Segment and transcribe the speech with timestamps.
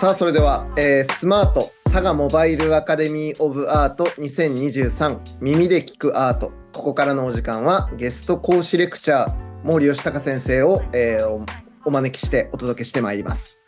[0.00, 6.52] さあそれでは、えースマート佐賀モバイルアカデミー・オブ・アート2023耳で聞くアート。
[6.72, 11.46] ここからのお時間はゲスト講師レクチャー毛利義隆先生を、えー
[11.84, 13.59] お招きしてお届けしてまいります、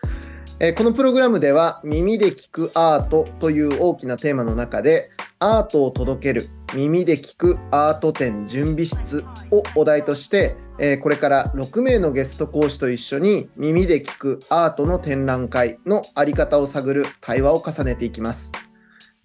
[0.65, 18.53] えこのプログラムでは耳で聞くアートという大きなテーマの中でアートを届ける耳で聞くアート展準備室をお題として、えこれから6名のゲスト講師と一緒に耳で聞くアートの展覧会の在り方を探る対話を重ねていきます。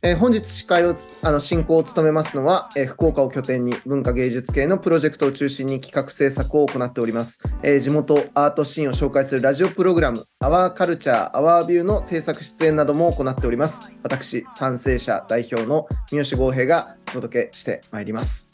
[0.03, 13.79] えー本日司会をあの進行を務めますのは、えー福岡を拠点に文化芸術系のプロジェクトを中心に企画制作を行っております、えー地元アートシーンを紹介するラジオプログラム「アワーカルチャーアワービューの制作出演なども行っております。
[14.03, 18.49] 私賛成者代表の三好剛平がお届けしてまいります。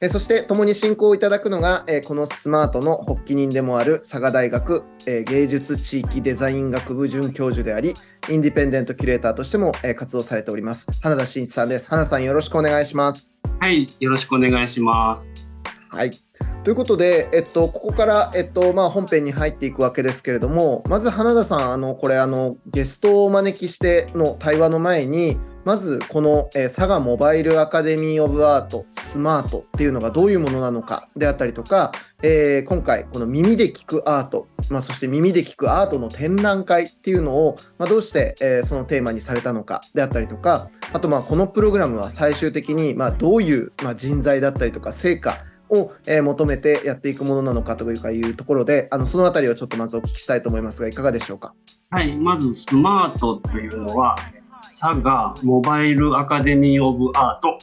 [0.00, 7.94] えーそして共に進行いただくのが、えーこのスマートの発起人でもある佐賀大学、えー芸術地域デザイン学部准教授であり
[8.28, 10.86] インディペンデントキュレーターとしても、えー活動されております。
[11.02, 11.88] 花田真一さんです。
[11.88, 13.34] 花田さんよろしくお願いします。
[13.58, 15.48] はい、よろしくお願いします。
[15.90, 16.27] はい
[16.64, 45.38] ということで、えっと、ここから、えっとまあ、本編に入っていくわけですけれどもまず花田さんあのこれあのゲストをお招きしての対話の前にまずこの、え佐賀モバイルアカデミー・オブ・アートスマートっていうのがどういうものなのかであったりとか、えー今回この耳で聞くアート、まあ、そして耳で聞くアートの展覧会っていうのを、まあ、どうして、えーそのテーマにされたのかであったりとかあとまあこのプログラムは最終的にまあどういう、まあ、人材だったりとか成果
[45.70, 51.54] を、えー求めてやっていくものなのかというかいうところであのそのあたりをちょっとまずお聞きしたいと思いますがいかがでしょうか？
[51.90, 54.16] はい、まずスマートというのは、
[54.60, 57.58] 佐賀モバイルアカデミー・オブ・アート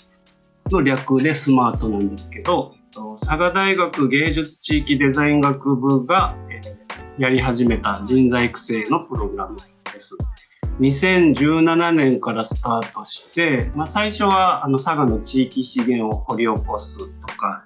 [0.75, 2.73] の略でスマートなんですけど、
[3.19, 6.75] 佐賀大学芸術地域デザイン学部が、えー
[7.17, 9.55] やり始めた人材育成のプログラム
[9.93, 10.17] です。
[10.81, 17.61] 2017年からスタートして、まあ、最初はあの佐賀の地域資源を掘り起こすとか、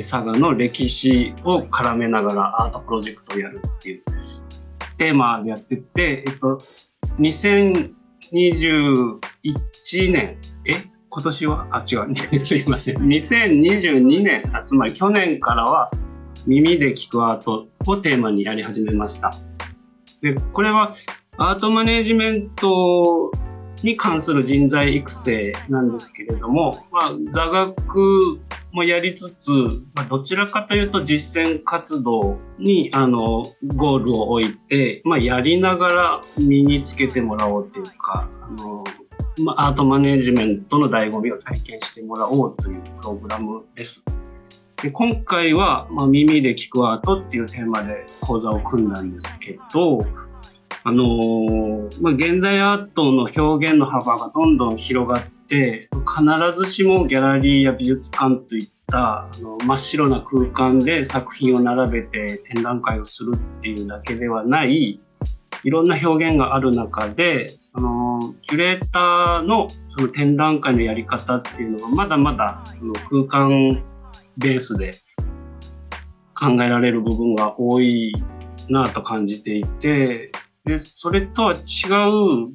[0.00, 4.02] 佐賀の歴史を絡めながらアートプロジェクトをやるっていう
[4.98, 6.58] テーマでやってて、えっと、
[7.18, 10.84] 2021年、え？
[11.08, 11.68] 今年は？
[11.70, 12.96] あ、違う、 すいません。
[12.98, 15.90] 2022年、あつまり去年からは
[16.46, 19.32] 耳で聞くアートをテーマにやり始めました。
[20.20, 20.92] で、これは
[21.36, 23.30] アートマネジメント
[23.84, 28.40] に関する人材育成なんですけれども、まあ、座学
[28.72, 29.50] もやりつつ、
[29.94, 33.44] まあ、どちらかというと実践活動にあの
[33.76, 38.84] ゴールを置いて、まあ、やりながら身につけてもらおうというかあの、
[39.44, 44.02] まあ、アートマネジメントの醍醐味を体験してもらおうというプログラムです。
[44.82, 50.04] で今回は、まあ、耳で聞くアートっていうテーマで講座を組んだんですけど、
[50.86, 65.00] あのーまあ、現代アートの表現の幅がどんどん広がって必ずしもギャラリーや美術館といったあの真っ白な空間で作品を並べて展覧会をするっていうだけではない
[65.62, 73.82] いろんな表現がある中でそのキュレーターのその展覧会のやり方っていうのがまだまだその空間
[74.36, 74.90] ベースで
[76.34, 78.12] 考えられる部分が多い
[78.68, 80.30] なと感じていて
[80.64, 81.60] でそれとは違う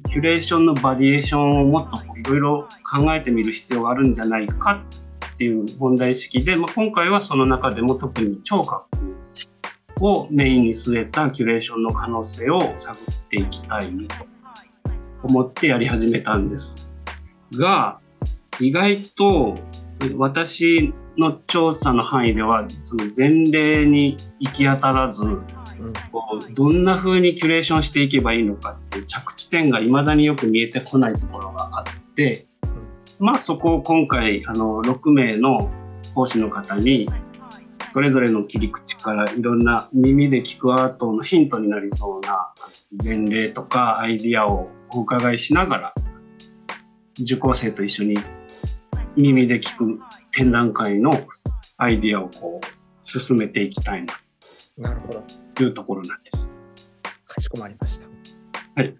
[0.08, 4.82] キュレーションのバリエーションをもっといろいろ考えてみる必要があるんじゃないか
[5.34, 8.88] っていう問題意識で、まあ、今回はその中でも特に聴覚
[10.00, 14.26] をメインに据えたキュレーションの可能性を探っていきたいと
[15.22, 16.88] 思ってやり始めたんです
[17.54, 18.00] が
[18.58, 19.56] 意外と
[20.16, 25.22] 私の調査の範囲ではその前例に行き当たらず
[26.12, 32.46] こうどんな風にキュレーションしていけばいいのかっていう着地点が未だによく見えてこないところがあって、
[33.18, 35.70] まあそこを今回あの6名の
[36.14, 37.08] 講師の方に
[37.92, 42.52] それぞれの切り口からいろんな耳で聞くアートのヒントになりそうな
[43.02, 45.94] 前例とかアイディアをお伺いしながら
[47.20, 48.18] 受講生と一緒に
[49.16, 50.00] 耳で聞く
[50.32, 51.12] 展覧会の
[51.76, 52.66] アイディアをこう
[53.02, 54.20] 進めていきたいな
[54.78, 55.39] なるほど。
[55.64, 56.50] いうところなんです。
[57.26, 58.06] かしこまりました。
[58.76, 58.94] はい。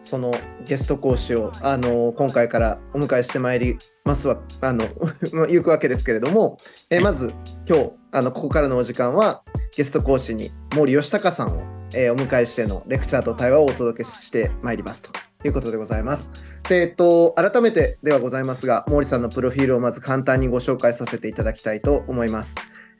[0.00, 0.34] その
[0.66, 4.88] ゲスト講師をあの今回からお迎えしてまいりますわあの
[5.32, 6.58] まあ行くわけですけれども、
[6.90, 7.32] えまず
[7.68, 9.42] 今日あのここからのお時間は
[9.76, 11.62] ゲスト講師に毛利義隆さんを、
[11.94, 15.10] えーお迎えしてのレクチャーと対話をお届けしてまいりますと
[15.44, 16.30] いうことでございます。
[16.68, 22.54] でえっと改めてではございますが毛利さんのプロフィールをまず簡単にご紹介させていただきたいと思います。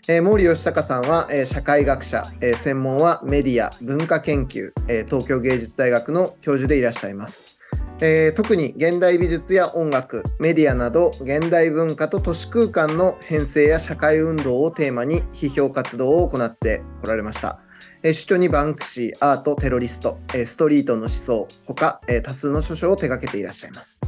[0.09, 7.57] えー、毛利義隆さんは、えー、社会学者、えー、専門はメディア文化研究、え東京芸術大学の教授でいらっしゃいます、
[8.01, 17.61] え特に現代美術や音楽メディアなど現代文化と都市空間の編成や社会運動をテーマに批評活動を行ってこられました、
[18.03, 24.01] え主張にバンクシーアートテロリスト、えストリートの思想ほか、え多数の著書を手掛けていらっしゃいます。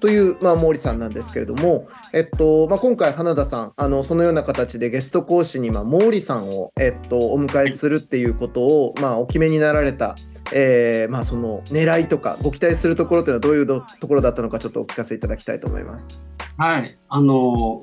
[0.00, 10.16] という、まあ、毛利さんなんですけれども、えっとまあ、今回、花田さん、あのそのような形でゲスト講師に、まあ、毛利さんを、えっと、お迎えするっていうことを、まあ、お決めになられた、
[10.52, 16.26] えーまあ、その狙いとか、ご期待するところというのは、どういうところだったのか、ちょっとお聞かせいただきたいと思います。
[16.58, 17.82] はいあの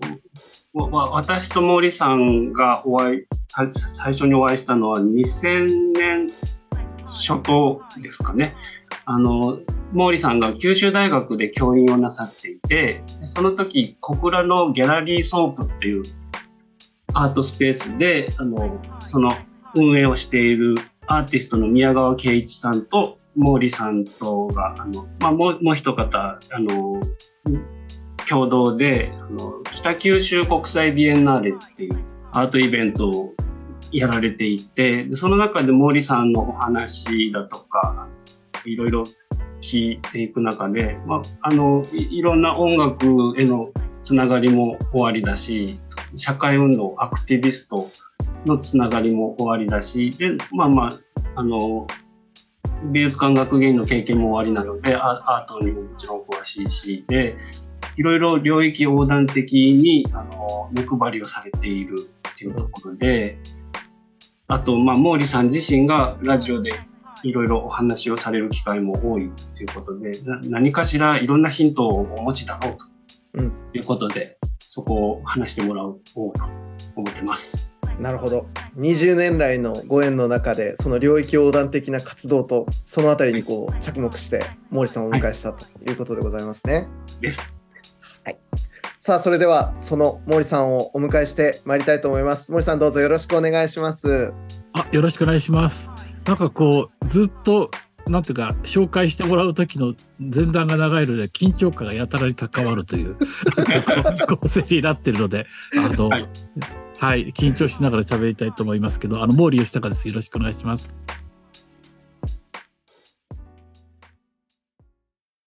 [0.74, 6.27] 私と毛利さんがお会い最初にお会いしたのは2000年
[7.05, 8.55] 初頭ですかね。
[9.05, 9.59] あの
[9.94, 16.03] 毛利さんが九州大学で教員をなさっていてその時小倉のギャラリーソープっていう
[17.13, 19.31] アートスペースであのその
[19.75, 20.75] 運営をしている
[21.07, 27.01] アーティストの宮川圭一さんと毛利さんとがあの、まあ、もうもう一方あの
[28.27, 32.00] 共同であの北九州国際ビエンナーレっていう
[32.31, 33.33] アートイベントを
[33.93, 38.07] やられていてその中で毛利さんのお話だとか
[38.65, 39.03] いろいろ
[39.61, 43.69] 聞いていく中で、まあ、あのいろんな音楽への
[44.01, 45.79] つながりも終わりだし
[46.15, 47.89] 社会運動アクティビスト
[48.45, 50.91] のつながりも終わりだしでまあまあ
[51.35, 51.87] あの
[52.91, 57.37] 美術館学芸員の経験も終わりなのでアートにももちろん詳しいしで
[57.95, 63.37] いろいろ領域横断的にあの目配りをされているっていうところで
[64.47, 66.71] あと、まあ、毛利さん自身がラジオで
[67.23, 70.11] いろいろお話をされる機会も多いということで
[70.43, 72.77] 何かしらいろんなヒントをお持ちだろう
[73.37, 76.31] ということで、うん、そこを話してもらおうと
[76.95, 77.69] 思ってます。
[77.99, 78.47] なるほど
[78.77, 86.73] 20年来のご縁の中でその領域横断的な活動とその辺りにこう着目して毛利さんをお迎えしたということでございますね。
[86.73, 87.41] はい、です。
[88.23, 88.37] はい、
[89.05, 92.53] さあそれではその毛利さんをお迎えしてまいりたいと思います。
[92.53, 94.33] 毛利さんどうぞよろしくお願いします。
[94.71, 95.91] あよろしくお願いします。
[96.23, 97.69] なんかこうずっと
[98.07, 103.17] なんていうか紹介してもらう時の前段が長いので緊張感がやたらに関わるという
[104.39, 106.29] 構成になってるのであの、はい、
[106.97, 110.89] はい、緊張しながら喋りたいと思いますけどあの毛利義隆ですよろしくお願いします。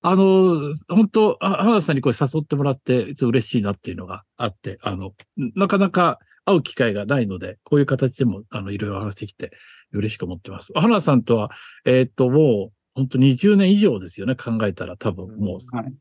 [0.03, 9.53] あの、本当、浜田さんにこれ誘ってもらって、嬉しいなっていうのがあって、あの、なかなか会う機会がないので、こういう形でも、あの、いろいろ話してきて、
[9.93, 10.73] 嬉しく思ってます。
[10.75, 11.51] 浜田さんとは、
[11.85, 14.97] えー、っと、もう、本当20年以上ですよね、考えたら。
[14.97, 15.93] 多分もう、はい、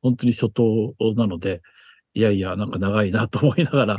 [0.00, 1.62] 本当に初頭なので、
[2.14, 3.96] いやいや、なんか長いなと思いながら、あ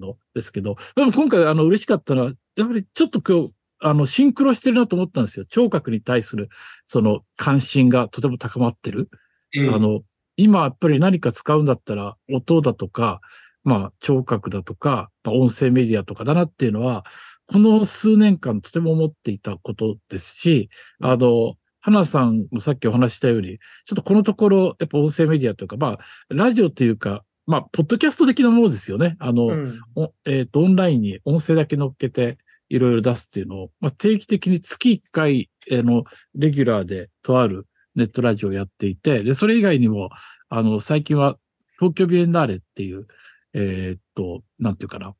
[0.00, 5.46] の、ですけど、でも今回、あの、嬉しかったのは、やっぱりちょっと今日、あの、シンクロしてるなと思ったんですよ。
[5.46, 6.48] 聴覚に対する、
[6.84, 9.08] その関心がとても高まってる。
[9.54, 10.02] うん、あの、
[10.36, 13.20] 今やっぱり何か使うんだったら、音だとか、
[13.64, 17.04] まあ、聴覚だとか、まあ、音声メディアとかだなっていうのは、
[17.46, 20.70] この数年間とても思っていたことですし、
[21.00, 25.98] あの、花さんもさっきお話したように、ちょっとこのところ、やっぱ音声メディアというか、まあ、
[26.28, 29.16] ラジオというか、まあ、ポッドキャスト的なものですよね。
[29.20, 29.80] あの、うん、
[30.26, 32.36] えっ、ー、と、オンラインに音声だけ乗っけて、
[32.68, 40.10] いろいろ出すっていうのを、まあ、定期的に月1回、えー、の、レギュラーでとあるネットラジオをやっていて、で、それ以外にも、
[40.48, 41.36] あの、最近は
[41.78, 43.06] 東京ビエンナーレっていう、
[43.54, 45.14] えー、っと、なんていうかな、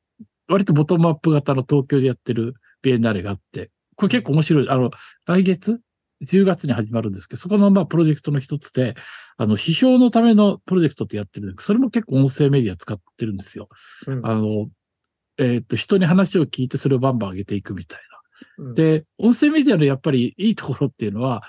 [0.47, 4.69] 割とボトムアップ型の東京でやってるビエンナーレがあって、これ結構面白い。
[4.69, 4.91] あの、
[5.25, 5.79] 来月、
[6.25, 8.95] 10月に始まるんですけど、そこのまあプロジェクトの一つで、
[9.37, 13.69] あの、批評のためのプロジェクトってやってるんですそれも結構音声メディア使ってるんですよ。
[14.07, 14.69] うん、あの、
[15.39, 17.99] えっ、と、人に話を聞いてそれをバンバン上げていくみたい
[18.59, 18.65] な。
[18.65, 21.43] うん、で、音声メディアのやっぱりいいところっていうのは、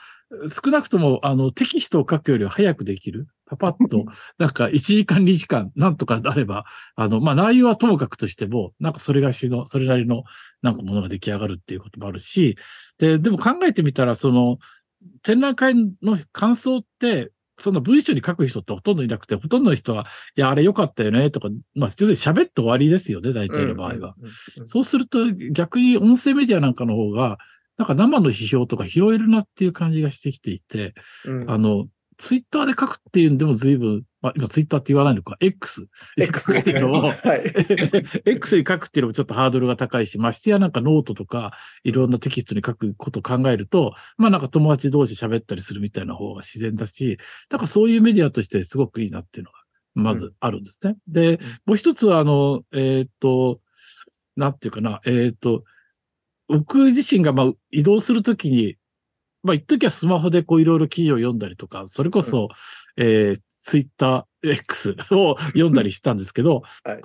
[0.49, 3.26] 少なくともあのテキストを書くよりは早くできる。
[3.47, 4.04] パパッと、
[4.38, 10.23] なんか1時間2時間なんとかあれば、あの、まあ、内容はともかくとしても、なんかそれがしの、それなりの
[10.62, 12.56] なんかものが出来上がるっていうこともあるし、
[12.99, 14.59] で、でも考えてみたら、その、
[15.23, 24.14] 展覧会の感想って、そんな文章に書く人ってほとんどいなくて、ほとんどの人は、いや、あれ良かったよね、とか、まあ、要するに喋って終わりですよね、大体の場合は。
[24.64, 27.38] そうすると、逆に音声メディアなんかの方が、
[27.76, 31.87] なんか生の批評とか拾えるなっていう感じがしてきていて、うん、あの、
[32.21, 35.89] ツイッターで書くっていうんでも随分、まあ、今ツイッターって言わないのか、X。
[36.19, 37.15] X っていうのを、はい、
[38.27, 47.19] X に書くっていうのもちょっとハードルが高いし、ましてやなんかノートとか、いろんなテキストに書くことを考えると、まあなんか友達同士喋ったりするみたいな方が自然だし、
[47.50, 49.59] なんかそういうメディアとしてすごくいいなっていうのが、
[49.95, 50.97] まずあるんですね。
[51.09, 53.61] うん、で、もう一つは、あの、えー、っと、
[54.37, 55.65] なんていうかな、えっ、と、
[56.49, 58.77] 僕自身がまあ移動するときに、
[59.42, 62.49] まあ一時はスマホでこういろいろ記事を読んだりとか、それこそ、
[62.97, 67.00] えー、ツイッター X を読んだりしたんですけど、 はい。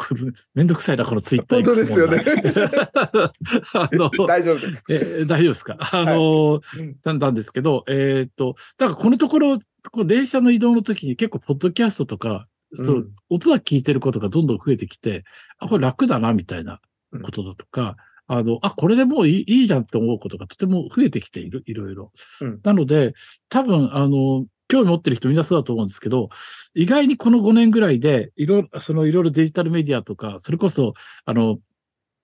[0.54, 2.24] めんどくさいな、このツイッター本当 X ですよね。
[3.74, 4.84] あの、 大丈夫です。
[4.90, 5.78] えー大丈夫ですか？
[5.80, 6.62] あの、
[7.04, 7.20] なん。
[7.20, 9.60] なんですけど、えーっと、だからこのところ、
[9.92, 13.10] こう電車の移動の時に結構、ポッドキャストとか、そう、うん。
[13.30, 15.24] 音が聞いてることがどんどん増えてきて、
[15.60, 16.80] あ、これ楽だな、みたいな
[17.22, 17.98] ことだとか、
[18.28, 22.12] あの、あ、これでもういいいいじゃんって思うことがとても増えてきている、いろいろ。
[22.42, 23.14] うんなので、
[23.50, 26.30] 多分、あの、興味持ってる人みんなそうだと思うんですけど、
[26.74, 30.94] 意外にこの5年ぐらいで、いろいろ、そのいろいろデジタルメディアとか、それこそ、
[31.26, 31.60] あの、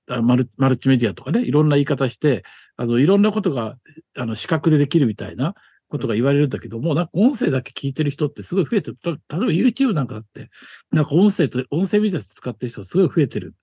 [0.10, 2.44] あマルマルチメディアとかね、いろんな言い方して、
[2.78, 3.78] あの、いろんなことが、
[4.18, 5.54] あの、視覚でできるみたいな
[5.90, 8.98] ことが言われるんだけども、なんか音声だけ聞いてる人ってすごい増えてる。
[8.98, 9.38] た例えば
[9.70, 10.50] YouTube なんかだって、
[10.92, 13.54] なんか音声と、音声メディア使ってる人がすごい増えてる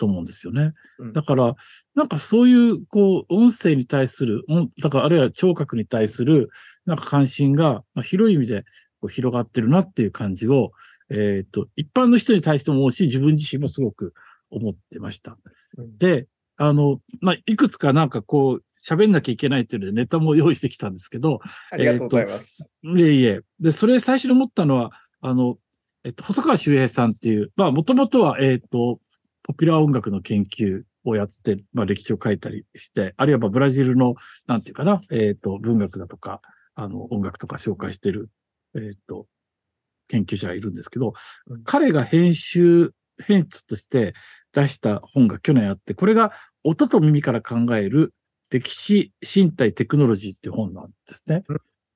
[0.00, 0.72] と思うんですよね。
[0.98, 1.54] うんだから、
[1.94, 6.48] なんかそういう、こう、音声に対する、うんだからあるいは聴覚に対する、
[6.86, 8.64] なんか関心が、まあ、広い意味で
[9.00, 10.72] こう広がってるなっていう感じを、
[11.10, 14.14] えっ、と、一般の人に対しても思うし、自分自身もすごく
[14.48, 15.36] 思ってました。
[15.76, 16.26] うんで、
[16.56, 21.40] あの、まあ、いくつかなんかこう、喋んなきゃいけないっていうのでネタも用意してきたんですけど、
[21.70, 22.70] ありがとうございます。
[22.82, 23.40] いえいえ。
[23.60, 25.58] で、それ最初に思ったのは、あの、
[26.04, 29.00] えっと、細川修平さんっていう、まあ、もともとは、えっと、
[29.50, 34.14] ポピュラー音楽の研究をやって、まあ、歴史を書いたりして、あるいはまあブラジルの、
[34.46, 36.40] なんていうかな、えっと、文学だとか、
[36.76, 38.30] あの、音楽とか紹介してる、
[38.76, 39.26] えっと、
[40.08, 41.14] 研究者がいるんですけど
[41.48, 42.92] うん、彼が編集、
[43.26, 44.14] 編集として
[44.52, 48.14] 出した本が去年あって、これが音と耳から考える
[48.50, 51.42] 歴史、身体、テクノロジーっていう本なんですね。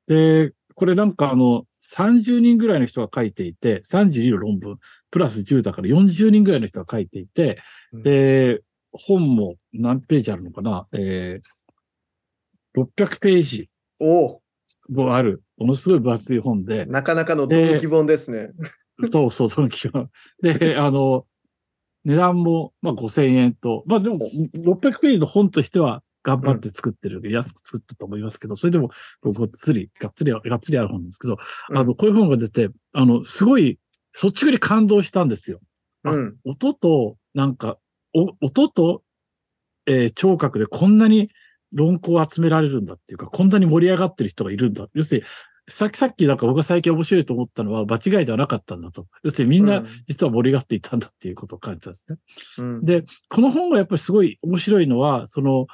[0.08, 4.78] で、これなんかあの、30人ぐらいの人が書いていて、32の論文、
[5.14, 8.02] プラス10だから40人ぐらいの人が書いていて、うん。
[8.02, 10.88] で、本も何ページあるのかな？
[10.92, 14.42] えー、600ページも
[15.14, 18.50] ある、ものすごい分厚い本で、なかなかのドンキ本ですね。
[19.12, 20.09] そうそう、その気が。
[20.42, 21.26] で、あの、
[22.04, 28.90] 値段も、まあ、5000円と、まあでも、600ページの本としては頑張って作ってる、安く作ったと思いますけど、それでも、
[29.23, 31.38] ごっつり、がっつり、がっつりある本ですけど、
[31.71, 31.78] うん。
[31.78, 33.78] あの、こういう本が出て、あの、すごい、
[34.23, 35.61] 率直に感動したんですよ。
[36.04, 36.37] あうん。
[36.44, 37.78] 音と、なんか、
[38.14, 39.02] お音と、
[39.87, 41.30] えー聴覚でこんなに
[41.73, 44.87] 論考を集められるんだっていうか、こんなに盛り上がってる人がいるんだ。
[44.94, 45.26] 要するに、
[45.68, 49.06] さっきさっきなんか僕が最近面白いと思ったのは場違いではなかったんだと。
[49.23, 52.16] 要するにみんうなん実は盛り上がっていたんだっていうことを感じたんですね。
[52.59, 55.66] うんで、この本がやっぱりすごい面白いのは、その、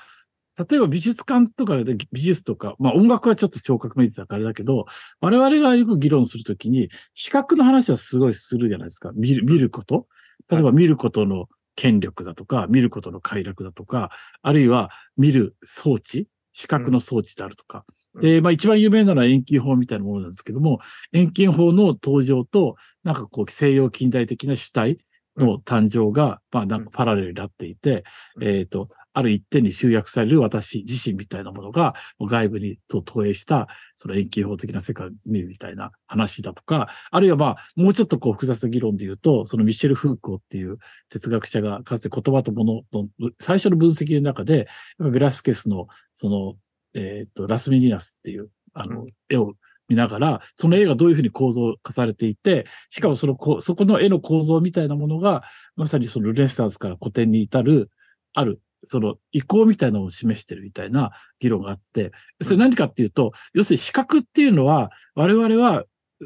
[0.59, 4.87] 例えば美術館とかで美術とか、まあ音楽はちょっと聴覚メディアだからあれだけど、
[5.21, 9.13] 我々がよく議論するときに、視覚の話はすごいするじゃないですか。
[9.15, 10.07] 見る、見ること。
[10.51, 14.11] 例えば見ることの権力だとか、見ることの快楽だとか、
[14.43, 17.85] あるいは見る装置、視覚の装置であるとか。
[18.15, 18.23] うん。
[18.23, 20.81] で、まあ一番有名なのは遠近法みたいなものなんですけども、
[21.13, 24.99] 遠近法の登場と、なんかこう西洋近代的な主体
[25.37, 28.05] の誕生が、まあなんかパラレルになっていて、
[28.37, 28.45] うん。
[28.45, 43.05] えっ、と、ある一点に集約される私自身みたいなものが、外部にと投影した、その遠近法的な世界を見るみたいな話だとか、あるいはまあ、もうちょっとこう複雑な議論で言うと、そのミシェル・フーコーっていう哲学者がかつて言葉と物の
[43.41, 46.55] 最初の分析の中で、ベラスケスのその、
[46.95, 49.55] えっ、と、ラスミニナスっていう、あの、絵を
[49.89, 55.43] 見ながら、その絵がどういうふうに構造化されていて、しかもそのこ、そこの絵の構造みたいなものが、
[55.77, 57.91] まさにそのルネッサンスから古典に至る、
[58.33, 65.85] ある、その意向みたいなのを示してるみたいな議論があって、それ何かっていうと、要するに視覚っていうのは、我々は、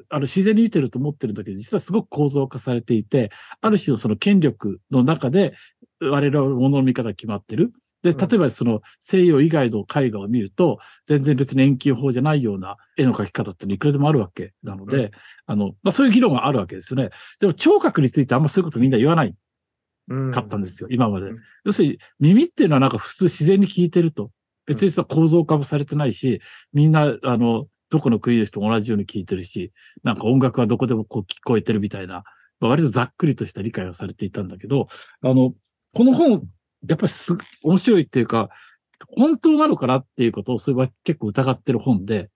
[0.09, 3.31] あの、自然に見てると思ってるんだけど、実はすごく構造化されていて、
[3.61, 5.55] ある種のその権力の中で、
[6.01, 7.73] 我々は物の見方が決まってる。
[8.03, 15.11] で、うん例えばその西洋以外の絵画を見ると、全然別に遠近法じゃないような絵の描き方っていうのいくらでもあるわけなので、う
[15.47, 17.11] あの、まあ、そういう議論があるわけですよね。
[17.41, 19.35] でも聴覚についてあんまそういうことみんな言わないうん
[20.33, 21.39] かったんですよ、今までうん。
[21.65, 24.31] 要するに耳っていうのはなんか普通自然に聞いてると。
[24.67, 26.41] 別にさ構造化もされてないし、
[26.73, 32.25] みんな、あの、どこの国の人も同じように聞いてるし、なんか音楽はどこでもこう聞こえてるみたいな、
[32.61, 34.89] まあ割とざっくりとした理解がされていたんだけど、
[35.23, 35.55] あの、
[35.95, 36.43] この本、
[36.89, 38.49] やっぱりす、面白いっていうか、
[39.09, 42.29] 本当なのかなっていうことを、それは結構疑ってる本で、はい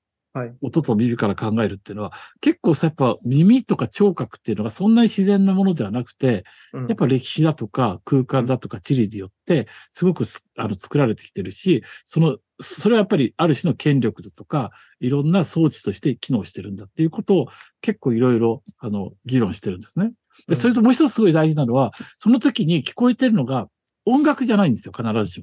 [0.61, 17.49] 音と耳から考えるっていうのは、結構さ、やっぱ耳とか聴覚っていうのがそんなに自然なものではなくて、うんやっぱ歴史だとか空間だとか地理によって、すごくすあの作られてきてるし、その、それはやっぱりある種の権力だとか、いろんな装置として機能してるんだっていうことを
[17.81, 20.07] 結構いろいろ、あの、議論してるんですね。
[20.07, 20.13] うん
[20.47, 23.69] で、それともう一つすごい大事なのは、その時に聞こえてるのが、
[24.05, 25.39] 音楽じゃないんですよ、必ずし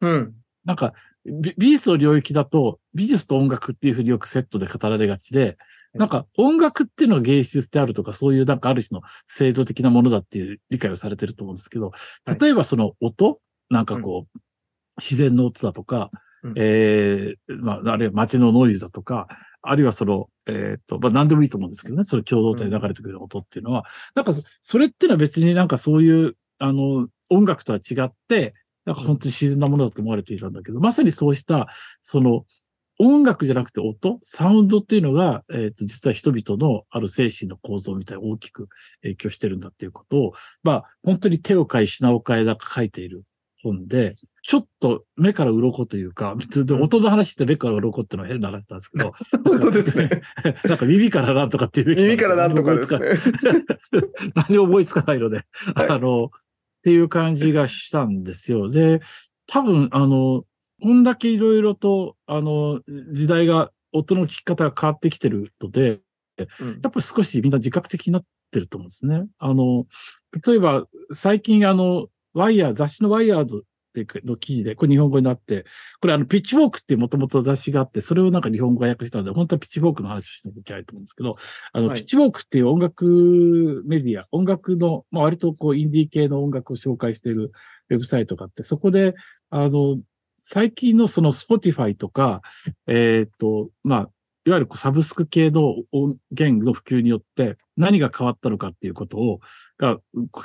[0.00, 0.08] も。
[0.08, 0.34] うん。
[0.64, 0.92] なんか、
[1.26, 5.56] 美美術の領域だと、美術と音楽っていうふうによくセットで語られがちで、
[5.94, 11.92] なんか音楽っていうのは芸術であるとか、そういうなんかある種の制度的なものだっていう理解をされてると思うんですけど、
[12.24, 12.38] はい。
[12.38, 13.40] 例えばその音、
[13.70, 14.38] なんかこう、
[15.00, 16.10] 自然の音だとか、
[16.42, 16.54] うん。
[16.56, 19.28] ええまあ、あるいは街のノイズだとか、
[19.62, 28.54] あるいはその、えっ、と、まあ何でもいいと思うんですけどね、その共同体で流れてくる音っていうのは、なんかそそれっていうのは別になんかそういう、あの、音楽とは違って、
[28.84, 31.68] なんか本当に自然なものだと思われていたんだけど、まさにそうした、
[32.02, 32.44] その、
[32.98, 38.68] 音楽じゃなくて音、サウンドっていうのが、えっ、と、実は人々のある精神の構造みたいに大きく
[39.02, 43.24] 影響してるんだっていうことを、まあ、本当に手を変え品を変えだか書いている
[43.64, 50.10] 本で、ちょっと目から鱗というか、で音の話って目から鱗っていうのは変な話なんですけど、 本当ですね。
[50.68, 53.06] なんか耳からなんとかっていうべき耳からなんとかですね。
[54.36, 56.30] 何も思いつかないので、はいあの、
[56.84, 58.68] っていう感じがしたんですよ。
[58.68, 59.00] で、
[59.46, 60.44] 多分、あの、
[60.82, 66.00] こんだけいろいろと、あの、時代が、音の聞き方が変わってきてるので、
[66.58, 69.24] うんやっぱり少しみんな自覚的になってると思うんですね。
[69.38, 69.86] あの、
[70.44, 73.62] 例えば、最近、あの、ワイヤー、雑誌のワイヤード
[74.00, 75.64] っていうの記事で、これ日本語になって、
[76.00, 81.36] これあの、ピッチフォークってもともと雑誌があって、それをなんか日本語が訳したので、本当はピッチフォークの話をしなきゃいけないと思うんですけど、
[81.72, 81.98] あの、はい。
[81.98, 87.52] ピッチフォークっていう音楽メディア、音楽の、まあ割とこう、インディー系の音楽を紹介している
[87.90, 89.14] ウェブサイトがあって、そこで、
[89.50, 89.98] あの、
[90.38, 92.42] 最近のその Spotify とか、
[92.86, 94.10] えっ、と、まあ、
[94.46, 99.40] いわゆるこうサブスク系の音源の普及によって何が変わったのかっていうことを、
[99.78, 99.98] が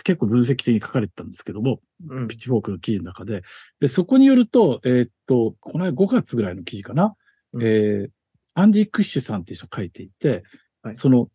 [0.03, 2.27] 結構分析的に書かれてたんですけども、うん。
[2.27, 3.43] ピッチフォークの記事の中で、
[3.79, 7.15] で、そこによると、えーっと、この間5月ぐらいの記事かな、
[7.53, 7.63] うん。
[7.63, 8.09] えー
[8.55, 10.43] アンディ・クッシュさんっていう人が書いていて、
[10.81, 10.95] はい。
[10.95, 11.29] その、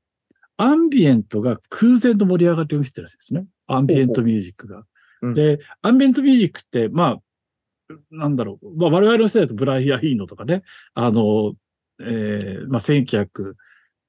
[0.59, 3.47] アンビエントが空前の盛り上がりを見せてるらしいですね。
[3.67, 4.85] アンビエントミュージックが。
[5.23, 5.35] うん。
[5.35, 7.19] で、アンビエントミュージックって、ま
[7.89, 10.63] あ、なんだろう、まあ、我々の世代だとブライアン・イーノとかね、
[10.95, 11.55] あの、
[12.01, 13.55] えーまあ、1900、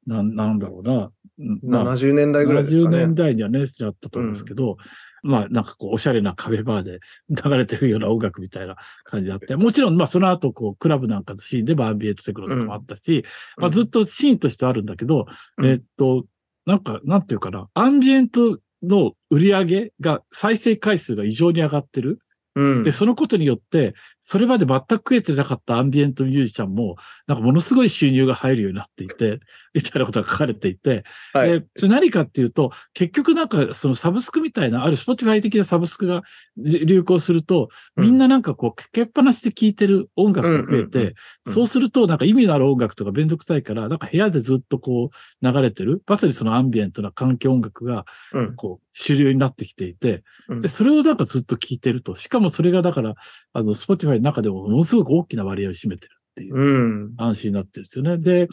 [0.07, 3.15] なん、なんだろうな、70年代ぐらいですか70ね年。
[3.15, 4.77] 代にはね、あったと思うんですけど、
[5.23, 13.25] まあなんかこう、おしゃれな壁バーで 流れてるような音楽みたいな感じであって、もちろんまあその後こう、クラブなんかのシーンでバービエットテクノとかもあったし、
[13.57, 15.25] まあずっとシーンとしてあるんだけど、
[15.57, 15.65] うん。
[15.65, 16.25] えっと、
[16.65, 22.19] なんか、なんていうかな、アンビエントの売り上げが、再生回数が異常に上がってる。
[22.55, 22.83] うん。
[22.83, 26.95] で、そのことによって、それまで全く食えてなかったアンビエントミュージシャンも、
[27.27, 29.39] なんかものすごい収入が入るようになっていて、
[29.75, 31.59] みたいなことが書かれていて、はい。
[31.59, 36.23] で、それ何かっていうと、結局なんかそのサブスクみたいな、ある Spotify 的なサブスクが
[36.57, 41.15] じ流行すると、みんななんかこう、かけっぱなしで聴いてる音楽が増えて、
[41.45, 41.53] うん。
[41.53, 48.55] そうするとなんか意味のある音楽とかめんどくさいから、なんか部屋でずっとこう流れてる、まさにそのアンビエントな環境音楽がうん。
[48.55, 50.61] こう主流になってきていて、うん。
[50.61, 52.15] で、それをなんかずっと聴いてると。
[52.15, 53.15] しかもそれがだから、
[53.53, 56.77] あの、Spotify の中でもものすごく大きな割合を占めてるっていうう
[57.09, 57.13] ん。
[57.17, 58.17] 安心になってるんですよね。
[58.17, 58.47] で、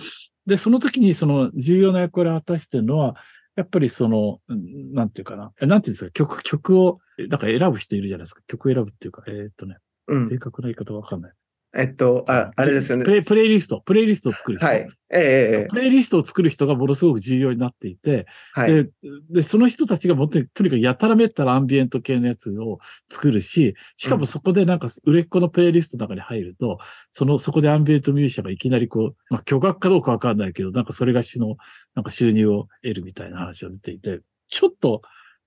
[0.46, 3.16] で、その時にその重要な役割を果たしてるのは、
[3.54, 5.52] やっぱりその、うんなんていうかな。
[5.60, 8.42] えなんていうんですか、曲、曲を、えなんか選ぶ人いるじゃないですか。
[8.46, 9.76] 曲選ぶっていうか、えーっとね、
[10.08, 10.38] うん正。
[10.38, 11.32] 確な言い方わかんない。
[11.74, 13.04] えっと、あ、あれですよね。
[13.04, 14.66] プレイ、プレイリスト、プレイリストを作る人。
[14.66, 14.88] はい。
[15.14, 18.72] ええええプレイリストを作る人がものすごく重要になっていて、はい。
[18.72, 18.90] で、
[19.30, 26.78] で、その人たちがもっとにとにかくやたらめったらアンビエント系のやつを作るし、しかもそこでなんか売れっ子のプレイリストの中に入ると、
[27.10, 31.56] その、そこでアンビエントミュージシャンがいきなりこう、まあ、巨額かどうかわかんないけど、なんかそれがしの、
[31.94, 35.00] なんか収入を得るみたいな話が出ていて、ちょっと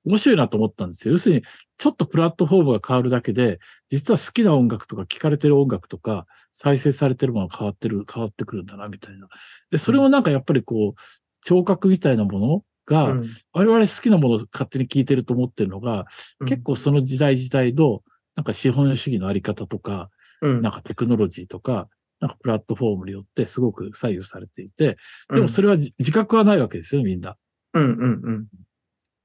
[0.05, 1.13] 面白いなと思ったんですよ。
[1.13, 1.41] 要するに、
[1.77, 9.27] ちょっとプラットフォームが変わるだけで、実は好きな音楽とか聞かれてる音楽とか、再生されてるものが変わってる、変わってくるんだな、みたいな。
[9.71, 11.01] で、それをなんかやっぱりこう、
[11.41, 16.05] 聴覚みたいなものが、うん我々好きなものを勝手に聞いてると思ってるのが、
[16.47, 18.01] 結構その時代時代の、
[18.35, 20.09] なんか資本主義のあり方とか、
[20.41, 21.87] うん、なんかテクノロジーとか、
[22.19, 24.97] なんかプラットフォームによってすごく左右されていて、
[25.29, 27.35] でもそれはじ自覚はないわけですよ、みんな。
[27.73, 28.45] うんうんうん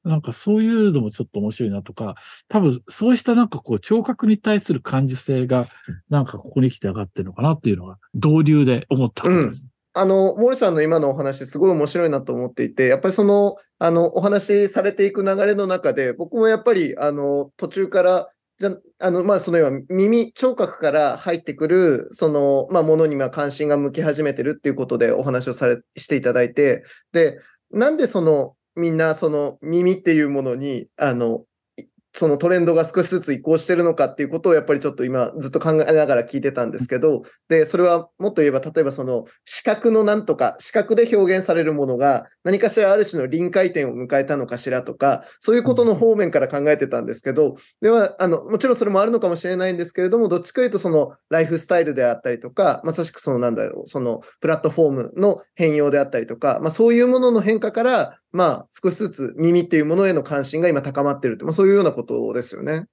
[0.05, 2.15] なんかそういうのもちょっと面白いなとか、
[2.49, 5.69] 多分そうしたなんかこう聴覚に対する感受性が、
[6.09, 9.67] なんかここに来て上がってるのかなっていうのが、導入で思ったことです。
[9.93, 27.39] あの、モーリさんの今のお話、すごい面白いなと思っていて、やっぱりその、あの、お話しされていく流れの中で、僕もやっぱり、あの、途中から、じゃ、あの、まあ、そのような耳、聴覚から入ってくる、その、まあ、ものにまあ関心が向き始めてるっていうことでお話をされ、していただいて、で、
[27.73, 31.45] なんでその、みんなその耳っていうものに、あの、
[31.77, 62.87] いそのトレンドが少しずつ移行してるのかっていうことをやっぱりちょっと今ずっと考えながら聞いてたんですけど、で、それはもっと言えば、例えばその視覚のなんとか、視覚で表現されるものが何かしらある種の臨界点を迎えたのかしらとか、そういうことの方面から考えてたんですけど、では、あの、もちろんそれもあるのかもしれないんですけれども、どっちかというとそのライフスタイルであったりとか、まさしくそのなんだろう、そのプラットフォームの変容であったりとか、まあそういうものの変化から、まあ少しずつ耳っていうものへの関心が今高まってるって、まあそういうようなことですよね。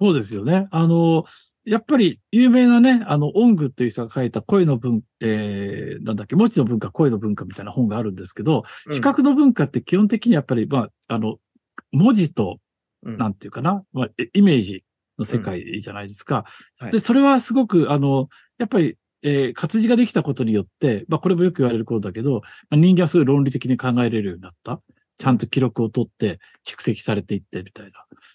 [0.00, 0.68] そうですよね。
[0.70, 1.24] あの、
[1.64, 11.38] やっぱり有名なね、あの、音具っていう人が書いた声の文、えー、なんだっけ、文字の文化、声の文化みたいな本があるんですけど、うん視覚の文化って基本的にやっぱり、まあ、あの、
[11.92, 12.58] 文字と、
[13.02, 14.82] うんなんていうかな、まあ、えイメージ
[15.18, 16.44] の世界じゃないですか。
[16.80, 24.80] はいで、それはすごく、あの、やっぱり、えー活字ができたことによって、まあ、これもよく言われることだけど、まあ人間はすごい論理的に考えれるようになった。
[25.18, 27.90] ちゃんと記録を取って蓄積されていってみたいな。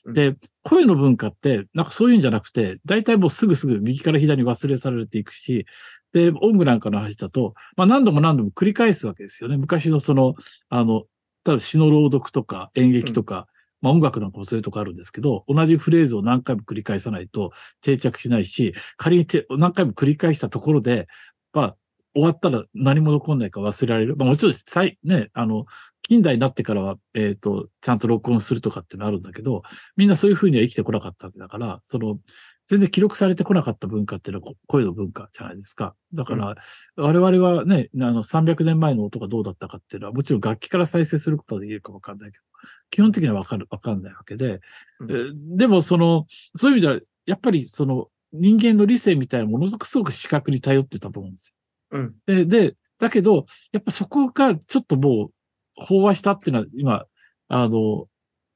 [0.05, 5.65] うんで、声の文化って、なんかそういうんじゃなくて、大体もうすぐすぐ右から左に忘れ去られていくし、
[6.11, 9.55] で、音楽なんかの話だと、まあ何度も何度も繰り返すわけですよね。
[9.57, 10.35] 昔のその、
[10.69, 11.03] あの、
[11.45, 13.47] 多分詩の朗読とか演劇とか、
[13.83, 21.07] まあ音楽なんかもそういうとこあるんですけど、同じフレーズを何回も繰り返さないと定着しないし、仮にて何回も繰り返したところで、
[21.51, 21.75] まあ、
[22.15, 24.15] 終わったら何も残んないか忘れられる。
[24.15, 25.65] まあもちろん、最、ね、あの、
[26.01, 29.63] 近代になってからは、えっ、と、ちゃんと録音するとかっていうのあるんだけど、
[29.97, 32.19] みんなそういうふうには生きてこなかったわけだから、その、
[32.67, 35.95] 全然記録されてこなかった文化っていうのはこ声の文化じゃないですか。
[36.13, 36.55] だから、
[36.95, 42.43] 我々はね、あの、300年前の音がどうだったかっていうのは、もちろん楽器から再生することはできるかわかんないけど、
[42.89, 44.61] 基本的にはわかる、わかんないわけで、
[44.99, 45.11] うん。
[45.11, 51.55] えーでもその、そういう意味では、やっぱりその、人間の理性みたいなものすごく視覚に頼ってたと思うんです
[51.91, 51.99] よ。
[51.99, 52.15] うん。
[52.25, 55.29] で、で、だけど、やっぱそこがちょっとも
[55.77, 57.05] う、飽和したっていうのは、今、
[57.49, 58.07] あの、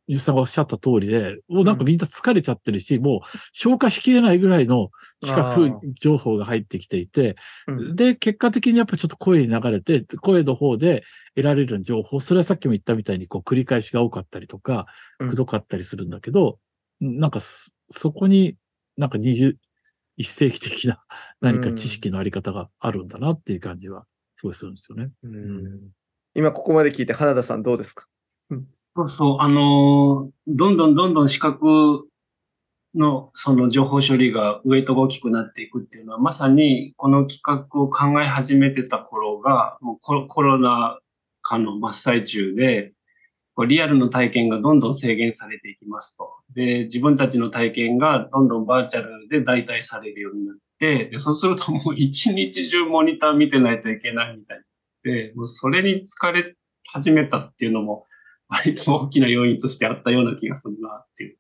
[0.08, 4.90] ゆうさんがおっしゃった通りで、もうなんかみんな疲れちゃってるし、もう消化しきれないぐらいの
[5.24, 7.36] 視覚あー情報が入ってきていて、
[7.68, 7.96] うん。
[7.96, 11.04] で、結果的にやっぱちょっと声に流れて、声の方で
[11.36, 14.86] 得られる情報、それはさっきも言ったみたいにこう繰り返しが多かったりとか、
[15.20, 15.30] うん。
[15.30, 16.58] くどかったりするんだけど、
[17.02, 18.56] なんかそそこに
[18.98, 19.56] なんか21
[20.24, 21.04] 世紀的な
[21.42, 24.06] 何か知識のあり方があるんだなっていう感じは
[24.38, 25.10] すごいするんですよね。
[25.24, 25.90] うん。
[26.34, 28.06] 今ここまで聞いて、花田さんどうですか？
[28.98, 32.08] そうそう、あのどんどんどんどん視覚
[32.96, 40.98] のその情報処理がウェイトが大きくなっていくっていうのは、まさにこの企画を考え始めてた頃が、もうコロナ
[41.44, 42.92] 禍の真っ最中で、
[43.68, 46.32] リアルの体験がどんどん制限されていきますと。
[46.56, 56.56] で、自分たちの体験がどんどんバーチャルで代替されるようになって、でそうするともう 一日中モニター見てないといけないみたいになって、もうそれに疲れ
[56.92, 58.06] 始めたっていうのも、
[58.50, 61.38] 割と大きな要因としてあったような気がするなっていう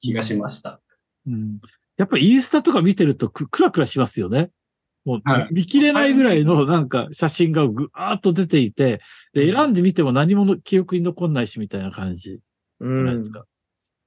[0.00, 0.80] 気がしました。
[1.26, 1.60] うん、
[1.96, 4.50] やっぱりインスタとか見てるとくクラクラしますよね。
[5.04, 9.00] もうはい見切れないぐらいのなんか写真がぐーっと出ていて、
[9.32, 12.40] で、選んでみても何もの記憶に残んないしみたいな感じ
[12.80, 13.44] うじゃないですか。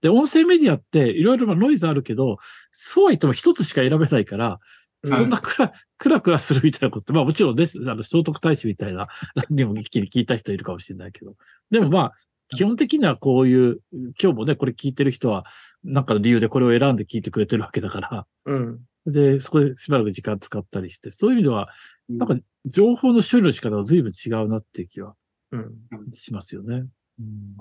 [0.02, 2.38] で、音声メディアっていろいろなノイズあるけど、
[2.72, 4.60] そうは言っても一つしか選べないから、
[5.04, 7.80] うんそんなクラ、クラクラするみたいなこと、まあもちろんです。
[7.90, 9.08] あの、聖徳太子みたいな、
[9.50, 11.36] にも一気に聞いた人いるかもしれないけど。
[11.72, 12.14] でもまあ、
[12.56, 13.80] 基本的にはこういう、
[14.22, 15.46] 今日もね、これ聞いてる人は、
[15.84, 18.80] なんかの理由でこれを選んで聞いてくれてるわけだから、うん。
[19.06, 21.70] で、そこでしばらく時間使ったりして、そういう意味では、
[22.10, 22.36] なんか
[22.66, 25.14] 情報の処理の仕方が随分違うなっていう気は
[25.52, 25.72] うん。
[26.14, 26.76] しますよね。
[26.76, 26.90] うん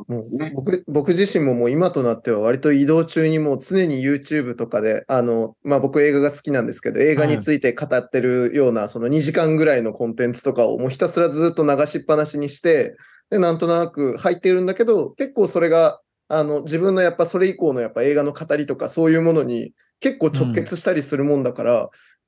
[0.07, 12.97] もうね僕僕自身ももう今となっては割と移動中にもう常に YouTube とかで、あの、まあ僕映画が好きなんですけど、映画について語ってるようなその2時間ぐらいのコンテンツとかをもうひたすらずっと流しっぱなしにして、
[13.31, 21.73] で、なんとなく入っているんだけど、結構それが、あの、自分のやっぱそれ以降のやっぱ映画の語りとかそういうものに結構直結したりするもんだから、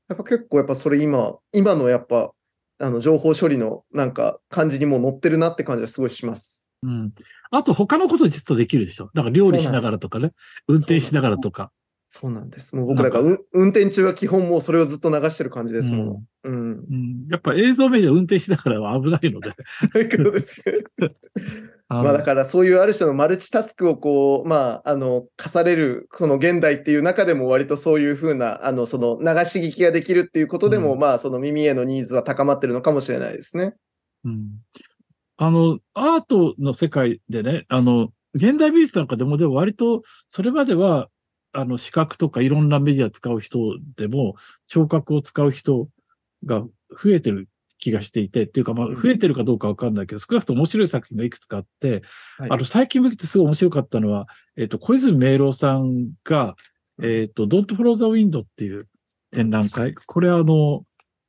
[0.08, 2.32] やっぱ結構やっぱそれ今、今のやっぱ、
[2.78, 6.68] あの、情報処理のなんか感じにも載ってるなって感じはすごいします。
[6.82, 7.12] うん。
[7.50, 9.10] あと他のこと実はできるでしょ？
[9.12, 10.32] だから料理しながらとかね、
[10.66, 11.70] 運転しながらとか。
[12.08, 12.74] そうなんです。
[12.74, 16.24] もう僕だから、うん運転中は基本もうそれをずっと流してる感じですもん。
[16.44, 16.54] うん。
[16.54, 17.19] うん。
[17.30, 19.54] やっぱ映像メディア運転しながらは危ないので。
[21.88, 33.74] まあだからそういうある種のマルチタスクをこう、まあ、あの、課される、この現代っていう中でも割とそういうふうな、あの、その流し聞きができるっていうことでも、うんまあ、その耳へのニーズは高まってるのかもしれないですね。
[34.24, 34.48] うん
[35.42, 41.08] あの、アートの世界でね、あの、現代美術なんかでも、でも割と、それまでは、
[41.52, 43.58] あの、視覚とかいろんなメディア使う人
[43.96, 44.34] でも、
[44.66, 45.88] 聴覚を使う人
[46.44, 47.48] が増えてる
[47.80, 52.02] 気がしていて、っていうか、まあ、増えてるかどうかわかんないけど、少なくとも面白い作品がいくつかあって、
[52.38, 54.26] はいあの、最近向けてすごい面白かったのは、
[54.56, 56.54] えっ、と、小泉明郎さんが、
[57.02, 58.86] えっ、と、Don't Follow the Wind っていう
[59.30, 59.94] 展覧会。
[59.94, 60.84] これあの、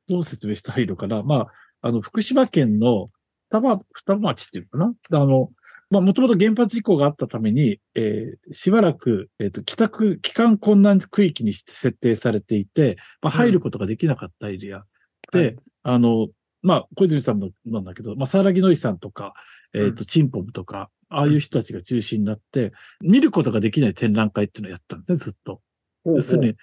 [0.08, 1.24] どう説明したらいいのかな。
[1.24, 1.47] ま
[1.82, 3.10] あ、あの、福島県の
[3.50, 5.21] 双葉、双葉町っていうのかな。
[5.21, 5.50] あの、
[5.89, 14.84] まあ、もともと原発事故があったために、えーしばらく、えっ、と、帰宅、帰還困難区域にして設定されていて、まあ、入ることができなかったエリア。
[15.32, 15.56] で、はい。
[15.84, 16.28] あの、
[16.62, 19.34] まあ、小泉さんもなんだけど、まあ、沢良のいさんとか、
[19.74, 25.62] えっ、と、チンポムとか、ああいう人たちが中心になって、見ることができない展覧会っていうのをやったんですね、ずっと。
[26.06, 26.56] 要するに、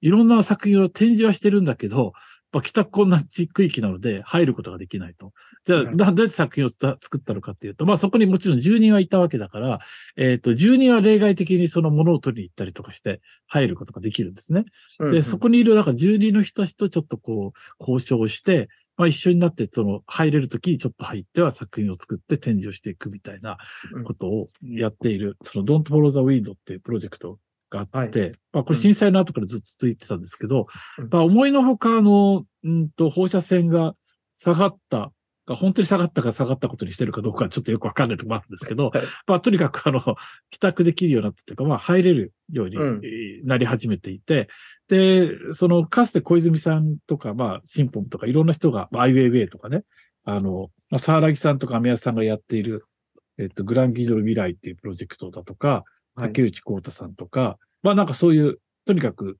[0.00, 2.12] いろんな作品を展示はしてるんだけど、
[2.50, 5.32] まあ、帰宅困難地区域なので入ることができないと。
[5.64, 9.80] じゃあ、どうやって作品を作ったのかっていうと、まあそこにもちろん住人はいたわけだから、
[10.16, 14.62] えっ、と、住人は例外的にそのものを取りに行ったりとかして入ることができるんですね。
[14.62, 14.68] で、
[15.00, 23.58] うんうんそこにいる、なんか住人の人たちとちょっとこう、交渉をして、まあ一緒になって、その、入れるときにちょっと入っては作品を作って展示をしていくみたいな
[24.04, 27.38] ことをやっている、その Don't Follow the Wind っていうプロジェクト
[27.70, 30.66] があって、まあこれ震災の後からずっと続いてたんですけど、
[30.98, 31.08] うん。
[31.10, 33.94] まあ思いのほか、あの、うんと、放射線が
[34.34, 35.12] 下がった、
[35.46, 39.02] が本当に下がったか下がったことにしてるかどうかはちょっとよくわかんないところもあるんですけど、はい。
[39.26, 40.02] まあとにかくあの、
[40.50, 44.48] 帰宅できるようになったというか、まあ入れるようになり始めていて、
[44.88, 49.84] で、その、かつて小泉さんとか、まあ、シンポンとかいろんな人が、まあ、アイウェイウェイとかね、
[50.24, 52.84] あの、まあ、沢良さんとかアメヤさんがやっている、
[53.38, 59.38] えっと、グランギードル未来っていうプロジェクトだとか、はい竹内光太さんとか、まあなんかそういう、とにかく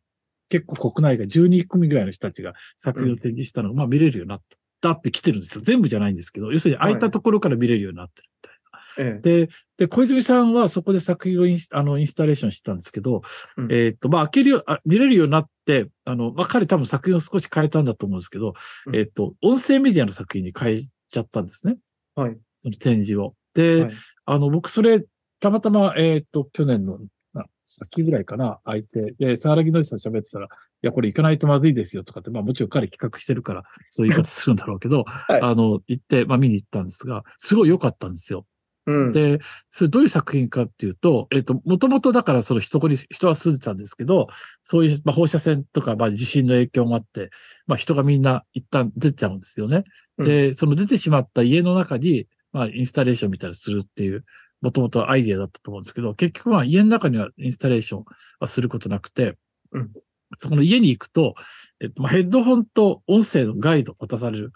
[0.49, 4.43] 結構国内が12組ぐらいの人たちが作品を展示したのが、まあ見れるようになっ
[4.81, 5.62] たって来てるんですよ。
[5.62, 8.59] 全部じゃないんですけど、要するに空いたところから見れるようになってるみたいな。
[8.99, 13.23] ええで、で、小泉さんはそこで作品をインスあのインスタレーションしたんですけど、
[13.57, 18.55] うんえーっと、まあ、開けるよ、あ見れるようになって、あの、まあ、彼多分作品を少し変えたんだと思うんですけど、
[18.87, 21.77] うんえーっと、音声メディアの作品に変えちゃったんですね。
[22.14, 22.37] はい。
[22.61, 23.35] その展示を。
[23.55, 23.93] で、はい
[24.31, 25.05] あの、僕それ、
[25.40, 26.98] たまたま、えーっと、去年の、
[27.35, 27.44] あ
[27.83, 30.48] 秋ぐらいかな、空いて、で、沢木のりさん喋ってたら、い
[30.83, 38.46] や、これ行かないとまずいですよとかって、まあもちろん彼企画してるから、そういう言い方するんだろうけど、 はいあの、行って、まあ見に行ったんですが、すごい良かったんですよ。
[38.88, 39.12] うん。
[39.12, 39.38] で、
[39.70, 44.29] それどういう作品かっていうと、えっ、と、もともとだからそのそこに人は住んでたんですけど、
[44.62, 47.31] そういう、まあ、放射線とか、まあ、地震の影響もあって、
[47.66, 49.85] まあ、人がみんな一旦出ちゃうんですよね。
[50.16, 54.24] で、その出てしまった家の中に、まあ、インスタレーションみたいなのするっていう、
[54.61, 58.05] もともとアイディアだったと思うんですけど、結局は家の中にはインスタレーション
[58.40, 59.37] はすることなくて、
[59.73, 59.90] うん
[60.37, 61.35] そこの家に行くと、
[61.81, 64.53] えっと、まあ、ヘッドホンと音声のガイドを渡される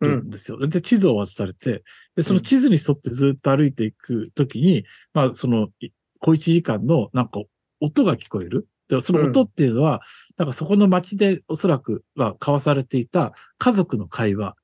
[0.00, 0.30] うんん。
[0.30, 0.58] ですよ。
[0.66, 1.84] で、地図を渡されて、
[2.16, 7.40] で、その地図に沿ってずっと歩いていくときに、まあ、その、い小一時間の、なんか、
[7.80, 8.66] 音が聞こえる。
[8.88, 10.02] で、その音っていうのは、
[10.36, 14.56] なんかそこの街でおそらくは交わされていた家族の会話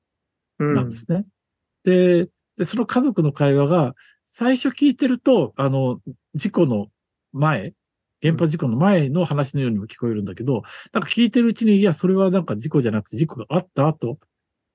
[0.59, 1.23] うんなんですね。
[1.83, 3.95] で、で、その家族の会話が、
[4.33, 5.99] 最初聞いてると、あの、
[6.35, 6.87] 事故の
[7.33, 7.73] 前、
[8.21, 10.63] 原発事故の前の話のようにも聞こえるんだけど、
[10.93, 14.19] なんか聞いてるうちに、いや、それはなんか事故じゃなくて事故があった後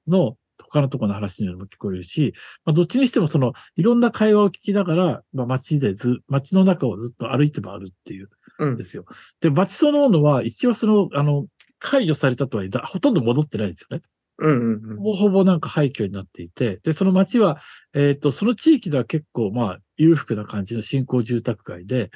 [0.06, 2.34] の他のところの話のようにも聞こえるし、
[2.66, 9.06] まあ、どっちにしてもその、いろんな会話を聞きながら、まあ、街でず、街の中をずっと歩いて回るっていううんんですよ。
[9.40, 11.46] で、街そのものは、一応その、あの、
[11.78, 14.02] 解除されたとはいえだ、ほとんど戻ってないんですよね。
[14.38, 17.58] うんうんほぼほぼなんか廃墟になっていて、で、その街は、
[17.94, 22.10] えっ、と、その地域では結構、まあ、裕福な感じの新興住宅街で、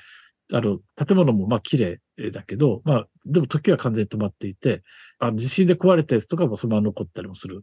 [0.52, 2.00] あの、建物もまあ綺麗
[2.32, 4.82] だけど、まあ、でも時は完全に止まっていて、
[5.18, 7.62] あ地震で壊れたやつとかもそのまま残ったりもする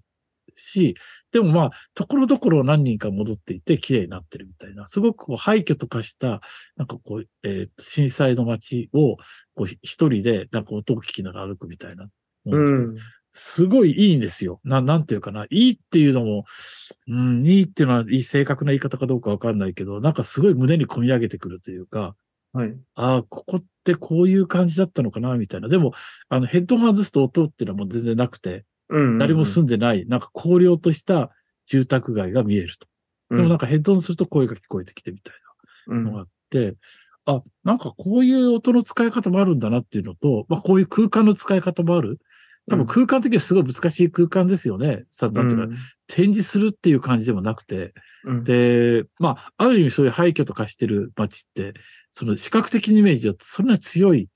[0.56, 0.96] し、
[1.32, 6.42] でもまあ、ところどころ何人か戻っていて綺麗になってるみたいな、すごくこう廃墟とかした、
[6.78, 9.18] なんかこう、えー震災の街を、
[9.56, 12.08] こう、ひ一人で、なんか音を聞きながら歩くみたいな
[12.46, 12.98] もんですけどうん。
[13.40, 14.60] すごいいいんですよ。
[14.64, 15.46] な、なんていうかな。
[15.46, 16.46] いいっていうのも、
[17.08, 22.16] うん、いいっていうのは、いい正確な言い方かどうかわかんないけど、なんかすごい胸に込み上げてくるというか、
[22.54, 22.76] はい。
[22.96, 25.68] ああ、ここってこういう感じだったのかな、みたいな。
[25.68, 25.94] でも、
[26.30, 29.18] あの、ヘッドホン外すと音っていうのはもう全然なくて、うん。
[29.20, 31.32] 誰も住んでない、なんか荒涼とした
[31.68, 32.88] 住宅街が見えると。
[33.36, 35.36] でもなんかヘッドホンすると声が聞こえてきてみたい
[35.88, 36.76] うんなのがあって、
[37.26, 42.20] あ、なんかこういう音の使い方もあるんだなっていうのと、まあこういう空間の使い方もある。
[42.70, 45.06] 多分空間的にはすごい難しい空間ですよね。
[45.12, 45.76] さ、なんていうか、
[46.08, 47.94] 展示するっていう感じでもなくて。
[48.26, 51.74] うん、で、まあ、ある意味そういう廃墟とかしてる街って、
[52.12, 54.30] その視覚的なイメージはそんなに強い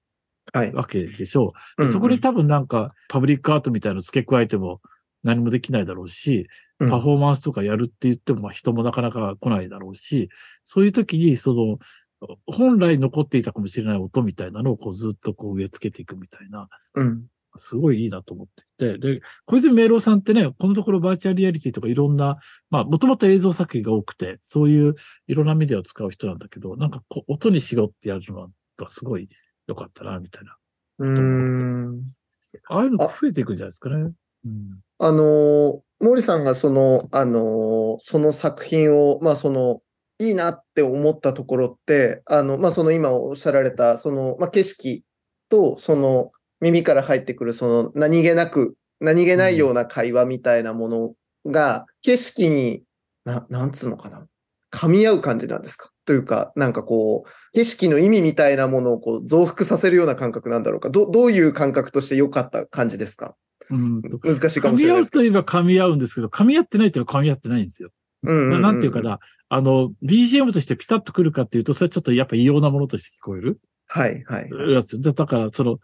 [0.54, 0.74] はい。
[0.74, 1.84] わけでしょう。
[1.84, 4.82] うんでそこに多分なんかパブリックアートみたいなの付け加えても
[5.24, 6.48] 何もできないだろうし、
[6.80, 10.30] うんパフォーマンスとかやるって言ってもまあ人もなかなか来ないだろうし、
[10.66, 11.78] そういう時にその、
[12.48, 17.26] 本来残っていたかもしれない音みたいなのをこうずっとこう植え付けていくみたいなうん。
[17.58, 22.38] すごいいいなと思っていて、で、小泉明郎さんってね、このところバーチャルリアリティとかいろんな、
[22.70, 24.96] まあ、もともと映像作品が多くて、そういう
[25.28, 28.50] いろんなメディアを使う人なんだけど、なんかこう音に絞ってやるのは
[28.88, 29.30] すごい
[29.68, 30.56] 良かったな、みたいな。
[31.00, 32.02] うーん。
[32.70, 34.12] ああいうの増えていくんじゃないですかね。
[34.46, 34.80] うん。
[35.00, 39.82] あのー、森さんがその、あのーその作品を、まあその、
[40.20, 45.04] いいなって思ったところって、あの、まあその今おっしゃられた、その、まあ景色
[45.50, 46.32] と、その、
[46.62, 51.14] 耳から入ってくる、その、何気なく、何気ないような会話みたいなもの
[51.52, 52.84] が、景色に、
[53.26, 54.26] な、なんつうのかな？
[54.72, 55.90] 噛み合う感じなんですか？
[56.06, 60.90] というか、なんかこう、景色の意味みたいなものをこう増幅させるような感覚なんだろうか？
[60.90, 63.36] ど、どういう感覚として良かった感じですか？
[63.70, 65.22] うん、難しいか噛み合もしれないうですけど。
[65.22, 67.90] といえば噛み合うんですけど、噛み合ってないといえば噛み合ってないんですよ。
[68.24, 69.20] うんななんていうかな、
[69.50, 74.50] あの、BGM としてピタッとくるかっていうと、それはちょっとやっぱ異様なものとして聞こえるはい、はい。
[74.74, 75.02] やつ。
[75.02, 75.80] だだから、その、うん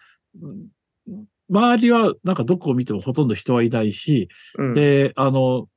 [1.50, 5.68] 周りはなんかどこを見てもほとんど人はいないし、うん、で、あの、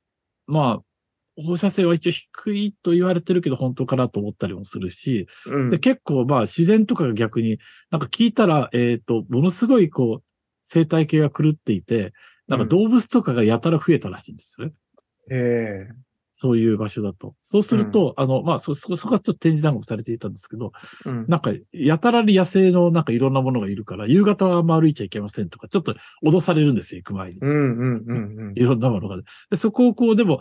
[0.47, 5.69] まあ、放射線は一応低いと言われてるけど本当かなと思ったりもするし、うん。
[5.69, 7.57] で、結構まあ自然とかが逆に、
[7.89, 10.23] なんか聞いたら、えっ、と、ものすごいこう、
[10.63, 12.13] 生態系が狂っていて、
[12.47, 14.73] なんか動物とかがやたら増えたらしいんですよね。
[15.31, 17.35] ええそういう場所だと。
[17.39, 20.71] そうすると、あの、まあ、そ、そ、そこはちょっと展示談合されていたんですけど、
[21.05, 27.39] うんなんか、やたらに野生のなんかいろんなものがいるから、夕方はあんま歩いちゃいけませんとか、ちょっと脅されるんですよ、行く前に。
[27.41, 29.17] うんうんうんうんいろんなものが。
[29.49, 30.39] でそこをこう、でも、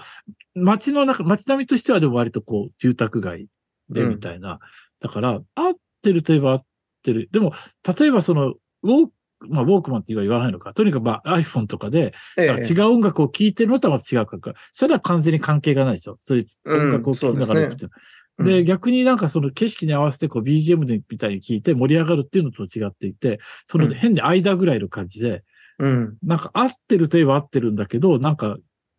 [0.55, 3.47] 街の中、街並みとしてはでも割とこう、住宅街
[3.89, 4.59] でみたいな。
[5.01, 6.65] だから、合ってるといえば合っ
[7.03, 7.29] てる。
[7.33, 7.53] でも、
[7.99, 9.13] 例えばその、ウォーク、
[9.49, 10.75] まあ、ウォークマンって言わないのか。
[10.75, 14.53] とにかく、まあ、iPhone とかで、違う音楽を聴いてるのとは違うか。
[14.73, 16.17] それは完全に関係がないでしょ。
[16.21, 25.45] そういう音楽を聴きながらうんで、逆になんかその景色に合わせてこう BGM でみたいに聴いて盛り上がるっていうのと違っていて、そのうん変に間ぐらいの感じで、
[25.79, 28.57] うんなんか合ってるといえば合ってるんだけど、なんか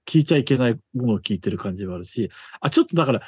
[0.08, 3.22] 聞いちゃいけないものを聞いてる感じもあるし、あ、ちょっとだから、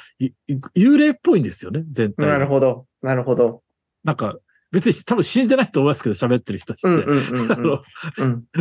[0.76, 2.32] 幽霊っぽいんですよね、全体が。
[2.32, 2.86] なるほど。
[3.02, 3.62] なるほど。
[4.02, 4.36] なんか、
[4.74, 7.06] 別に多分死んでないと思いますけど、喋ってる人たちって。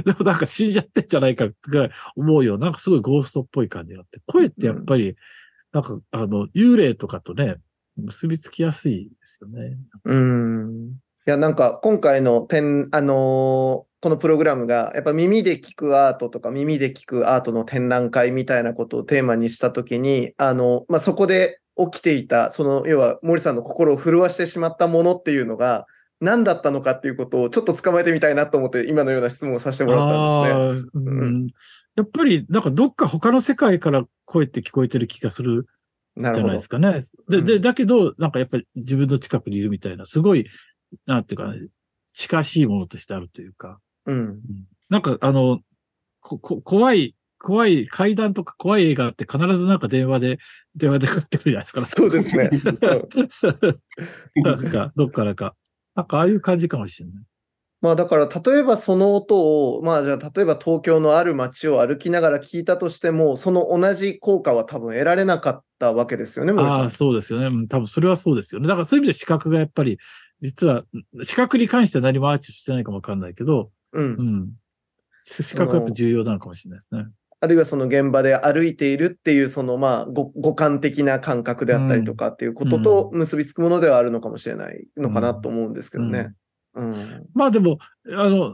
[0.04, 2.58] でもなんか死んじゃってんじゃないかぐらい思うよ。
[2.58, 4.20] なんかすごいゴーストっぽい感じがあって。
[4.28, 5.16] 声ってやっぱり、
[5.72, 7.56] なんか、あの、幽霊とかとね、
[7.98, 9.78] 結びつきやすいですよね。
[10.06, 10.92] うん。
[11.26, 25.88] いや、なんか今回の展、あのーこのプログラムが、やっぱ耳で聞くアートとか耳で聞くアートの展覧会みたいなことをテーマにしたときに、あの、まあ、そこで起きていた、その、要は森さんの心を震わしてしまったものっていうのが、
[26.24, 30.92] 何だったのかっていうことをちょっと捕まえてみたいなと思って、今のような質問をさせてもらったんですね。
[30.92, 31.48] あーうん
[31.96, 35.68] やっぱり、なんかどっか他の世界から声って聞こえてる気がする
[36.18, 36.52] じゃない。
[36.52, 37.02] ですかね。
[37.30, 40.48] で、うんで、だけど、なんかやっぱり自分の近くにいるみたいな、すごい、
[41.06, 41.68] なんていうかね、
[42.14, 43.80] 近しいものとしてあるというか。
[44.06, 44.40] うん。
[44.90, 45.60] なんか、あの、
[46.20, 50.40] こ、こ、怖い、怖い階段とか怖い映画って必ずなんか電話で、
[50.76, 51.86] 電話でかかってくるじゃないですか。
[51.86, 52.50] そうですね。
[54.42, 55.56] なんか、どっからか。
[55.96, 57.24] なんか、ああいう感じかもしれない。
[57.84, 66.90] まあだから例えばその音を、まあじゃあ例えば東京のある街を歩きながら聞いたとしても、その同じ効果は多分得られなかったわけですよね、ああ、。
[66.90, 67.48] そうですよね。
[67.48, 68.70] うん多分それはそうですよね。
[68.70, 69.98] だからそういう意味で視覚がやっぱり、
[70.42, 70.86] 実は、
[71.24, 74.24] 視覚に関しては何もアーチしてないかもわかんないけど、うんう。
[74.24, 74.50] ん。
[75.26, 77.06] 視覚がやっぱ重要なのかもしれないですね。
[77.44, 86.32] あるいはその現場で歩いているっていう、そのまあ五五感的な感覚であったりとかっていうことと結びつくものではあるのかもしれないのかなと思うんですけどね。
[86.74, 87.28] うん。
[87.34, 88.54] まあでも、あの、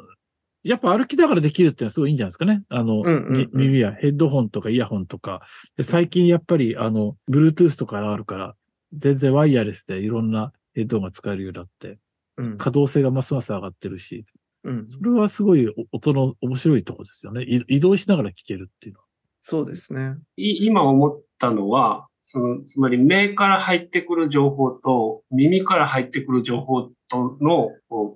[0.63, 2.63] やっぱ歩きながらできるっていうのはすごいいいんじゃないですかね。
[2.69, 5.41] あの、うんうんうんみ耳やヘッドホンとかイヤホンとか。
[5.78, 8.56] で最近やっぱり、あの、Bluetooth とかあるから、
[8.93, 11.99] 全然ワイヤレスでいろんなヘッドホンが使えるようになって、
[12.38, 12.58] うん。
[12.58, 14.25] 可動性がますます上がってるし、
[14.63, 17.43] うんそれはすごいお音の面白いとこですよね。
[17.43, 19.05] い移動しながら聞けるっていうのは。
[19.41, 20.17] そうですね。
[20.35, 27.69] い今思ったのは、その、つまり目から入ってくる情報と耳から入ってくる情報との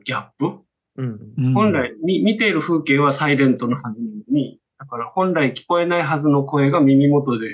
[0.04, 0.60] ギャップ。
[0.98, 1.34] うん。
[1.38, 7.52] うん本来、み見ている風景はサイレントのはずなのに、だから本来聞こえないはずの声が耳元で聞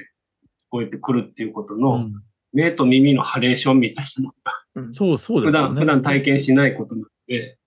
[0.69, 2.13] こえてくるっていうことの、うん
[2.51, 4.35] 目と耳のハレーションみたいなのが、
[4.73, 5.53] うんそう、そうで普。
[5.53, 7.58] 段、普段体験しないことなので、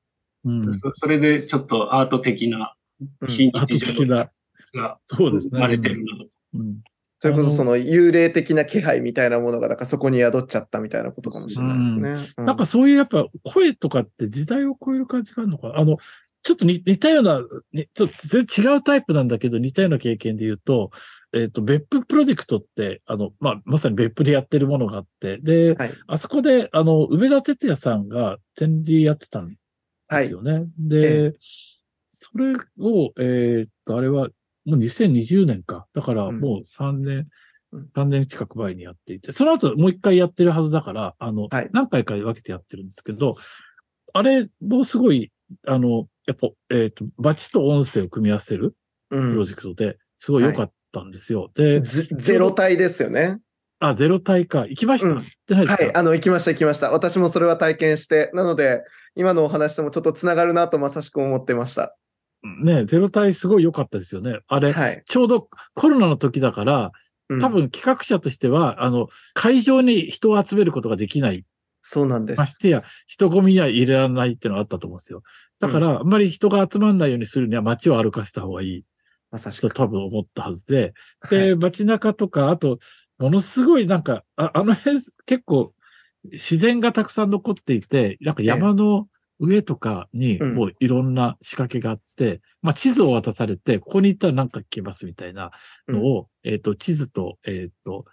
[0.44, 0.72] うん。
[0.72, 2.74] そそれでちょっとアート的な
[3.20, 4.30] うん非日常が
[5.06, 5.50] そうですね。
[5.52, 6.28] 生まれてるなと。
[6.54, 6.76] うん。
[7.18, 12.32] それこそその幽霊的な気配みたいなものが、だからそこに宿っちゃったみたいなことかもしれないですね。
[12.36, 15.68] うなんかそういうやっぱ声とかって時代を超える感じがあるのか？
[15.68, 15.98] なあの、
[16.42, 17.40] ちょっと似似たような、
[17.72, 20.90] ねちょっと全然違うタイプなんだけど、似たような経験で言うと、
[21.32, 25.92] えっ、と、別府プロジェクトって、あの、まあ、まさに別府でやってるものがあって、で、はい。
[26.08, 29.56] あそこで、あの、梅田哲也さんが展示やってたんはい
[30.20, 30.32] です。
[30.32, 30.66] よね。
[30.78, 31.34] で、
[32.10, 34.28] それを、えーっと、あれは、
[34.64, 35.86] もう2020年か。
[35.92, 37.26] だからもう3年、うん
[37.94, 43.36] 3年近く前にやっていて、その後もう一回やってるはずだから、あの、はい何回か分けてやってるんですけど、
[44.12, 45.32] あれもすごい、
[45.66, 48.76] あの、やっぱ、えーっと、バチと音声を組み合わせる
[49.10, 51.50] うんプロジェクトで、すごい良かったんですよ。
[51.54, 53.40] で、ゼゼロ体ですよね。
[53.82, 54.66] あ、ゼロ体か。
[54.68, 56.90] 行きました、うんはい、あの、行きました、行きました。
[56.90, 58.84] 私もそれは体験して、なので、
[59.16, 61.96] 今のお話ともちょっとつながるなとまさしく思ってました。
[62.62, 64.38] ね、ゼロ体すごい良かったですよね。
[64.46, 65.02] あれ、はい。
[65.04, 66.92] ちょうどコロナの時だから、
[67.28, 71.46] うん多分企画者としては、あの、会場に人を集めることができない。
[71.80, 72.38] そうなんです。
[72.38, 75.22] ましてや、人混みには入れられないっていうのがあったと思うんですよ。
[75.58, 78.88] だから、あんまり人が集まんないようにするには街を歩かせた方がいいと
[79.32, 79.70] まさしく。
[79.70, 82.78] 多分思ったはずで、はいで、街中とか、あと、
[83.22, 85.72] ものすごいなんか、ああの辺結構
[86.24, 89.06] 自然がたくさん残っていて、なんか山の
[89.38, 90.54] 上とかにうん。
[90.56, 95.52] もういろんな仕掛けがあって、まあ地図を渡されて、ここに行ったらなんか聞けますみたいな
[95.88, 98.06] のを、えっ、と、地図と、えっ、と、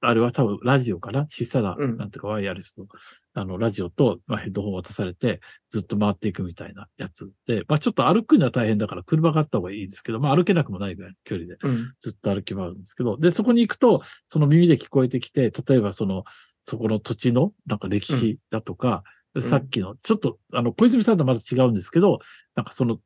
[0.00, 1.26] あれは多分ラジオかな？
[1.26, 1.96] 小さな、うん。
[1.96, 2.86] なんていうかワイヤレスの、
[3.34, 11.92] あの、ラジオと、まあ、ヘッドホンを渡されて、ずっと回っていくみたいなやつで、まあちょっと歩くには大変だから車があった方がいいですけど、まあ歩けなくもないぐらいの距離でうん。
[12.00, 16.24] ずっと歩き回るんですけど、で、そこに行くと、その耳で聞こえてきて、例えばその、
[16.62, 19.02] そこの土地のなんか歴史だとか、
[19.38, 19.42] ん。
[19.42, 22.18] さっきの、ちょっと、あの、小泉さんとはまた違うんですけど、
[22.56, 22.96] なんかその、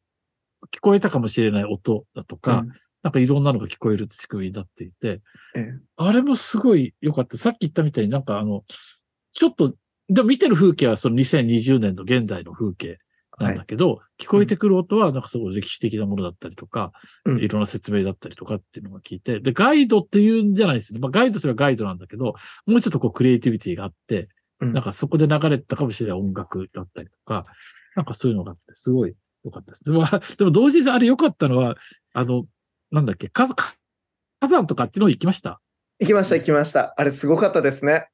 [0.72, 2.72] 聞こえたかもしれない音だとか、うん
[3.02, 5.20] なんかいろんなのが聞こえるって仕組みになっていて、
[5.56, 7.36] ええあれもすごい良かった。
[7.36, 8.64] さっき言ったみたいになんかあの、
[9.32, 9.74] ちょっと、
[10.08, 12.98] でも見てる風景はその2020年の現代の風景
[13.38, 16.92] なんだけど、聞こえてくる音はなんかすごい歴史的なものだったりとか、
[17.24, 21.00] うんいろんな説明だったりとかっていうのが聞いて、で、ガイドっていうんじゃないですね。
[21.00, 22.34] まあガイドというのはガイドなんだけど、
[22.66, 24.28] もうちょっとこうクリエイティビティがあって、
[24.60, 27.46] うんなんかそこで流れてたかもしれない音楽だったりとか、
[27.96, 29.84] なんかそういうのがあって、すごい良かったです。
[29.84, 30.04] でも、
[30.38, 31.76] でも同時にあれ良かったのは、
[32.12, 32.46] あの、
[32.92, 33.56] なんだっけ、火山、
[34.40, 35.60] 火山とかっていうの行きました？
[35.98, 36.94] 行きました、行きました。
[36.96, 38.08] あれすごかったですね。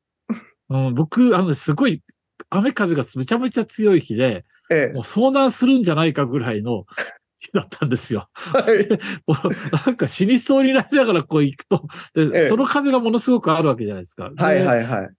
[0.70, 2.03] うん、僕、あの、すごい、
[2.51, 6.85] 雨風がめちゃめちゃ強い日で、ええもう遭難するんじゃないかぐらいの
[7.41, 8.29] 日だったんですよ。
[8.35, 8.89] はい。
[9.26, 14.29] もうなんか死にそうになりながらこう行くと、でええその風がものすごくあるわけじゃないですか。
[14.31, 15.11] ではいはいはい。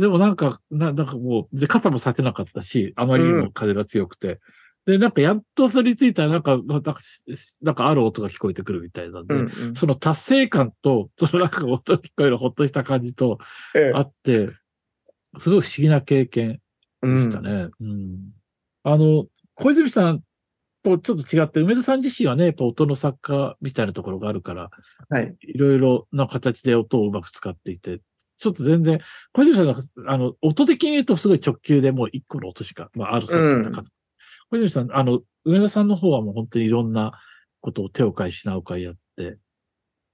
[0.00, 4.40] でもなんか、ななんかもう、で、肩もさせなかったし、あまりにも風が強くて。
[4.86, 6.96] で、なんかやっとそれについたら、なんか、なんか、
[7.62, 13.38] なんかある音が聞こえてくるみたいなんで、うんうんその達成感と、そのなんか音が聞こえるほっとした感じと
[13.74, 14.48] ええあって、
[15.38, 16.60] すごい不思議な経験
[17.02, 17.68] うんでしたね。
[17.80, 18.32] うん。
[18.82, 20.20] あの、小泉さん
[20.82, 24.70] とちょっと違って、梅田さん自身はね、やっぱ音の作家みたいなところがあるから、
[25.08, 25.34] はい。
[25.40, 28.00] いろいろな形で音をうまく使っていて、
[28.36, 29.00] ちょっと全然、
[29.32, 29.76] 小泉さんの、
[30.06, 33.92] あの、音的に言うとすごい直球でもう一個の音しか、まあ、あるさっき言った数。
[34.50, 37.12] 小泉さん、あの、上田さんの方はもう本当にいろんな
[37.60, 39.38] ことを手を変え品を変えやって、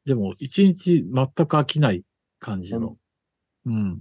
[0.07, 2.03] でも一日全く飽きない
[2.39, 2.97] 感じの。
[3.66, 4.01] うん。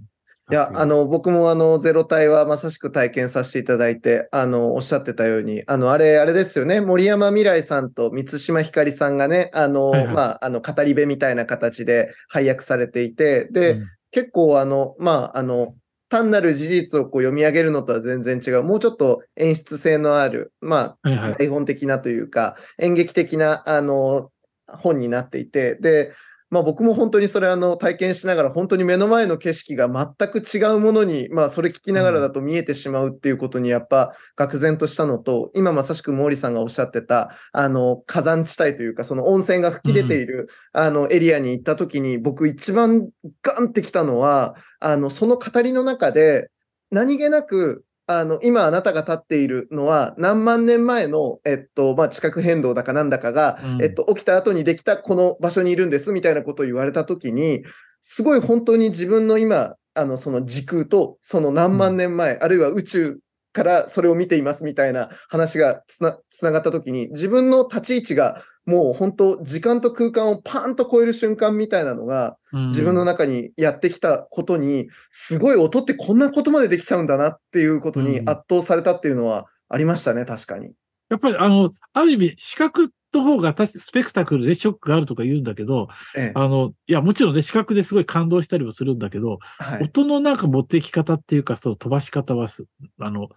[0.50, 10.14] いや、あの、僕もあの、ゼロ体はまさしく体験させていただいて、あの、おっしゃってたように、あの、あれ、あれですよね、森山未来さんと満島ひかりさんがね、あの、はいはい。
[10.14, 13.88] まあ、あの、語り部みたいな形で配役されていて、で、うん。
[14.10, 15.74] 結構あの、まあ、あの、
[16.10, 21.36] 単なる事実をこう読み上げるのとは全然違う、もうちょっと演出性のある、まあ、はいはい。
[21.38, 24.30] 台本的なというか、演劇的な、あの、
[24.66, 26.12] 本になっていて、で、
[26.50, 43.08] まあ僕も本当にそれあの体験しながら本当に目の前の景色が全く違うものに、まあそれ聞きながらだと見えてしまうっていうことにやっぱ愕然としたのと、今まさしく毛利さんがおっしゃってた、あの火山地帯というかその温泉が吹き出ている、あのエリアに行った時に僕一番
[43.42, 46.50] ガンってきたのは、あのその語りの中で
[46.90, 53.82] 何気なくあの、今あなたが立っているのは何万年前の、えっと、まあ、地殻変動だかなんだかが、うん。
[53.84, 57.62] えっと、起きた後にできたこの場所にいるんですみたいなことを言われたときに、
[58.02, 63.18] すごい本当に自分の今、あの、その時空と、その何万年前、あるいは宇宙
[63.52, 66.18] からそれを見ていますみたいな話がつな、
[66.50, 80.72] がったときに、自分の立ち位置がもう本当、時間と空間をパーンと超える瞬間みたいなのが、自分の中にやってきたことに、すごい音ってこんなことまでできちゃうんだなっていうことにうん圧倒されたっていうのはありましたね、確かに。
[81.08, 86.32] やっぱりあの、ある意味、視覚の方がスペクタクルでショックがあるとか言うんだけど、ええ。
[86.34, 89.84] あの、いや、もちろんね、視覚ですごい感動したりもするんだけど、はい。
[89.84, 92.66] 音のなんか持っていき方っていうか、その飛ばし方はす、
[93.00, 93.28] あの、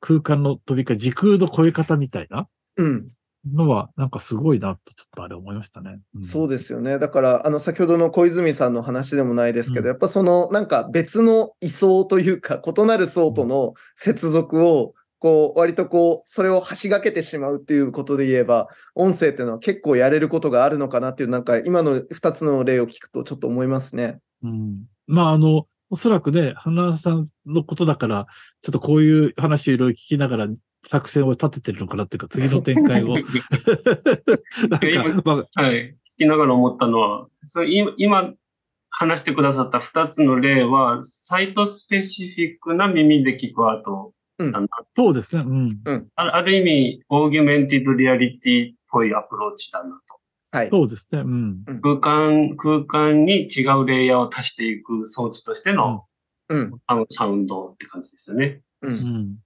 [0.00, 3.08] 空間の飛びか、時空の超え方みたいなうん。
[3.52, 6.00] のは、なんかすごいなと、ちょっとあれ思いましたね。
[6.18, 6.98] んそうですよね。
[6.98, 24.20] だから、あの、先ほどの小泉さんの話でもないですけど、うんやっぱその、なんか別の位相というか、 異なる層との接続を、こう、割とこう、それを橋がけてしまうっていうことで言えば、音声っていうのは結構やれることがあるのかなっていう、なんか今の2つの例を聞くとちょっと思いますね。
[24.42, 24.84] うん。
[25.06, 28.26] まあ、あの、おそらくね、花さんのことだから、
[28.62, 30.48] ちょっとこういう話をいろいろ聞きながら
[30.84, 33.16] 作戦を立ててるのかなっていうか、次の展開を。
[33.16, 35.96] なんか、まあ、はい。
[36.18, 38.34] 聞きながら思ったのは、それ今今
[38.90, 44.68] 話してくださった2つの例は、サイトスペシフィックな耳で聞くアートだな。
[44.92, 45.44] そうですね。
[45.46, 45.80] うん。
[46.16, 50.18] あある意味、オーギュメンティドリアリティっぽいアプローチだなと。
[50.50, 50.68] はい。
[50.68, 51.20] そうですね。
[51.20, 51.64] うん。
[51.82, 56.04] 空間、空間に違うレイヤーを足していく装置としての
[56.48, 56.72] うん。
[56.88, 58.62] サウサウンドって感じですよね。
[58.82, 58.88] う。
[58.88, 58.96] うんん。
[58.96, 59.36] うんうん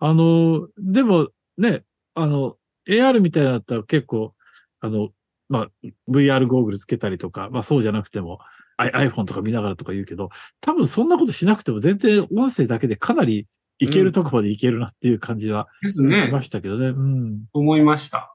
[0.00, 1.84] あの、でもね、
[2.14, 2.56] あの、
[2.88, 4.34] AR みたいだったら結構、
[4.80, 5.10] あの、
[5.48, 8.38] まあ、VR ゴーグルつけたりとか、まあそうじゃなくても、
[8.78, 10.30] iPhone とか見ながらとか言うけど、
[10.60, 13.46] 多分そんなことしなくても全然音声だけでかなり
[13.78, 16.32] いけるとこまでいけるなっていう感じはし。
[16.32, 16.88] ましたけどね。
[16.88, 17.40] うん。
[17.52, 18.32] 思いました。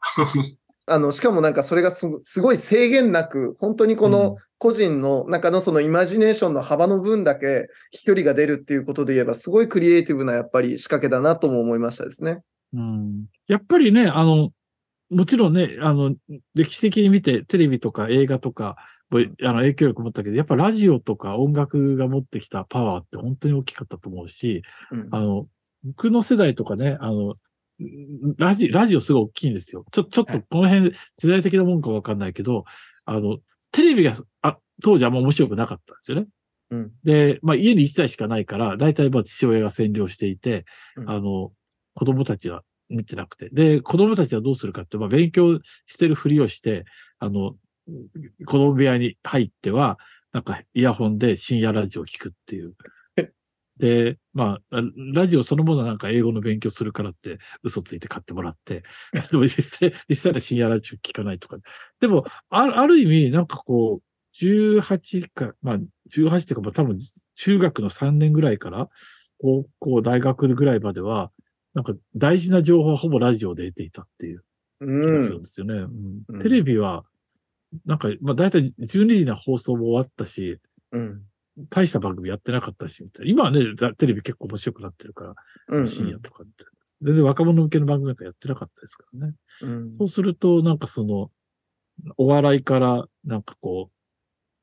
[0.86, 2.08] あの、しかもなんかそれがす
[2.42, 12.42] ごい制限なく、本当にこうんの個人の中のそのイマジネーションの幅の分だけ飛距離が出るっていうことで言えば、すごいクリエイティブなやっぱり仕掛けだなとも思いましたですね。
[12.74, 13.26] うん。
[13.48, 14.52] やっぱりね、あの、
[15.10, 16.16] もちろんね、あの、
[16.56, 18.76] 歴史的に見てテレビとか映画とか、
[19.10, 25.48] もあの影響力持ったけど、やっぱラジオとか音楽が持ってきたパワーって本当に大きかったと思うし、うんあの、
[25.84, 27.36] 僕の世代とかね、あの、
[28.38, 29.86] ラジ、ラジオすごい大きいんですよ。
[29.92, 32.66] ちょ、ちょっとこの辺世代的なもんかわかんないけど、
[33.06, 33.38] あの、
[33.72, 36.28] テレビが、あ、当時あんま面白くなかったんですよね。
[36.72, 36.92] うん。
[37.04, 40.66] で、まあ家に1台しかないから、大体まあ父親が占領していて、
[40.96, 41.52] うんあの、
[41.96, 43.50] 子供たちは見てなくて。
[43.50, 46.86] で、子供たちはどうするかって、まあ勉強してるふりをして、
[47.20, 47.56] あの、
[48.46, 50.00] 子供部屋に入っては、
[50.32, 52.74] なんかイヤホンで深夜ラジオを聞くっていう。
[53.78, 54.82] で、まあ、
[55.14, 58.84] ラジオそのものはなんか英語の勉強するからって嘘ついて買ってもらって、
[59.32, 61.58] でも実際、実際は深夜ラジオ聞かないとか。
[62.00, 66.98] でも、あるある意味、なんかこう、18か、まあ、18っていうか、まあ多分
[67.36, 68.90] 中学の3年ぐらいから、
[69.40, 71.32] 高校、大学ぐらいまでは、
[71.74, 74.44] なんか大事な情報はほぼラジオで得ていたっていう
[74.80, 75.16] 気うん。
[75.16, 75.74] がするんですよね。
[75.74, 77.06] うんうんテレビは、
[77.86, 80.60] なんか、まあ大体12時の放送も終わったし、
[80.92, 81.24] うん。
[81.70, 83.32] 大した番組やってなかったし、みたいな。
[83.32, 85.36] 今はね、だテレビ結構面白くなってるから、
[85.68, 85.88] うん。
[85.88, 86.66] 深夜とかって。
[87.02, 89.36] 全然若者向けの番組なんかやってなかったですからね。
[89.62, 91.32] うんそうすると、なんかその、
[92.18, 93.92] お笑いから、なんかこ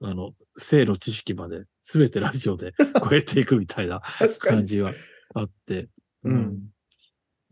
[0.01, 2.73] う、あの、性の知識まで、すべてラジオで
[3.09, 4.03] 超えていくみたいな。
[4.41, 4.93] 感じは
[5.35, 5.89] あって。
[6.25, 6.71] うん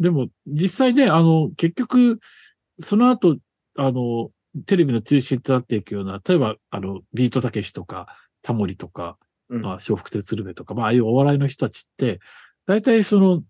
[0.00, 2.20] でも、実際ね、あの、結局、
[2.80, 3.36] その後、
[3.76, 4.30] あの、
[4.66, 8.06] テレビの中心となっていくような、例えば、あの、ビートたけしとか、
[8.42, 9.18] タモリとか、
[9.50, 9.62] うん。
[9.62, 12.20] まあ、笑福亭鶴瓶とか、まあ、ああいうお笑いの人たちって、
[12.66, 13.42] 大体その、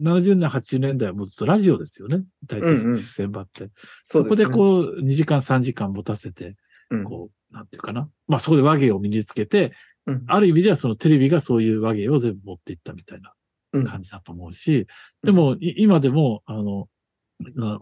[0.00, 2.24] 70年、80年代はもうずっとラジオですよね。
[2.46, 2.96] 大体うんうん。
[2.96, 3.70] 実践場って。
[4.02, 4.52] そそうこでね。
[4.52, 6.56] こう、2時間、3時間持たせて、
[6.90, 7.04] うん。
[7.04, 8.08] こう、なんていうかな。
[8.26, 9.72] まあ、そこで和芸を身につけて、
[10.06, 10.24] うん。
[10.26, 13.32] ある意味ではそのテレビがそういう和芸を全部持っていったみたいな
[13.74, 13.84] うん。
[13.84, 14.86] 感じだと思うし、
[15.22, 16.88] でも、い今でも、あの、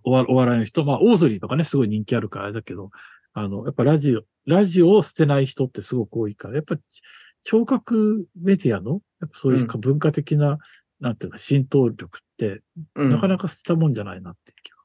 [0.05, 2.91] お笑いの人、まあ、オードリーとかね、すごい人気あるからあれだけど、
[3.32, 6.76] あの、やっぱラジオ、ラジオを捨てない人ってすごく多いから、やっぱ、
[7.45, 10.59] 聴覚メディアの、やっぱそういうか文化的な、
[11.01, 12.62] なんていうか、浸透力って、
[12.95, 13.11] うん。
[13.11, 14.80] なかなか捨てたもんじゃないなっていう気がし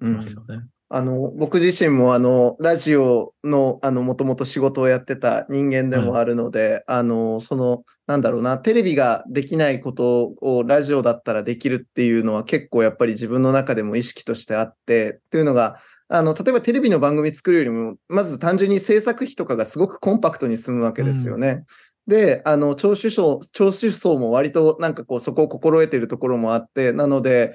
[0.00, 0.66] うんますよね。
[0.90, 21.64] あの、僕自身もあの、ラジオの、あの、もともと仕事をやってた人間でもあるので、あの、その、なんだろうな、テレビができないことをラジオだったらできるっていうのは結構やっぱり自分の中でも意識としてあって、っていうのが、あの、例えばテレビの番組作るよりも、まず単純に制作費とかがすごくコンパクトに済むわけですよね。
[22.06, 27.54] で、あの、聴取層、聴取層も割となんかこう、そこを心得てるところもあって、なので、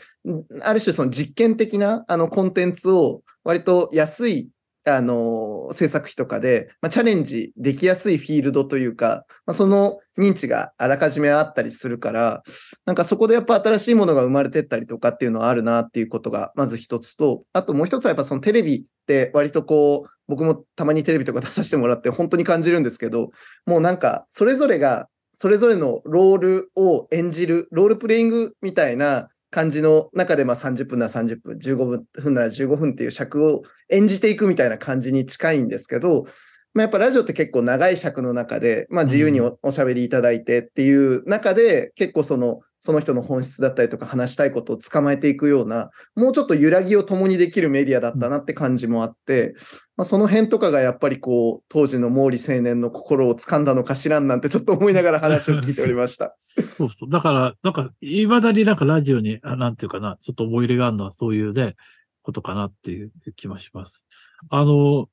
[0.64, 4.50] ある種その実験的なあのコンテンツを割と安い
[4.86, 12.44] あの制作費とかで、まあ、チャレンジできやすいフィールドというか、まあ、その認知があらかじめあったりするから、
[12.86, 23.32] なんかそこでやっぱ新しいものが生まれてったりとかっていうのはあるなっていうことがまず一つと、あともう一つはやっぱそのテレビって割とこう、僕もたまにテレビとか出させてもらって本当に感じるんですけど、
[23.66, 36.26] もうなんかそれぞれがそれぞれのロールを演じる、ロールプレイングみたいな感じの中でまあ30分なら30分、15分なら15分っていう尺を演じていくみたいな感じに近いんですけど、
[36.74, 49.56] まあ、やっぱラジオって結構長い尺の中で、まあ、自由にお,、おしゃべりいただいてっていう中で、結構そのその人の本質だったりとか話したいことを捕まえていくような、もうちょっと揺らぎを共にできるメディアだったなって感じもあって、
[49.98, 56.36] まあ、その辺とかがやっぱりこう、当時の毛利青年の心を掴んだのかしらんなんてちょっと思いながら話を聞いておりました。
[56.38, 57.10] そうそう。
[57.10, 61.76] だから、なんか、未だになんかラジオに、なんていうかな、ちょっと思い入れがあるのはそういうね、
[62.22, 64.06] ことかなっていう気もします。
[64.50, 65.10] あの、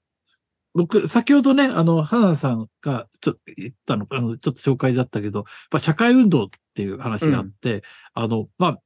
[0.77, 7.83] 僕、先ほどね、あの、花田さんがちょっと言ったのか、あの、ちょっと紹介だったけど、やっぱ社会運動っていう話があって、
[8.15, 8.79] あの、まあ、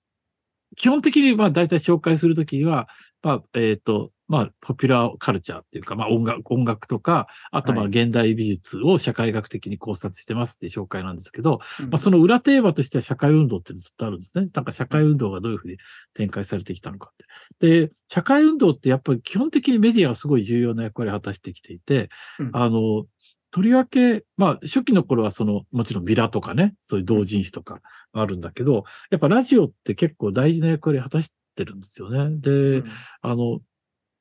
[0.76, 2.88] 基本的に、まあ、大体紹介するときには、
[3.22, 14.48] まあ、えっ、と、まあ、ポピュラーカルチャーっていうか、まあ、音楽、音楽とか、あと、まあ、はい現代美術を社会学的に考察してますっていう紹介なんですけど、うんまあ、その裏テーマとしては社会運動っていうのずっとあるんですね。
[14.54, 15.78] なんか社会運動がどういうふうに
[16.14, 17.16] 展開されてきたのかっ
[17.58, 17.86] て。
[17.86, 22.08] で、社会運動ってやっぱり基本的にメディアはすごい重要な役割を果たしてきていて、
[22.38, 23.06] うんあの、
[23.50, 27.80] とりわけ、まあ、初期の頃はその、もちろんビラとかね、そういう同人誌とか
[28.12, 32.36] あるんだけど、やっぱラジオって結構大事な役割を果たしてるんですよね。
[32.38, 32.84] で、うん
[33.22, 33.60] あの、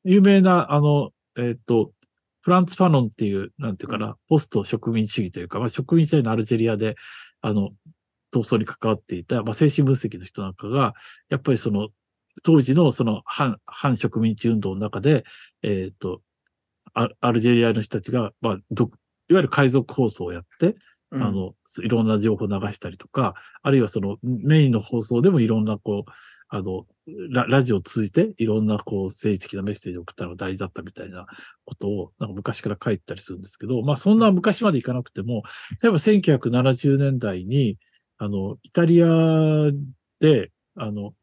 [0.03, 1.91] 有名な、あの、えっ、と、
[2.41, 6.95] フランツ・ファノンっていう、なんていうかな、ポスト植民主義というか、まあ、植民時代のアルジェリアで、
[7.41, 7.71] あの、
[8.33, 10.93] 闘争に関わっていた、まあ、精神分析の人なんかが、
[11.29, 11.89] やっぱりその、
[12.43, 15.25] 当時のその反、反植民地運動の中で、
[15.63, 16.21] えっ、と、
[16.93, 18.91] アアルジェリアの人たちが、まあ、ど
[19.29, 20.75] いわゆる海賊放送をやって、
[21.11, 21.23] うん。
[21.23, 26.11] あの、いろんな情報を流したりとか、あるいはそのメインの放送でもいろんなこう、
[26.49, 26.85] あの、
[27.31, 31.27] ララジオを通じていろんなこう政治的なメッセージを送ったのが大事だったみたいな
[31.65, 35.43] ことをなんか昔から書いてたりするんですけど、まあそんな昔までいかなくても、
[35.81, 37.77] 例えば1970年代に、
[38.17, 39.07] あの、イタリア
[40.19, 41.13] で、あの、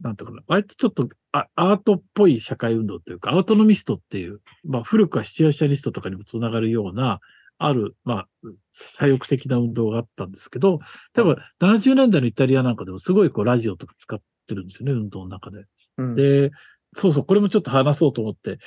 [0.00, 7.20] なんていうかな、割とちょっとあアートっぽい社会運動というか、アウトノミストっていう、まあ古くはシチュエーシャリストとかにもつながるような、
[7.60, 8.28] ある、まあ、
[8.70, 10.80] 左翼的な運動があったんですけど、
[11.14, 14.18] 例えば70年代のイタリアなんかでもすごいこうラジオとか使っ
[14.50, 15.64] てるんですよね、運動の中で。
[15.98, 16.50] うんで、
[16.96, 18.58] そうそう、これもちょっと話そうと思って、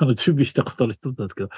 [0.00, 1.48] あの準備したことの一つなんですけど、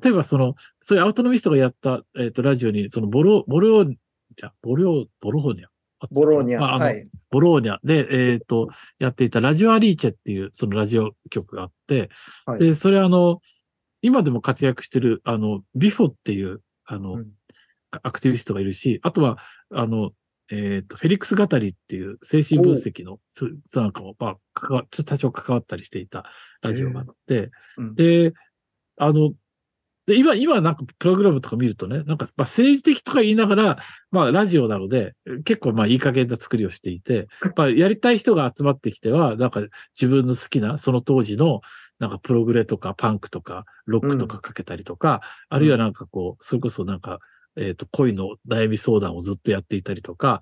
[0.00, 5.66] 例えばその、そういうアウトノミストがやった、えっ、と、ラジオに、そのボロ、ボローニャ、ボロ、ボローニャ？
[6.12, 6.60] ボローニャ。
[6.60, 7.08] まああのはい。
[7.30, 8.68] ボローニャで、えっ、と、
[8.98, 12.10] やっていたラジオアリーチェっていう、そのラジオ局があって、
[12.46, 13.40] はいで、それあの、
[14.02, 17.26] 今でも活躍してる、あの、ビフォっていう、あの、うん
[18.02, 19.38] アクティビストがいるし、あとは、
[19.70, 20.10] あの、
[20.50, 23.18] えっ、と、フェリックス・ガタリっていう精神分析の、
[23.74, 26.24] なんかも、まあ、関わちょっと多少関わったりしていた
[26.62, 27.94] ラジオがあって、うん。
[27.94, 28.32] で、
[28.96, 29.32] あの、
[30.06, 33.78] で、今、今なんかプログラムとか見るとね、なんか、まあ政治的とか言いながら、
[34.12, 37.26] まあラジオなので、結構まあいい加減な作りをしていて、
[37.56, 39.62] まあやりたい人が集まってきては、なんか
[40.00, 41.60] 自分の好きな、その当時の、
[41.98, 47.18] なんかプログレとかパンクとかロックとかかけたりとか、あるいはなんかこう、それこそなんか、
[47.56, 50.40] えっ、と、恋の悩み相談をずっとやっていたりとか、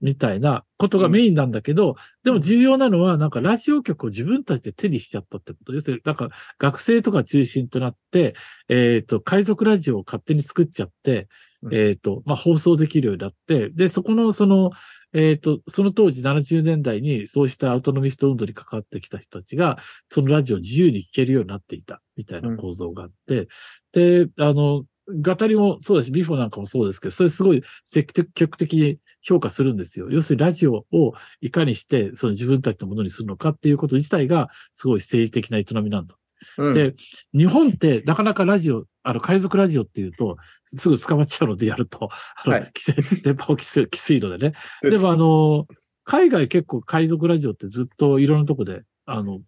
[0.00, 5.74] みたいなことがメインなんだけど、でも重要なのは、なんかラジオ局を自分たちで手にしちゃったってこと。
[5.74, 8.34] 要するに、なんか学生とか中心となって、
[8.68, 11.28] えっ、と、海賊ラジオを勝手に作っちゃって、
[11.62, 11.74] うん。
[11.74, 14.70] えっ、と、まあ、放送できるようになって、で、そこの、その、
[15.12, 23.48] えっ、と、その当時70年代にそうしたアウトノミスト運動に関わってきた人たちが、そのラジオを自由に聴けるようになっていた、みたいな構造があって、
[23.92, 30.08] で、あの、ガタリもそうだし、ビフォなんかもそうですけど、それすごい積極的に評価するんですよ。
[30.10, 36.16] 要するにラジオをいかにして、その自分たちのものにするのかっていうこと自体が、すごい政治的な営みなんだ。
[36.58, 36.94] うんで、
[37.32, 40.36] 日本ってなかなかラジオ、あの、海賊ラジオっていうと、
[40.66, 42.08] すぐ捕まっちゃうのでやると、
[42.44, 42.72] あの、はい
[43.22, 44.54] 電波を規制、きついのでね。
[44.82, 45.66] でもあの、
[46.04, 49.40] 海外結構海賊ラジオってずっといろんなとこで、あの、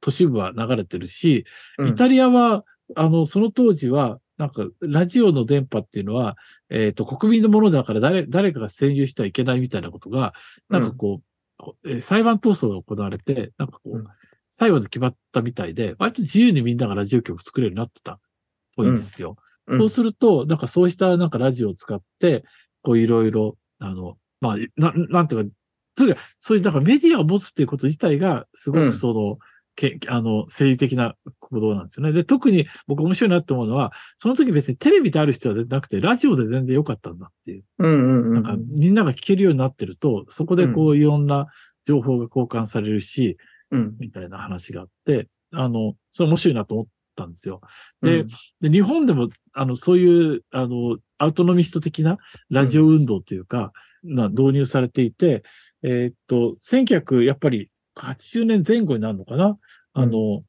[0.00, 1.44] 都市部は流れてるし、
[1.78, 2.64] うんイタリアは、
[2.96, 6.36] あの、その当時は、なんか、ラジオの電波っていうのは、
[6.70, 10.32] えっ、と、国民のものだから誰、誰かが占有してはいけないみたいなことが、
[10.68, 11.24] なんかこう、
[11.84, 14.06] えー裁判闘争が行われて、なんかこう、うん。
[14.50, 18.18] 最後で決まったみたいで、割と自由にみんながラジオ局作れるようになってたっ
[18.76, 19.36] ぽいんですよ。
[19.66, 19.78] うん。
[19.78, 22.44] そうすると、なんかそうしたなんかラジオを使って、
[22.82, 25.54] こういろいろ、あの、まあ、ななんていうか、
[25.96, 28.90] とにかくそういう、なんかメディアを持つっていうこと自体が、すごうん。
[28.90, 29.38] くその、
[29.78, 32.12] けあの、政治的な行動なんですよね。
[32.12, 37.64] で、特に僕面白いなって思うのは、その時別にテレビである必要はなくて、ラジオで全然良かったんだっていう。
[37.78, 41.46] うんうんうんなんかみんなが聞けるようになってると、そこでこういろんな
[41.86, 43.38] 情報が交換されるし、
[43.70, 47.60] うんみたいな話があって、あの、それ面白いなと思ったんですよ。
[48.02, 48.28] で、うん
[48.60, 52.18] で日本でも、あの、そういう、あの、アウトノミスト的な
[52.50, 53.72] ラジオ運動というか、
[54.02, 55.44] な導入されていて、
[55.82, 57.70] えーっと、1900、やっぱり
[58.02, 59.58] 80年前後になるのかな？
[59.94, 60.42] あの、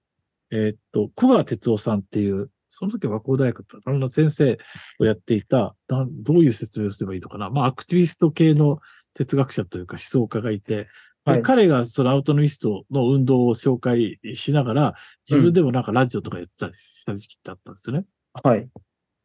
[0.51, 4.57] えーっと、小川哲夫さんっていう、その時は和光大学の先生
[4.99, 7.49] をやっていた、どういう説明をすればいいのかな？
[7.49, 8.79] まあ、アクティビスト系の
[9.13, 10.87] 哲学者というか思想家がいて、
[11.25, 11.41] ではい。
[11.41, 14.95] 彼がそのアウトノミストの運動を紹介しながら、
[15.29, 18.05] 自分でもなんかラジオとかやってたりした時期ってあったんですよね。
[18.43, 18.69] はい。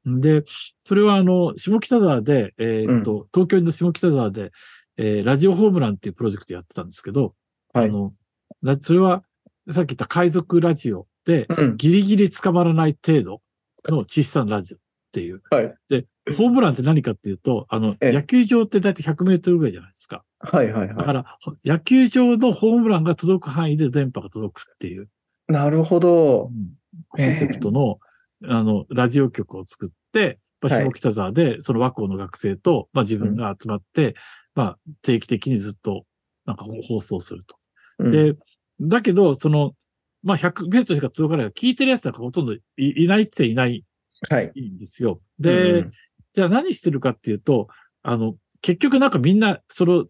[0.06, 0.44] で、
[0.80, 4.50] それはあの、下北沢で、えーっと、東京の下北沢で、
[4.96, 7.34] えーラジオホームランっていうプロジェクトやってたんですけど、
[7.74, 8.14] はいあの、
[8.62, 9.24] なそれは、
[9.70, 11.76] さっき言った海賊ラジオで、うん。
[11.76, 13.42] ギリギリ捕まらない程度
[13.88, 14.80] の小さなラジオっ
[15.12, 15.42] ていう。
[15.50, 15.74] はい。
[15.88, 16.06] で、
[16.36, 20.24] ホームランって何かっていうと、あの、ええ野球場ってだいたい100メートルぐらいじゃないですか。
[20.38, 25.52] はいはいはだから、ほ野球場のホームランが届く範囲で電波が届くっていう、い。
[25.52, 26.50] なるほど。
[27.08, 27.98] コンセプトの、
[28.46, 34.14] あの、ラジオ局を作って、下北沢で、その和光の学生と、まあ自分が集まって、
[34.54, 36.04] まあ定期的にずっと、
[36.46, 37.56] なんか放送すると。
[37.98, 38.34] うん、で、
[38.80, 39.72] だけど、その、
[40.22, 43.84] まあ100メートルしか届かない聞いてるやつなんかほとんどいいないっていない
[44.30, 44.52] はい。
[44.60, 45.20] んですよ。
[45.38, 45.92] で、うん
[46.32, 47.68] じゃあ何してるかっていうと、
[48.02, 50.06] あの、結局なんかみんな、その、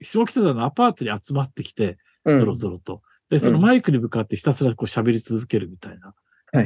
[0.00, 3.02] 下北沢のアパートに集まってきて、うんそろそろと。
[3.28, 6.14] で、そのマイクに向かってひたすらこう喋り続けるみたいな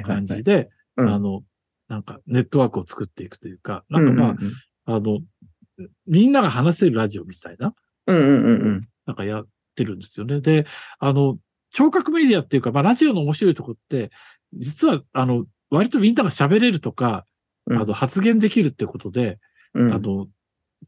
[0.03, 0.27] 感はい。
[0.27, 1.43] じで、うんあの、
[1.89, 4.37] なんかネットワークを作っていくというか、なんかま
[4.87, 5.21] あ、あの、
[6.07, 7.75] みんなが話せるラジオみたいな、
[8.07, 8.89] うんうんうんうん。
[9.07, 9.43] なんかや
[9.83, 10.41] ってるんですよね。
[10.41, 10.67] で、
[10.99, 11.39] あの、
[11.73, 14.11] 聴覚メディアっていうか、まあ、ラジオの面白いとこって、
[14.55, 17.25] 実は、あの、割とみんなが喋れるとか、
[17.67, 17.81] うん。
[17.81, 19.39] あの、発言できるってことで、
[19.75, 19.93] うん。
[19.93, 20.27] あの、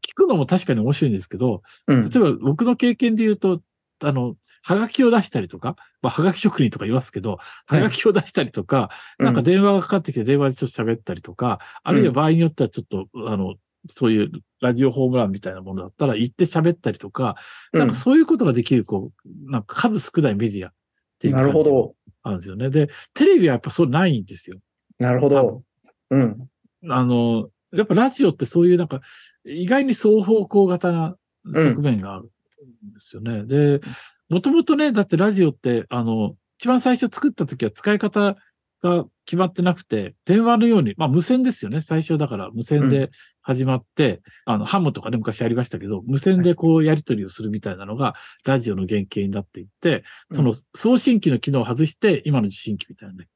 [0.05, 2.09] 聞くのも確かに面白いんですけど、うん。
[2.09, 3.61] 例えば僕の経験で言うと、
[4.03, 7.37] あの、はがきを出したりとか、まあ、はがき職人とか言いますけど、
[7.67, 8.89] はがきを出したりとか、
[9.19, 13.55] なんか電話がかかってきて電話でちょっと喋ったりとか、あるいは場合によってはちょっと、あの、
[13.89, 17.35] そういうラジオホームランみたいなものだったら行って喋ったりとか、
[17.73, 20.73] なんかそういうことができる、こう、なんか数少ないメディアっ
[21.19, 21.95] ていうなるほど。
[22.23, 22.69] あるんですよね。
[22.69, 24.59] で、テレビはやっぱそうないんですよ。
[24.99, 25.63] なるほど。
[26.11, 26.47] うん。
[26.89, 29.01] あの、やっぱラジオってそういうなんか、
[29.45, 31.15] 意外に双方向型な
[31.45, 33.45] 側面があるんですよね。
[33.45, 33.81] で、
[34.29, 38.35] もともとね、だってラジオって、あの、一番最初作った時は使い方
[38.83, 41.79] が決まってなくて、電話のように、まあ無線ですよね。
[41.79, 43.11] 最初だから無線で
[43.41, 48.13] 始まって、あの、ハムとかね、昔ありましたけど、無線でこうやり取りをするみたいなのが、
[48.45, 53.29] ラジオの原型になっていって、その送信機の機能を外して、今の受信機みたいなね。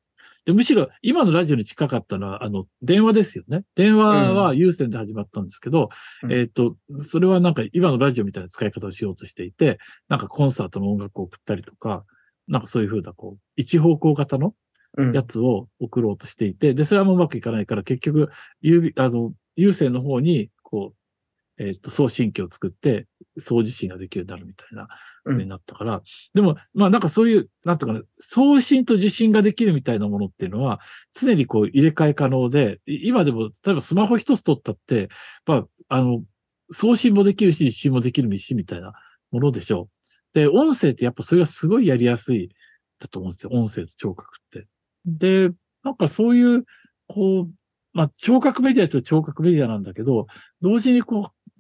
[0.44, 3.64] で、むしろ今のラジオに近かったのは、あの、電話ですよね。
[3.76, 5.88] 電話は有線で始まったんですけど、
[6.24, 9.80] うんえっ、と、それはなんか今のラジオみたいな使い方をしようとしていて、
[10.10, 12.04] なんかコンサートの音楽を送ったりとか、
[12.50, 14.54] なんかそういうふうな、こう、一方向型のうん
[15.14, 18.30] やつを送ろうとしていて、で、それはもううまくいかないから、結局、
[18.62, 23.08] 有あの、有線の方に、こう、えっ、と、送信機を作って、
[23.40, 24.88] 送受信ができるようになるみたいな、
[25.26, 26.02] うんになったから、
[26.34, 30.82] でも、まあなんかそういう、なんとかね、送信と受信ができるみたいなものっていうのは、
[31.14, 35.10] 常にこう入れ替え可能で、い今でも、例えばスマホ一つ取ったって、
[35.46, 36.24] まあ、あの、
[36.72, 38.94] 送信もできるし、受信もできるし、みたいな
[39.32, 39.90] ものでしょ
[40.34, 40.38] う。
[40.38, 42.50] で、音声ってやっぱそれがすごいやりやすい、
[43.00, 43.50] だと思うんですよ。
[43.52, 44.68] 音声と聴覚って。
[45.06, 45.50] で、
[45.84, 46.66] なんかそういう、
[47.08, 47.52] こう、
[47.94, 50.28] まあ、聴覚メディアと聴覚メディアなんだけど、
[50.62, 51.52] 同時にこう、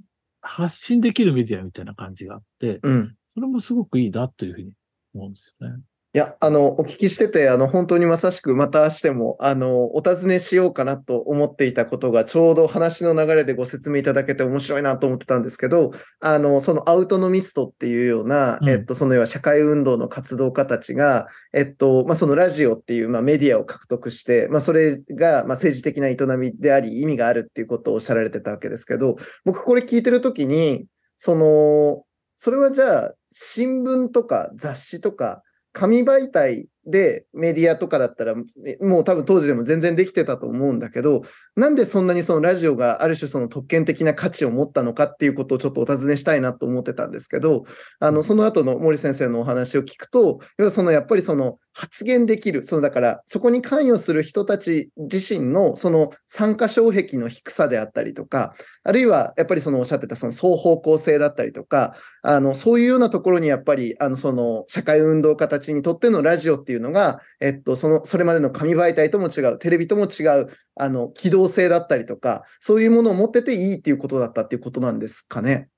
[0.41, 3.15] 発信できるメディアみたいな感じがあって、うん。
[3.27, 4.73] それもすごくいいなというふうに
[5.13, 5.75] 思うんですよね。
[6.15, 15.91] いや、あの、お聞きしてて、あの、本当にまさしくまたしても、あの、お尋ねしようかなと思っていたことが、ちょうど話の流れでご説明いただけて面白いなと思ってたんですけど、
[16.21, 18.69] あの、そのアウトノミストっていうような、うん。
[18.69, 30.85] えっと、その要は社会運動の活動家たちが、えっと、まあ、そのラジオっていう、まあ、メディアを獲得して、まあ、それが、まあ、政治的な営みであり、意味があるっていうことをおっしゃられてたわけですけど、僕これ聞いてるときに、
[31.17, 32.05] その、
[32.37, 35.41] それはじゃあ、新聞とか雑誌とか、
[35.75, 41.23] 紙媒体でメディアとかだったら、えもう多分当時でも全然できてたと思うんだけど、
[41.55, 47.63] なんでそんなにそのラジオがある種その特権的な価値を持ったのかっていうことをちょっとお尋ねしたいなと思ってたんですけど、
[47.99, 75.69] あの、その後の森先生のお話を聞くと、要はそのやっぱりその発言できる、そのだからそこに関与する人たち自身のその参加障壁の低さであったりとか、あるいはやっぱりそのおっしゃってたその双方向性だったりとか、あの、そういうようなところにやっぱり、あの、その社会運動家たちにとってのラジオっていうのが、えっと、その、それまでの紙媒体とも違う、テレビとも違う、あの、機動性だったりとか、そういうものを持ってていいっていうことだったっていうことなんですかね。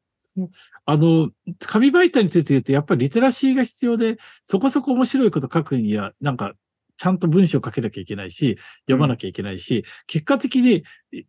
[0.86, 1.30] あの、
[1.60, 6.54] 紙媒体について言うと、やっぱりリテラシーが必要で、そこそこ面白いこと書くには、なんか、
[6.98, 10.84] ちゃんと文章を書けなきゃいけないし、読まなきゃいけないし、結果的に、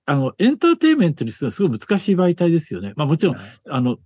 [0.06, 2.94] あの、エンターテインメントにするのはすごい難しい媒体ですよね。
[2.96, 3.36] まあもちろん、
[3.68, 3.98] あの、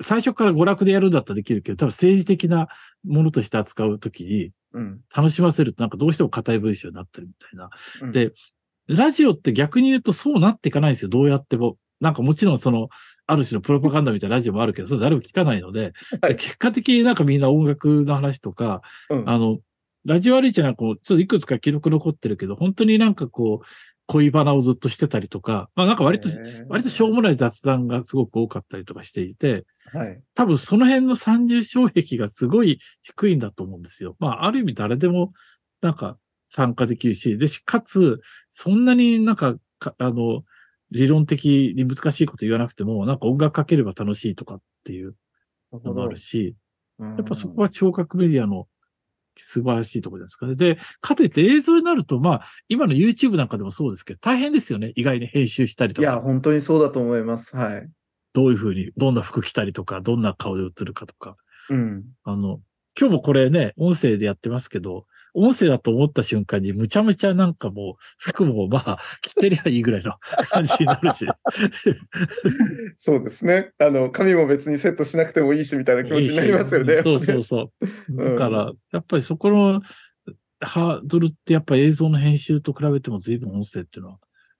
[0.00, 2.68] 最初から娯楽でやるんだったらできるけど、多分政治的な
[3.04, 5.00] ものとして扱うときに、うん。
[5.14, 7.70] 楽しませるとなんかどうしても硬い文章になったりみたいな。
[8.02, 8.32] うんで
[8.88, 11.08] ラジオって逆に言うとそうなっていかないんですよ。
[11.08, 11.76] どうやっても。
[12.00, 12.88] なんかもちろんその、
[13.28, 19.60] ある種のプロパガンダみたいなラジオもあるけど、それ誰も聞かないので、はいで結果的になんかみんな音楽の話とか、うんあの、
[20.04, 23.66] ラジオアリーチェなんかも、ちょっといくつか記録残ってるけど、本当になんかこう、
[24.12, 26.28] 恋バナをずっとしてたりとか、まあなんか割と、
[26.68, 30.20] 割としょうもない雑談がすごく多かったりとかしていて、はい。
[30.34, 34.14] 多分その辺の三重障壁がすごい低いんだと思うんですよ。
[34.18, 35.32] まあ、ある意味誰でも
[35.80, 40.44] なんか参加できるし、で、しかつ、そんなになんか、かあの、
[40.90, 45.14] 理論的に難しいこと言わなくても、なんか音楽かければ楽しいとかっていう
[45.72, 46.54] のもあるし、
[46.98, 48.66] ややっぱそこは聴覚メディアの
[49.36, 50.54] 素晴らしいところですかね。
[50.54, 54.92] で、かといって映像になると、まあ、今の YouTube なんかでもそうですけど、大変ですよね。
[54.96, 57.56] 意外に編集したりといや、か、本当にそうだと思います。
[57.56, 57.88] はい。
[58.34, 61.36] どういうふうに、どんな服着たりとか、どんな顔で映るかとか。
[61.70, 62.04] うん。
[62.24, 62.60] あの、
[62.98, 70.14] 今日もこれね、音声でやってますけど、音声だと思った瞬間にむちゃむちゃなんかもう、服もまあ、着てりゃいいぐらいの
[70.50, 71.26] 感じになるし。
[72.96, 73.72] そうですね。
[73.78, 77.02] あの、髪も別にセットしなくてもいいしみたいな気持ちになりますよね。
[77.02, 77.70] そうそうそう。
[78.10, 79.82] うんだから、やっぱりそこの
[80.60, 84.18] ハードルってやっぱり映像の編集と比べても随分音声っていうのは、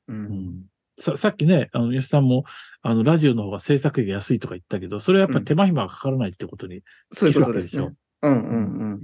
[0.09, 0.13] う。
[0.13, 0.65] うんん
[0.99, 2.45] ささっきね、あの、吉さんも、
[2.83, 7.89] あの、ラジオの方が制作費が安いとか言ったけど、それはやっぱり手間暇がかからないってことにそういうことですね。
[8.23, 9.03] うんうんうん。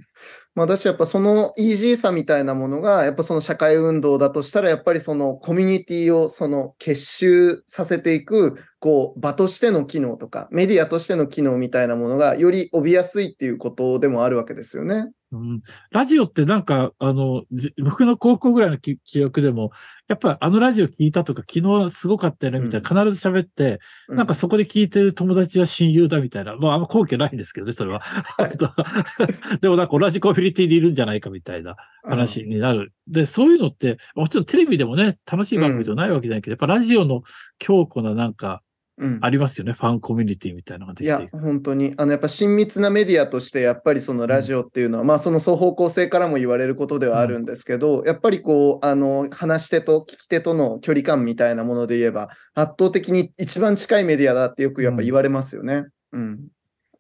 [0.55, 15.07] まあ、私やっぱそのイージーさみたいなものが、やっぱその社会運動だとしたら、やっぱりそのコミュニティをその結集させていく、こう、場としての機能とか、メディアとしての機能みたいなものが、より帯びやすいっていうことでもあるわけですよね。
[15.31, 19.73] うん、ラジオってなんか、あの、じ僕の高校ぐらいの記記憶でも、
[20.09, 26.57] やっぱあのラジオ聞いたとか、昨日すごかったよね、みたいな、必ず喋って、うなんかそこで聞いてる友達は親友だみたいな。
[26.57, 28.03] まあ、あんま根拠ないんですけどね、それは。
[29.61, 32.95] でもなんか同じコミュニティにいるんじゃないかみたいな話になる。
[33.07, 37.23] で、そういうのって、もちろんテレビでもね、楽しい番組じゃないわけじゃないけど、やっぱラジオの
[37.59, 38.63] 強固ななんか、
[38.99, 39.19] うん。
[39.23, 55.85] ありますよね、ファンコミュニティみたいなのができていく。、本当に、あの、やっぱ親密なメディアとして、やっぱりそのラジオっていうのは、まあ、その双方向性からも言われることではあるんですけど、やっぱりこう、あの、話し手と聞き手との距離感みたいなもので言えば、圧倒的に一番近いメディアだってよくやっぱ言われますよね。
[56.13, 56.49] うん。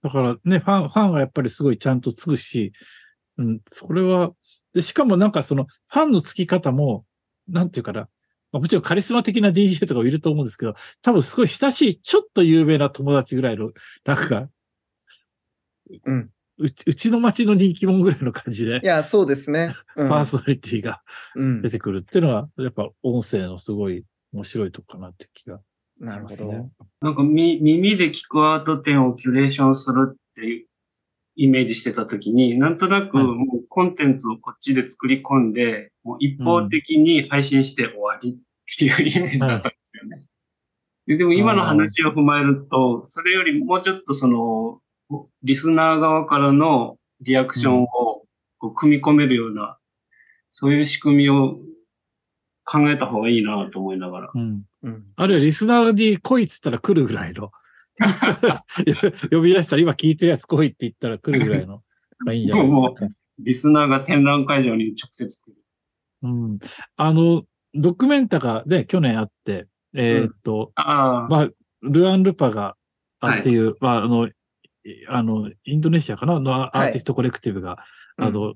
[0.03, 2.73] だからね、ファン、ファンはやっぱりすごいちゃんとつぐし、
[3.39, 4.31] うん、それは、
[4.73, 7.05] で、しかもなんかその、ファンのつき方も、
[7.49, 8.09] なんていうかな、
[8.53, 13.71] まあ、もちろんカリスマ的な DJ とかもいると思うんですけど、多分すごい親しい、ちょっと有名な友達ぐらいの、
[14.05, 14.49] なんか、
[16.05, 16.31] うん。
[16.61, 19.73] うちうちの町の人気者ぐらいの感じでい、や、そうですね。
[19.97, 21.03] うんパーソナリティが
[21.37, 21.71] うん出。
[21.71, 25.61] てくるっていうのは、やっぱ音声のすごい面白いとこかなって気が
[26.01, 26.71] なるほど。
[27.01, 30.68] なんかみ耳で聞くアート展をキュレーションするっていう
[31.39, 40.21] イメージしてたときに、なんとなくはいもうコンテンツをこっちで作り込んで、もう一方的に配信して終わりっていうイメージだったんですよね。
[41.07, 44.81] ででも今の話を踏まえると、それよりもうちょっとその、
[45.45, 47.87] リスナー側からのリアクションを
[48.59, 49.79] こう組み込めるような、
[50.51, 51.57] そういう仕組みを
[52.65, 54.31] 考えた方がいいなと思いながら。
[54.35, 54.65] うん。
[54.83, 55.05] うん。
[55.15, 57.53] あるいはリスナーに来いっつったら来るぐらいの。
[59.31, 61.83] 呼び出したら今聞いてるやつ来いって言ったら来るぐらいの
[62.25, 63.13] がいいんじゃないですか、ね。
[63.39, 65.57] リスナーが展覧会場に直接来る。
[66.23, 66.59] うん。
[66.97, 67.45] あの、
[67.75, 71.49] ドキュメンタがね、去年あって、えーっと、ああ、まあ、
[71.83, 72.77] ルアン・ルパが、
[73.21, 74.33] あっていう、まあ、あの、い
[75.09, 76.39] あの、インドネシアかな？
[76.41, 77.79] のアーティストコレクティブが、
[78.17, 78.25] うん。
[78.27, 78.55] あの、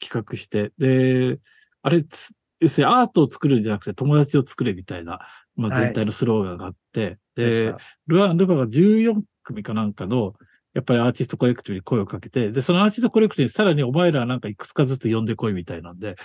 [0.00, 1.38] 企画して、で、
[1.82, 5.20] あれ、つ要するにアートを作るんじゃなくて友達を作れみたいな、
[5.60, 5.84] まあ、はい。
[5.86, 10.34] 全体のスローガンがあって、でしでた、ルアン・ルパが14組かなんかの、
[10.74, 16.16] やっぱりアーティストコレクティブに声をかけて、で、そのアーティストコレクティブにさらにお前らなんかいくつかずつ呼んでこいみたいなんで、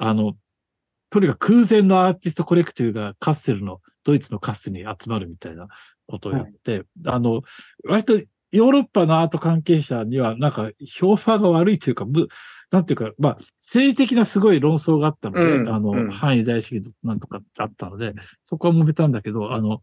[0.00, 0.36] あの、
[1.10, 5.68] とにかく空前のアーティストコレクティブがカッセルの、ドイツのカッセルに集まるみたいな
[6.06, 7.42] ことをやって、あの、
[7.84, 8.20] 割と
[8.56, 12.28] ヨーロッパのアート関係者にはなんか評判が悪いというか、む
[12.70, 16.10] なんていうか、まあ、政治的なすごい論争があったので、うんあの、うん。
[16.10, 19.82] 範囲大主義なんとかあったので、そこは揉めたんだけど、あの、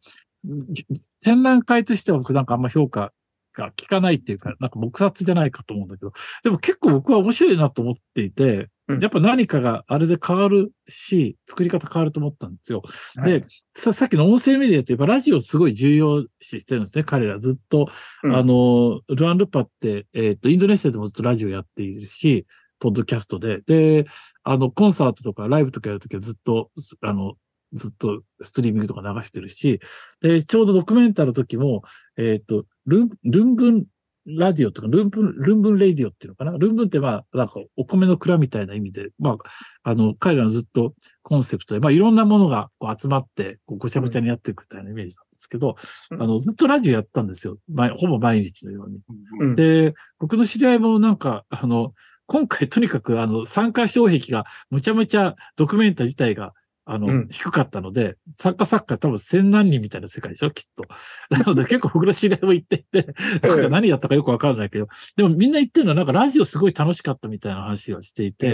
[0.70, 0.86] じ
[1.22, 3.14] 展覧会としては僕なんかあんま評価
[3.54, 6.12] が効かないっていうか、なんか黙殺じゃないかと思うんだけど、
[6.44, 12.82] でも結構僕は面白いなと思っていて、うんやっぱ何かがあれで変わるし、作り方変わると思ったんですよ。
[13.16, 17.90] はいでさ、さっきの音声メディアってやっぱラジオすごい重要視してるんですね、彼らずっと。
[18.24, 22.46] うんあの、ルアン・ルパって、えっ、と、インドネシアでもずっとラジオやっているし、
[22.80, 23.62] ポッドキャストで。
[23.62, 24.06] で、
[24.44, 26.70] あの、コンサートとかライブとかやるときはずっと、
[27.02, 27.36] あの、
[27.72, 29.80] ずっとストリーミングとか流してるし、
[30.22, 31.84] で、ちょうどドキュメンタの時も、
[32.18, 33.86] えっ、と、ルン、ルンブン
[34.26, 36.58] ラディオとか、ルンブン、ルンブンレディオっていうのかな？
[36.58, 39.38] ルンブンってまあ、なんかお米の蔵みたいな意味で、まあ、
[39.84, 45.76] あの、彼らのずっとコンセプトで、まあいろんなものがこう集まって、こうごちゃごちゃにやっていくみたいなイメージなんですけど、
[46.12, 47.58] うんあの、ずっとラジオやったんですよ。
[47.70, 49.00] 毎ほぼ毎日のように。
[49.42, 51.94] うんで、僕の知り合いもなんか、あの、
[52.26, 56.54] 今回とにかくあの、参加障壁がむちゃむちゃドキュメンタ自体が、
[56.86, 57.28] あの、うん。
[57.30, 60.52] 低かったので、参加作家多分千何人みたいな世界でしょ？
[60.52, 60.84] きっと。
[61.30, 68.54] なので結構僕の知り合いも行っていて、なんか何やったかよくわかんないけど、でもみんな言ってるのはなんかラジオすごい楽しかったみたいな話をしていて、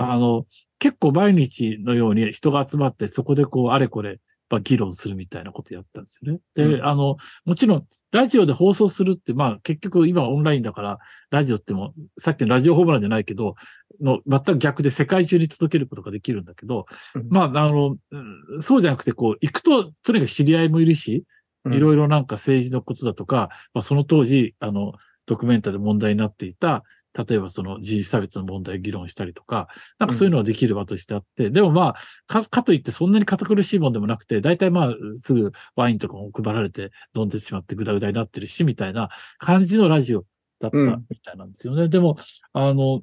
[0.00, 0.46] あの、
[0.78, 6.40] 結構毎日のように人が集まって、そこでこう、あれこれ、まあ、議論するみたいなことやったんですよね。
[6.54, 6.84] で、うん。
[6.84, 10.98] あの、もちろん、ラジオで放送するって、まあ、結局今オンラインだから、
[11.30, 13.56] ラジオっても、さっきのラジオホームランじゃないけど、
[14.00, 17.28] の、全く逆で世界中に届けることができるんだけど、うん。
[17.28, 21.24] まあ、あの、うんそうじゃなくて、こう、行くと、とにかく知り合いもいるし、
[21.64, 21.74] うん。
[21.74, 24.92] いろいろなんか政治のことだとか、まあ、その当時、あの、
[25.26, 26.84] ドキュメンタで問題になっていた、
[27.16, 31.96] 例えばその人種差別の問題を議論したりとか、なんかそういうのができる場としてあって、でもまあ、
[32.26, 39.08] か、かといってそんなに堅苦しいもんでもなくて、大体まあ、すぐワインとかも配られて飲んでしまってグダグダになってるし、みたいな
[39.38, 40.24] 感じのラジオ
[40.60, 41.88] だったうんみたいなんですよね。
[41.88, 42.16] でも、
[42.52, 43.02] あの、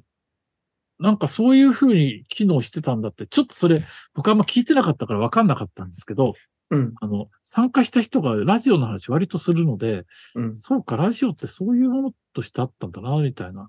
[1.00, 3.82] なんかそういう風に機能してたんだって、ちょっとそれ、
[4.14, 6.34] 僕あんま聞いてなかったから分かんなかったんですけど、
[6.70, 6.94] うん。
[7.00, 10.58] あの、参加した人がラジオの話割とするので、うん。
[10.58, 13.68] そうか、ラジオってそういうものとしてあったんだな、みたいな、の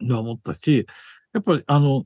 [0.00, 0.86] は思ったし、
[1.32, 2.04] やっぱり、あの、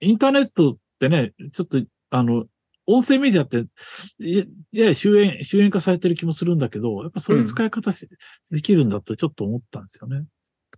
[0.00, 2.46] インターネットってね、ちょっと、あの、
[2.86, 3.66] 音声メディアって、
[4.18, 4.38] い
[4.72, 8.08] や終焉、終焉化されてる気もするんだけど、やっぱそういう使い方し、
[8.50, 10.26] できるんだとちょっと思ったんですよね。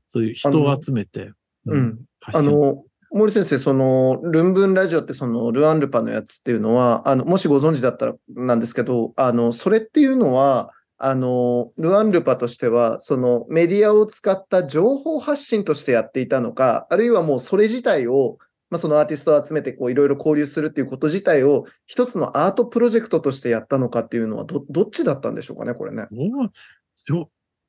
[0.07, 1.33] そういう人を集めて。
[1.67, 1.99] うん。
[2.33, 18.39] あの、森先生、その、ルンブンラジオって、その、ルアンルパのやつっていうのは、あの、もしご存知だったらなんですけど、あの、それっていうのは、あの、ルアンルパとしては、その、メディアを使った情報発信としてやっていたのか、あるいはもうそれ自体を、
[18.71, 26.07] まあ、そのアーティストを集めて、こう、いろいろ交流するっていうこと自体を、一つのアートプロジェクトとしてやったのかっていうのは、ど、どっちだったんでしょうかね、これね。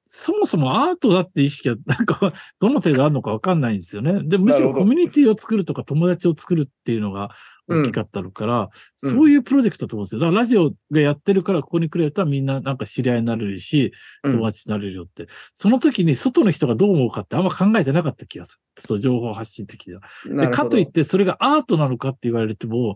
[0.09, 4.21] そもそもアートだって意識は、なんか、 どの程度あるのかわかんないんですよね。
[4.23, 7.31] で、むしろコミュニティを作るとか友達を作るっていうのが
[7.67, 10.21] 大きかったのから、うんそういうプロジェクトだと思うんですよ。
[10.21, 13.93] だからラジオがやってるからここに来れたらみんななんか知り合いになれるし、
[14.23, 15.27] うん友達になれるよって。
[15.53, 18.81] その時に外の人がどう思うかってあんま考えてなかった気がする。
[18.81, 20.01] そう、情報発信的には。
[20.25, 22.95] で、かといってそれがアートなのかって言われても、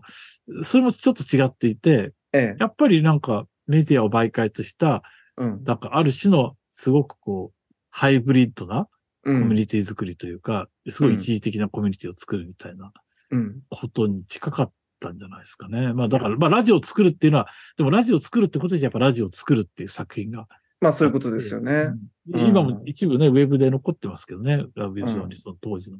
[0.64, 2.56] それもちょっと違っていて、ええ。
[2.58, 5.02] やっぱりなんかメディアを媒介とした、
[5.36, 5.64] うん。
[5.64, 8.88] なんかある種のすごくこう、ハイブリッドな
[9.24, 9.42] うん。
[9.42, 12.92] コミュニティ作りというか、すごい一時的なコミュニティを作るみたいな
[13.30, 13.60] うん。
[13.70, 15.92] ことに近かったんじゃないですかね。
[15.92, 20.48] まあだから、まあラジオを作るっていうのは、でもラジオを作るってことでやっぱラジオを作るっていう作品が。
[20.80, 21.72] まあ、そういうことですよね。
[21.72, 21.98] うん
[22.28, 25.98] 今も一部ね、ウェブで残ってますけどね、ラビュー上にその当時の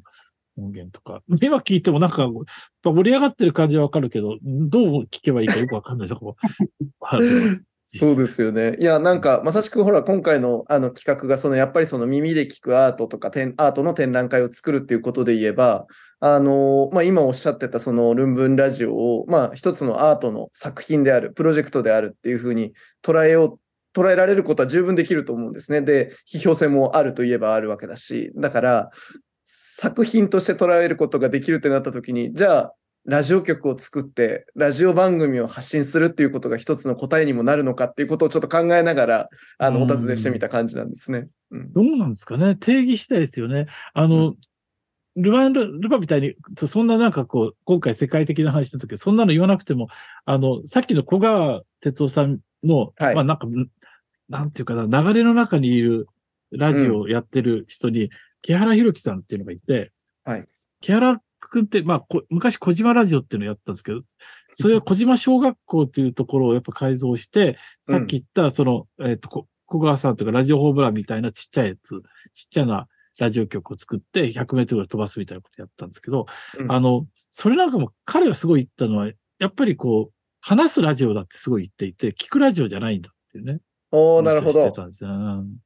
[0.57, 1.21] 音源とか。
[1.41, 2.29] 今聞いてもなんか、
[2.83, 6.37] 盛り上がってる感じはわかるけど、どう聞けばいいかよくわかんないとこ
[7.01, 7.65] ある
[7.99, 8.75] そうですよね。
[8.79, 15.85] いや、なんか、まさしくほら、今回のあの企画が、そのやっぱりその耳で聞くアートとか、アートの展覧会を作るっていうことで言えば、
[16.19, 22.73] あのまあ、今おっしゃってたそのルンブンラジオを、まあ、一つのアートの作品である、プロジェクトであるっていうふうに
[23.03, 23.59] 捉えよ
[23.93, 25.81] う、捉えられることは十分できると思うんですね。
[25.81, 28.89] で、批評性もあるといえばあるわけだし、だから、
[29.45, 32.73] 作品として捉えることができるってなった時に、じゃあ、
[33.05, 41.27] ラジオ局を作って、ラジオ番組を発信するっていうことが一つの答えにもなるのかっていうことをちょっと考えながら、あの、うんお尋ねしてみた感じなんですね。
[41.51, 41.73] うん。
[41.73, 43.65] どうなんですかね定義したいですよね。
[43.93, 44.35] あの、
[45.17, 49.89] ルバンル、ルバみたいに、そそんななんかこう、今回世界的な話した時そんなの言わなくても、
[50.25, 53.67] あの、さっきの小川哲夫さんの、はいまあなんか、ん
[54.29, 56.07] なんていうかな、流れの中にいる
[56.51, 58.09] ラジオをやってる人に、
[58.41, 59.91] 木原博樹さんっていうのがいて、
[60.23, 60.45] はい。
[60.81, 61.21] 木原
[61.53, 64.01] くんって、まあこ、昔小島ラジオっていうのをやったんですけど、
[64.53, 72.01] それは小島小学校っていうところをやっぱ改造して、さっき言った、その、えっ、と、こ小川さんとかラジオホームランみたいなちっちゃいやつ、
[72.33, 72.87] ちっちゃな
[73.19, 76.25] ラジオ局を作って100メートルぐらい飛ばすみたいなことやったんですけど、
[76.59, 83.59] うんあの、それなんかも彼がすごい言ったのは、やっぱりこう、話すラジオだってすごい言っていて、聞くラジオじゃないんだっていうね。
[83.91, 84.71] おー、なるほどして。
[84.71, 85.57] たんですようん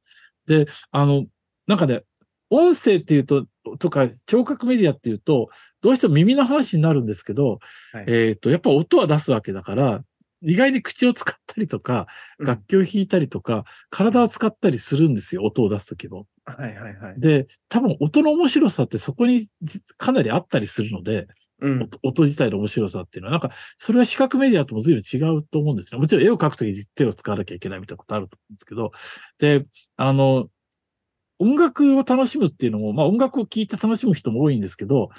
[0.46, 1.26] で、あの、
[1.66, 2.02] なんかね、
[2.50, 5.48] 音声っていうと、とか、聴覚メディアっていうと、
[5.82, 7.58] どうしても耳の話になるんですけど、
[7.92, 10.02] はいえっ、と、やっぱ音は出すわけだから、
[10.42, 12.06] 意外に口を使ったりとか、
[12.38, 16.26] うん楽器を弾いたりとか、体を使ったりするんですよ、音を出すときも。
[16.44, 17.20] はいはいはい。
[17.20, 21.26] で、多分音の面白さってそこにじかなりあったりするので、
[21.60, 21.82] うん。
[21.82, 26.00] 音音自体の面白さっていうのは、なんか、それは視覚メディアとも随分違うと思うんですよ。
[26.00, 28.92] もちろん絵を描くときに手を使わなきゃいけないみたいなことあると思うんですけど、
[29.38, 29.66] で、
[29.96, 30.48] あの、
[31.38, 35.10] 音楽を楽しむっていうのも、まあ音楽を聴いて楽しむ人も多いんですけど、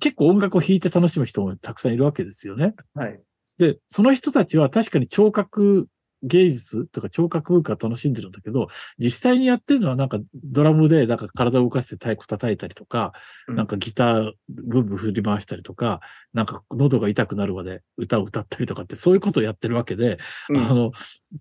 [0.00, 2.74] 結構音楽を弾いて楽しむ人もたくさんいるわけですよね。
[2.94, 3.20] はい。
[3.58, 5.88] で、その人たちは確かに聴覚
[6.22, 13.12] 芸術とか聴覚文化を楽しんでるんだけど、実際にやってるのはなんかドラムでなんか体を動かして太鼓叩いたりとか、
[13.46, 16.00] うんなんかギターブンブン振り回したりとか、
[16.32, 20.92] なんか喉が痛くなるまで歌を歌ったりとかってそういうことをやってるわけで、うんあの、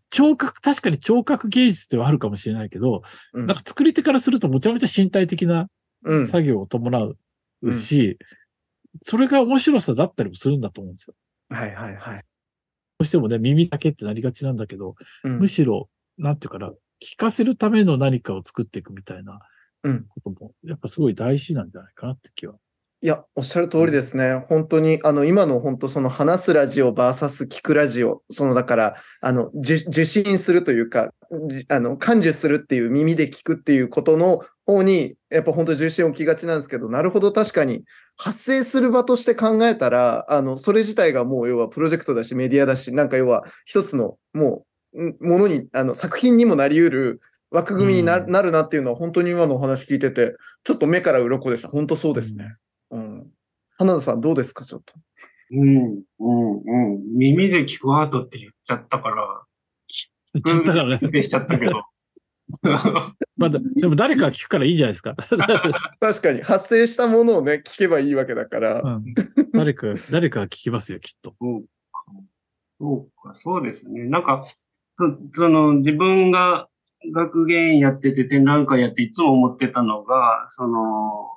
[0.09, 3.03] 聴覚、確かに聴覚芸術ではあるかもしれないけど、
[3.34, 5.67] うんなんか作り手からするとめちゃめちゃ身体的な
[6.03, 6.28] うん。
[6.28, 6.97] 作業を伴
[7.61, 8.17] うし、
[9.03, 11.15] それが面白さだったりもするんだと思うんですよ。
[11.49, 12.21] はいはいはい。
[13.00, 16.72] どうしてもね、耳だけってなりがちなんだけど、うんむしろ、なんていうかな、
[17.04, 19.39] 聞かせるための何かを作っていくみたいな
[19.84, 22.56] うんことも、やっぱすごい大事なんじゃないかなって気は。
[23.02, 24.43] いや、おっしゃる通りですね。
[24.50, 31.12] 本当に、あの、今の本当その話すラジオ VS 聞くラジオ、そのだから、あの、受受信するというか、
[31.48, 37.84] じあの、感受するっていう耳で聞くっていうことの方に、やっぱ本当重心を置きがちなんですけど、なるほど確かに
[38.18, 47.22] 発生する場として考えたら、あの、それ自体がもう要はプロジェクトだし、メディアだし、なんか要は一つのもう、んものに、あの、作品にもなり得る
[47.52, 50.34] 枠組みになるなっていうのは本当に今のお話聞いてて、
[50.64, 51.68] ちょっと目から鱗でした。
[51.68, 52.45] 本当そうですね。
[52.45, 52.66] うん。
[53.78, 54.93] 花田さんどうですか、ちょっと。
[55.51, 57.17] うん、うん、うん。
[57.17, 59.43] 耳で聞くアートって言っちゃったから、
[60.34, 61.11] 言っちゃったからね。
[61.11, 61.84] でしちゃったけど。
[63.38, 65.15] まあ、だでも誰かが聞くからいいんじゃないですか。
[65.99, 68.82] 確かに、発生したものをね、聞けばいいわけだから。
[68.82, 69.03] うん
[69.53, 71.36] 誰か、誰かが聞きますよ、きっと。
[71.39, 71.67] そうか。
[72.80, 74.05] そうか、そうですね。
[74.05, 74.43] なんか、
[74.97, 76.67] そその自分が
[77.13, 81.37] 学芸員やってて展覧会やっていつも思ってたのが、その、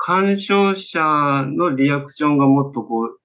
[0.00, 1.00] 鑑賞者
[1.46, 3.18] のリアクションがもっとこう、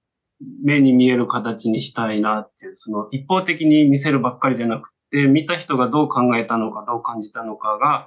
[0.62, 8.06] 目に見える形にしたいなっていう、その一方的に見せるばっかりじゃなくて、見た人がどう考えたのか、どう感じたのかが、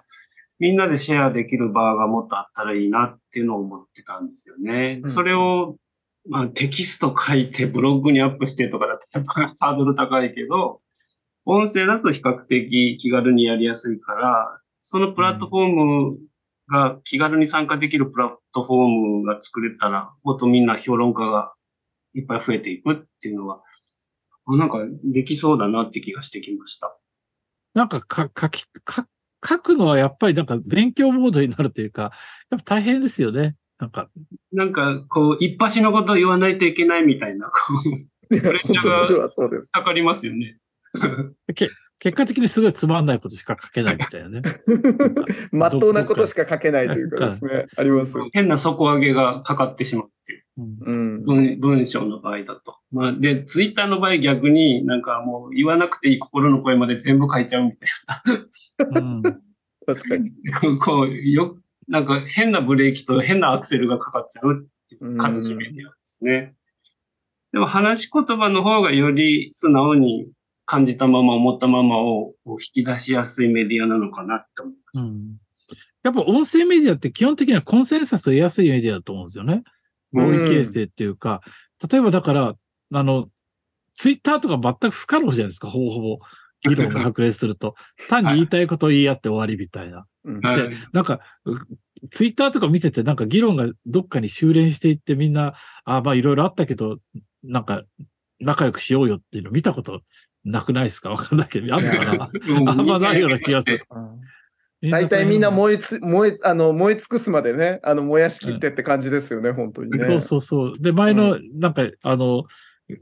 [0.59, 4.99] みんなでシェアできる場がもっとあったらいいなっていうのを思ってたんですよね。
[5.03, 5.77] うんそれを、
[6.29, 10.81] まあ、テキスト書いてブログにアップしてとかだとやっぱハードル高いけど、
[11.45, 16.17] 音声だと比較的気軽にやりやすいから、そのプラットフォーム
[16.69, 18.87] が気軽に参加できるプラットフォー
[19.21, 21.53] ムが作れたら、もっとみんな評論家が
[22.13, 23.61] いっぱい増えていくっていうのは、
[24.45, 26.95] あなんかできそうだなって気がしてきました。
[27.73, 29.07] なんかか、書き、か
[29.45, 32.11] 書くのはやっぱりなんか勉強モードになるというか、
[32.49, 33.55] やっぱ大変ですよね。
[33.79, 34.09] なんか、
[34.51, 39.29] なんか、こう、一発のことを言わないといけないみたいな、こう、 プレッシャーが。
[39.71, 40.57] かかりますよね。
[41.99, 44.41] け結果的にすごいつまんないことしか書けないみたいなね。
[45.51, 47.65] まっとうなことしか書けないというかですね。
[47.77, 48.13] あります。
[48.31, 50.43] 変な底上げがかかってしまうっていう。
[50.57, 51.23] うんうん。
[51.23, 52.77] 文文章の場合だと。
[52.91, 58.37] まあ、で、ツイッターの場合逆になんかもう言わなくていい心の声まで全部書いちゃうみたい
[58.95, 59.21] うん
[59.85, 60.31] 確かに。
[60.43, 60.59] な。
[60.79, 66.55] こう、よ、なんか変なブレーキと変なアクセルがかかっちゃうっていう活字メディアですね。
[67.51, 70.27] でも話し言葉の方がより素直に
[70.69, 75.03] 感じたまま思ったままを引き出しやすいメディアなのかなって思います。
[75.03, 75.37] うん
[76.01, 79.63] やっぱ音声メディアって基本的にはコンセンサスを得やすいメディアだと思うんですよね。
[80.13, 81.41] 合意形成っていうか、
[81.91, 82.55] 例えばだから、
[82.93, 83.27] あの、
[83.95, 86.19] ツイッターとか全く不可能じゃないですか、ほぼほぼ。
[86.61, 87.75] 議論が白熱すると。
[88.07, 90.05] 単に言いたいことを言い合って終わりみたいな。
[90.23, 91.19] うんはいなんか、
[92.11, 95.53] ツイッターとか見てて、なんか議論がどっかに修練していってみんな、
[95.83, 96.99] あまあいろいろあったけど、
[97.43, 97.83] なんか
[98.39, 100.01] 仲良くしようよっていうの見たこと
[100.45, 101.09] なくないですか？
[101.11, 102.29] わかんないけど、あるかな？
[102.71, 103.85] あんまないような気がする。
[104.81, 109.99] 大体みんなも燃えつ、燃え、あの、燃え尽くすまでね、あの、燃やしきってって感じですよね、本当にね。
[109.99, 110.75] そうそうそう。
[110.79, 112.45] で、前の、なんか、あの、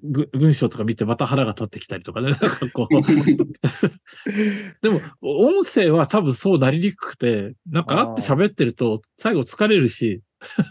[0.03, 2.31] ぐ文章とか見てまた腹が立ってきたりとかね。
[2.31, 2.95] なんかこう。
[4.81, 10.21] でも、音声は多分そうなりにくくて、なんか会って喋ってると最後疲れるし、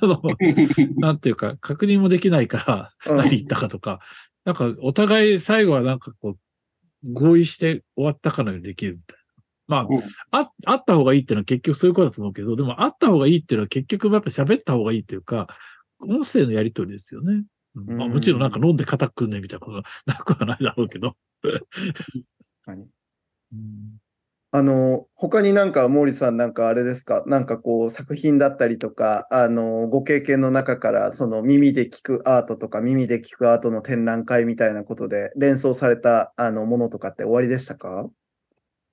[0.02, 0.20] あ の
[0.98, 4.00] なんていうか、確認もできないから、うん何言ったかとか、
[4.44, 6.38] なんかお互い最後はなんかこう、
[7.12, 9.22] 合意して終わったかのようにできるみたいな。
[9.68, 15.48] まうんあ、あ、あった方がいいっていうのは結局そういうことだと思うけど、でもあった方がいいっていうのは結局やっぱ喋った方がいいっていうか、
[16.00, 17.44] 音声のやりとりですよね。
[17.74, 21.16] うんまあ、うんもちろんなんか飲んで肩くんねみたいなことなくはないだろうけど。
[22.66, 22.78] はい
[23.52, 23.98] うん
[24.56, 27.22] あの、他になんか毛利さんなんかあれですか？
[27.26, 38.08] なんかこう作品だったりとか、あの、ご経験の中からその耳で聞くアートとか耳で聞くアートの展覧会みたいなことで連想されたあのものとかって終わりでしたか？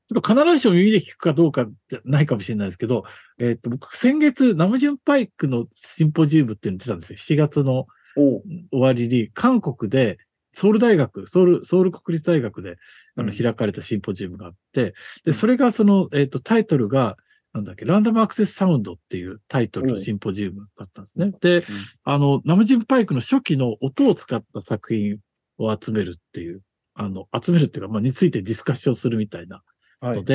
[0.10, 3.06] ちょっと必ずしも耳で聞くかどうかじゃないかもしれないですけど、
[3.40, 7.18] えっ、と、僕、先月、ナムジュンパイクのシンポジウムっていうの出たんですよ。
[7.20, 7.88] 7月の
[8.18, 8.42] 終
[8.74, 10.18] わりに、韓国で、
[10.54, 12.78] ソウル大学、ソウル、ソウル国立大学で、
[13.16, 14.94] あの、うん開かれたシンポジウムがあって、
[15.26, 17.18] で、それがその、えっ、と、タイトルが、
[17.54, 21.32] なんだっけ、ランダムアクセスサウンドっていうタイトルのシンポジウムだったんですね。
[21.40, 21.64] で、
[22.04, 25.18] あの、ナムジンパイクの初期の音を使った作品
[25.58, 26.62] を集めるっていう、
[26.96, 29.62] あの、集めるっていうか、まあ、についてディスカッションするみたいな
[30.04, 30.26] はい。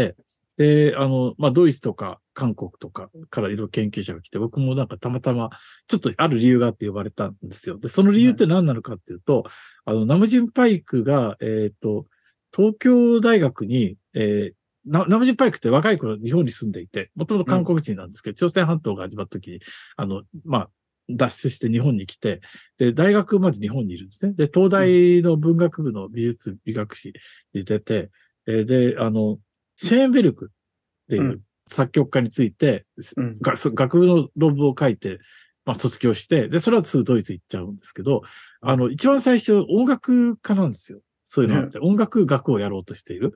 [0.58, 5.50] ので、で、あの、まあ、ドイツとか韓国とかからいろいろ研究者が来て、僕もなんかたまたま、
[5.86, 7.78] ちょっとある理由があって呼ばれたんですよ。
[7.78, 9.44] で、その理由って何なのかっていうと、
[9.84, 12.06] あの、ナムジンパイクが、えっ、と、
[12.54, 19.60] 東京大学に、えーナナムジンパイクって若い頃日本に住んでいて、もともと韓国人なんですけど、朝鮮半島が始まった時に、
[19.98, 20.70] あの、まあ、
[21.10, 22.40] 脱出して日本に来て、
[22.78, 24.32] で、大学まで日本にいるんですね。
[24.32, 27.12] で、東大の文学部の美術美学史
[27.52, 28.10] に出て、
[28.46, 29.38] えーで、あの、
[29.78, 31.40] シェーンベルクっていううん
[31.70, 32.86] 作曲家について、
[33.16, 35.18] うん学部の論文を書いて、
[35.66, 38.22] まあ、卒業して、で、それはすぐドイツ行っちゃうんですけど、
[38.62, 41.00] あの、一番最初音楽家なんですよ。
[41.26, 43.34] そういうのって、音楽学をやろうとしている。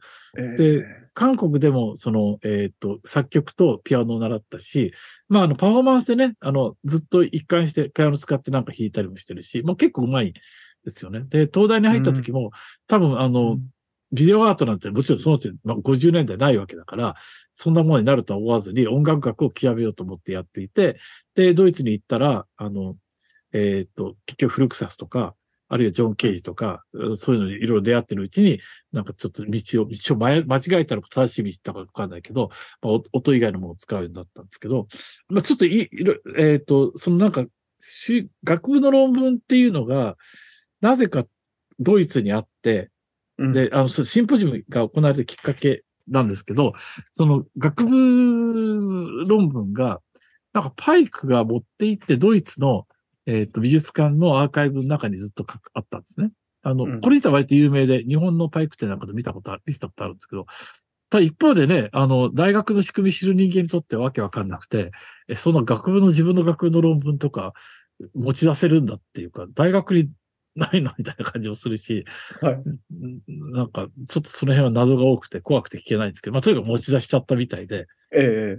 [0.57, 0.83] で
[1.13, 4.95] 韓国でも、その、えっ、と、作曲とピアノを習ったし、
[5.29, 10.33] まあ、あの、パフォーマンスでね、あの、ずっと一貫してピアノ使ってなんか弾いたりもしてるし、もう結構上手い
[10.87, 11.25] ですよね。
[11.29, 12.51] で、東大に入った時も、
[12.89, 13.59] 多分、あの、
[14.13, 17.17] ビデオアートなんてもちろんその時、まあ、50年代ないわけだから、
[17.55, 20.99] そんなものになるとは思わずに音楽学を極めようと思ってやっていて、
[21.35, 22.97] で、ドイツに行ったら、あの、
[23.53, 25.35] えっ、と、結局フルクサスとか、
[25.69, 26.85] あるいはジョン・ケージとか、
[27.17, 28.61] そういうのにいろいろ出会ってるうちに、
[28.93, 32.51] なんかちょっと道を、道を間違えたのか正しい道だかわかんないけど、
[32.83, 34.87] まあ、音以外のものを使うようになったんですけど、
[35.29, 37.47] まあ、ちょっとい、いろえっ、と、そのなんか、
[38.45, 40.17] 学部の論文っていうのが、
[40.83, 41.25] なぜか
[41.81, 42.91] ドイツにあって、
[43.39, 46.75] で、あの、シンポジウムが行われたきっかけなんですけど、
[47.13, 50.01] その学部論文が、
[50.53, 52.87] なんかパイクが持って行ってドイツの、
[53.27, 56.31] えっ、と、美術館のアーカイブの中にずっとかあったんですね。
[56.63, 60.47] あの、うんこれ自体は割と有名で、日本のパイク展なんかで見たことある、見せたことあるんですけど、
[61.11, 64.93] ただ一方でね、あの、大学の仕組み知る人間にとってはわけわかんなくて、
[65.29, 67.53] え、その学部の自分の学部の論文とか
[68.15, 70.09] 持ち出せるんだっていうか、大学に
[70.55, 72.05] ないのみたいな感じもするし、
[72.41, 72.55] はい。
[72.55, 78.59] うんなんか、ちょっとその辺は謎が多くて怖くて聞けないんですけど、まあ、とにかく持ち出しちゃったみたいで、え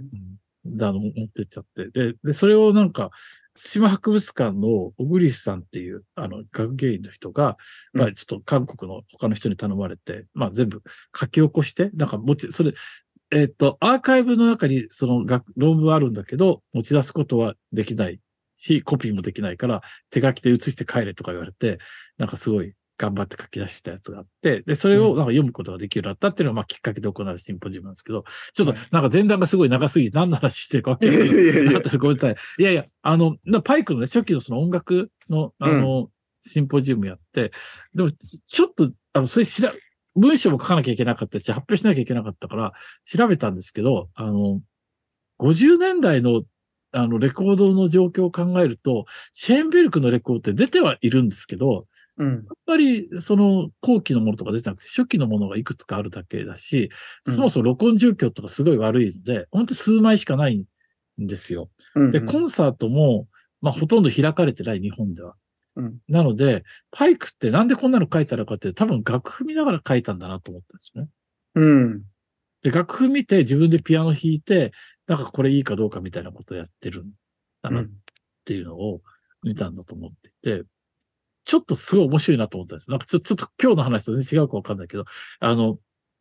[0.66, 1.88] うん、であの、持ってっちゃって。
[1.90, 3.10] で、で、それをなんか、
[3.54, 7.56] 対馬博物館の小栗さんっていう、あの、学芸員の人が、
[7.92, 10.82] まあ、ちょっと韓国の他の人に頼まれて、まあ、全部
[11.16, 12.74] 書き起こして、なんか持ち、それ、
[13.30, 18.20] えっ、と、アーカイブの中にその学論文あるんだけど、持ち出すことはできない
[18.64, 21.78] し、コピーもできないから、手書きで写して帰れとか言われて、
[22.16, 28.24] なんかすごい頑張って書き出したやつがあって、で、それをなんか読むことができるようになったっていうのが、まあ、きっかけで行われたシンポジウムなんですけど、
[28.54, 28.80] ちょっとはい。
[28.90, 31.04] なんか前段がすごい長すぎて何の話してるかわい。
[31.04, 32.36] やけなごめんなさい。
[32.58, 36.10] いやいや、あの、なパイクのね、初期のその音楽の、あの、
[36.40, 37.52] シンポジウムやって、
[37.94, 39.72] でも、ちょっと、あの、それしら、
[40.14, 42.72] 文章も書かなきゃいけなかったし、発表しなきゃいけなかったから、
[43.04, 44.60] 調べたんですけど、あの、
[45.40, 46.44] 50年代の、
[46.94, 52.30] あの、レコードの状況を考えると、シェーンベルクのレコードって出てはいるんですけど、うん。
[52.30, 56.90] やっぱり、その、後期のものとか出てなくて、初期のものがいくつかあるだけだし、
[57.26, 60.56] うんそもそも録音状況とかすごい悪いので、本当に数枚しかない
[61.20, 61.70] んですよ。
[61.96, 62.10] うん。
[62.12, 63.26] で、コンサートも、
[63.60, 65.34] まあ、ほとんど開かれてない、日本では。
[65.76, 66.62] うんなので、
[66.92, 71.08] パイクってなんでこんなの書いたのかって、多分楽譜見ながら書いたんだなと思ったんですよね。
[71.56, 72.02] うん。
[72.62, 74.72] で、楽譜見て自分でピアノ弾いて、
[75.06, 77.10] なんかこれいいかどうかみたいなことをやってるん
[77.62, 77.86] だなっ
[78.44, 79.00] ていうのを
[79.42, 80.64] 見たんだと思っていて、
[81.44, 82.90] ちょっとすごい面白いなと思ったんです。
[82.90, 85.04] なんかちょちょっと今日の話と全然違うかわかんないけど、
[85.40, 85.78] あの、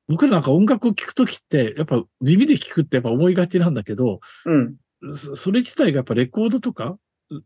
[0.07, 4.75] 僕らなんか音楽を聴くときって、やっぱ耳で聴くってやっぱ思いがちなんだけど、うん。
[5.15, 6.97] そそれ自体がやっぱレコードとか、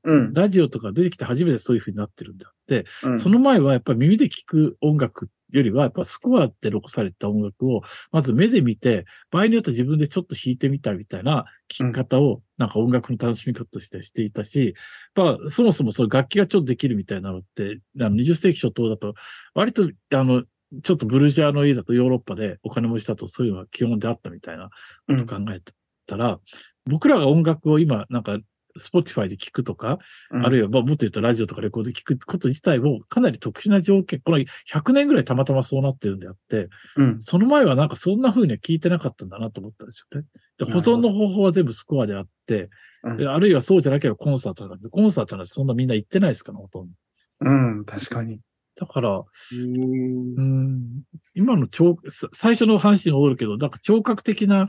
[0.03, 0.33] うん。
[0.33, 3.19] ラジオとか出てきて初めてそういう風になってるんであって、うん。
[3.19, 7.81] その前はやっぱり耳で聴く音楽よりは、やっぱスコアで残された音楽を、
[8.11, 14.75] まず目で見て、場合によっては自分でちょっと弾いてみたみたいな聴き方を、なんか音楽の楽しみ方としてしていたし、
[15.15, 19.13] まあ、そもそもそういう楽器がちょっとできるみたいなのって、あの20世紀初頭だと、
[19.53, 20.43] 割と、あの、
[20.83, 24.69] ちょっとブルジョワの家だとヨーロッパでお金持ちだとそういうのが基本であったみたいな
[25.07, 25.61] ことを考え
[26.05, 26.39] たら、
[26.85, 28.37] 僕らが音楽を今、なんか、
[28.77, 29.99] スポティファイで聞くとか、
[30.31, 37.21] あるいは、まあ、もっと言うとラジオとかレコードで聞くこと自体もかなり特殊な条件、この100年ぐらいたまたまそうなってるんであって、うん。
[37.21, 40.27] その前はなんかそんな風には聞いてなかったんだなと思ったんですよね。
[40.57, 42.69] で保存の方法は全部スコアであって、
[43.03, 46.93] うんであるいはそうじゃなければコンサートなんで、コンサートなんてそんなみんな行ってないですから、ほとんど。
[47.41, 47.85] うん。
[47.85, 48.39] 確かに。
[48.75, 54.67] だから、うーんうん今の聴、さ最初の話に戻るけど、なんか聴覚的な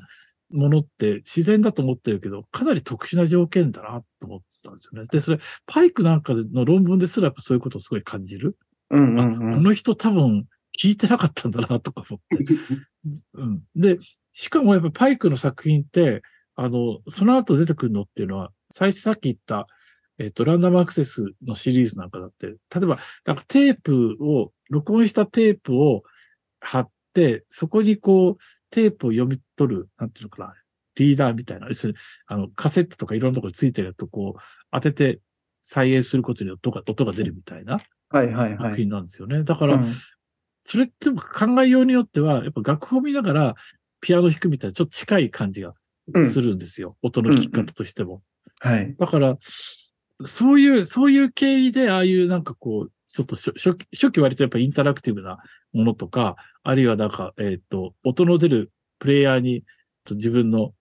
[0.51, 5.09] ものって自然だと思ってるけど、かなり特殊な条件だなと思ったんですよね。
[5.11, 8.57] で、それ、パイクなんかの論文ですらやっぱそういうことをすごい感じる。
[8.91, 9.55] うんうあ、んうん。
[9.57, 10.47] この人多分
[10.79, 12.45] 聞いてなかったんだなとか思って。
[13.35, 13.63] うん。
[13.77, 13.99] で、
[14.33, 16.23] しかもやっぱパイクの作品って、
[16.55, 19.67] あの、その後出てくるのっていうのは、最初さっき言った、
[20.19, 26.03] えっ、と、ランダムアクセスのシリーズなんかだって、例えば、なんかテープを、録音したテープを
[26.61, 28.37] 貼って、そこにこう、
[28.71, 30.55] テープを読み取る、なんていうのかな、
[30.97, 34.41] リーダーみたいな、要するに、あの、カセットとかいろんなところについてると、こう、
[34.71, 35.21] 当てて
[35.63, 37.81] 再現することによって音が音が出るみたいな
[38.11, 38.57] はいはいはい。
[38.57, 39.45] 作品なんですよね。
[39.45, 39.89] だから、うん
[40.71, 43.55] それって考えようによっては、やっぱ楽譜を見ながら
[44.03, 45.73] ピアノ弾くみたいなちょっと近い感じが
[46.13, 46.99] うんするんですよ。
[47.01, 48.21] 音の聞き方としても。
[48.61, 48.95] はい。
[48.99, 49.39] だから、
[50.27, 55.39] そういう、そういう経緯で、ああいうなんかこう、ちょっと初初期初期割とやっぱりインタラクティブな
[55.73, 59.65] ものとか、あるいはなんか、えっ、と、音の出るプレイヤーに
[60.05, 60.73] と自分の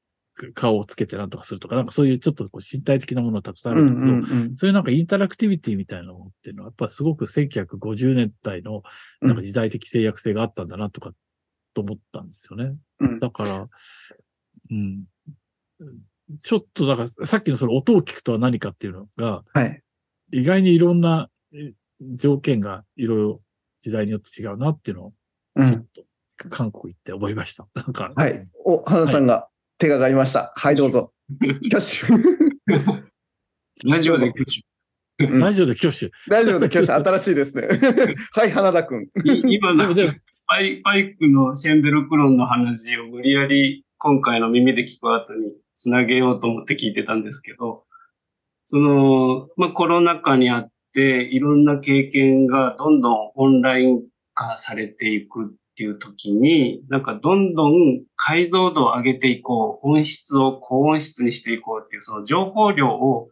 [0.53, 4.55] 顔をつけてなんとかするとか、なんかそういうちょっとこう身体的なものがたくさんあうんるんだけど、うんうん。
[4.55, 8.83] そういうなんかインタラクティビティみたいなものっていうのは、やっぱすごく1950年代の
[9.21, 11.11] なんか時代的制約性があったんだなとか、
[11.73, 12.75] と思ったんですよね。
[12.99, 13.67] うんだから、
[14.69, 15.05] うん。
[16.43, 19.81] ちょっと、だからさっきのその音を聞くとは何かっていうのが、はい。
[20.33, 23.41] 意外にいろんなえ条件がいろいろ
[23.79, 25.13] 時代によって違うなっていうのを、
[25.55, 25.71] うん。
[25.93, 26.05] ちょっ
[26.37, 27.67] と韓国行って思いました。
[27.75, 28.47] なんか、はい。
[28.65, 30.53] お、花さんが手が上がりました。
[30.55, 31.13] はい、どうぞ。
[31.71, 32.05] 挙手。
[33.85, 34.61] ラジオで挙手
[35.19, 36.11] うんラジオで挙手。
[36.29, 36.91] 大丈夫で、挙手。
[36.91, 37.67] 新しいですね。
[38.33, 39.03] はい、花田くん。
[39.23, 40.11] い今のでもでも
[40.45, 47.83] パイパイクのシェンベルクロンの話を無理やり今回の耳で聞く後につなげようと思って聞いてたんですけど、
[48.65, 54.03] その、まあ、コロナ禍にあっていろんな経験がどんどんオンライン
[54.33, 63.29] 化されていくっていう時に、なんかどんどん解像度を上げていこう、音質を高音質にしていこうっていう、その情報量を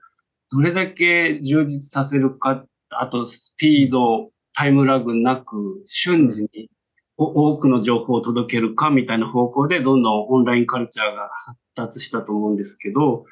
[0.52, 6.70] どれだけ充実させるか、あとスピード、タイムラグなく瞬時に
[7.18, 13.26] 多くの情報を届けるかみたいな方向でどんどんオンラインカルチャーが発達したと思うんですけど、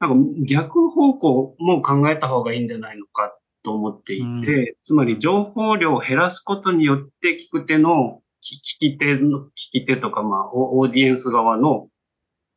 [0.00, 3.34] なんか逆方向も考えた方がいいんじゃないのか
[3.66, 11.88] と思っていて、つまり情報量を減らすことによって聞く手の、聞聞き手の、聞き手とかまあオオーディエンス側の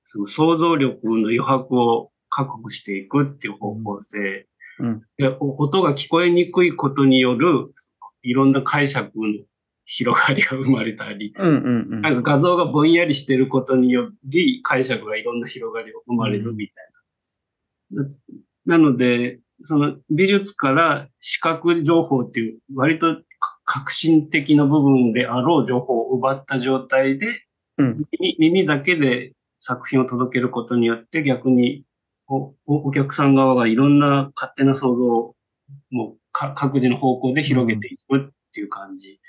[0.04, 4.46] その想像力の余白を確保していくっていう方向性。
[4.80, 7.74] うんでお音が聞こえにくいことによる
[8.22, 9.26] いろんな解釈の
[9.86, 12.02] 広がりが生まれたり、うんうんうん。
[12.02, 16.86] なんか画像がぼんやりしてることにより解釈がいろんな広がりが生まれるみたい
[17.92, 18.04] な。
[18.04, 27.28] ななので、その美術から視覚情報っていう割とか革新的な部分であろう情報を奪った状態で、
[27.78, 31.84] うん耳耳だけで作品を届けることによって逆に
[32.28, 35.36] おおお客さん側がいろんな勝手な想像を
[35.90, 39.20] もうか各自の方向で広げていくっていう感じ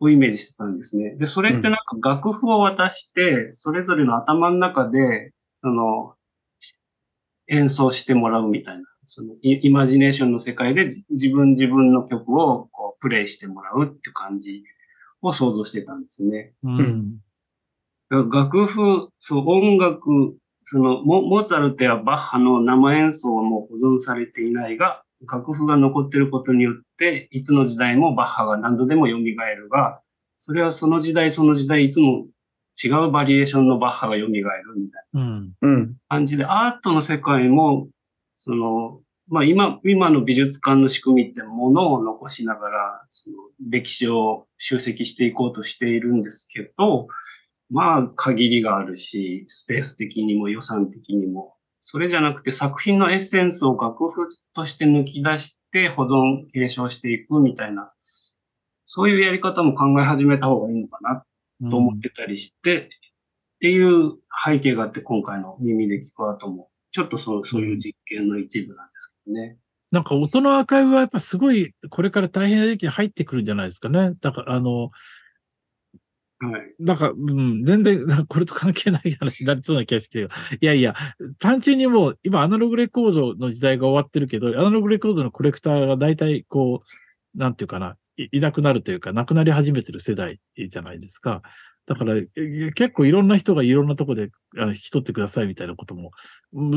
[0.00, 1.14] をイメージしてたんですね。
[1.16, 6.14] で、それってなんか楽譜を渡して、それぞれの頭の中で、その、
[6.58, 6.76] し
[7.48, 14.64] 演奏してもらうみたいな、そのイイマジネーションの世界でじ自分自分の曲をこうプレイしてもらうって感じ
[15.22, 16.52] を想像してたんですね。
[16.62, 17.18] うん。
[18.10, 30.00] 楽譜、そう、音楽、そのモ、モーツァルトやバッハの生演奏はもう保存されていないが、楽譜が残っていることによって、いつの時代もバッハが何度でも蘇るが、
[30.38, 32.26] それはその時代その時代いつも
[32.82, 34.62] 違うバリエーションのバッハが蘇るみたい
[35.12, 35.52] なうん。
[35.62, 35.96] うん。
[36.08, 37.88] 感じで、アートの世界も、
[38.36, 43.36] その、まあ今、今の美術館の仕組みってものを残しながら、その
[43.70, 47.08] 歴史を集積していこうとしているんですけど、
[47.70, 51.54] まあ限りがあるし、スペース的にも予算的にも。
[51.80, 57.92] それじゃなくて作品のエッセンスを楽譜として抜き出して保存、継承していくみたいな、
[58.84, 61.24] そういうやり方も考え始めた方がいいのかな
[61.70, 62.88] と思ってたりして、っ
[63.60, 64.12] ていう
[64.44, 69.56] 背景があって今回の耳で聞く後も、ちょっとそうそういう実験の一部なんですけどね。
[69.90, 74.12] なんか音のアーカイブはやっぱすごい、これから大変な時期に入ってくるんじゃないですかね。
[74.20, 74.90] だから、あの、
[76.38, 76.74] はい。
[76.78, 80.28] なんか、うん、全然、 これと関係ない話になりそうな気がして、
[80.60, 80.94] いやいや、
[81.40, 86.84] 単純にもう、今アナログレコードの時代が終わってるけど、アナログレコードのコレクターが大体こ
[87.34, 91.42] う、なんていうかな、いいなくなるというか、なくなり始めてる世代じゃないですか。
[91.86, 92.14] だから、
[92.74, 96.12] 結構いろんな人がいろんなとこであの引き取ってくださいみたいなことも、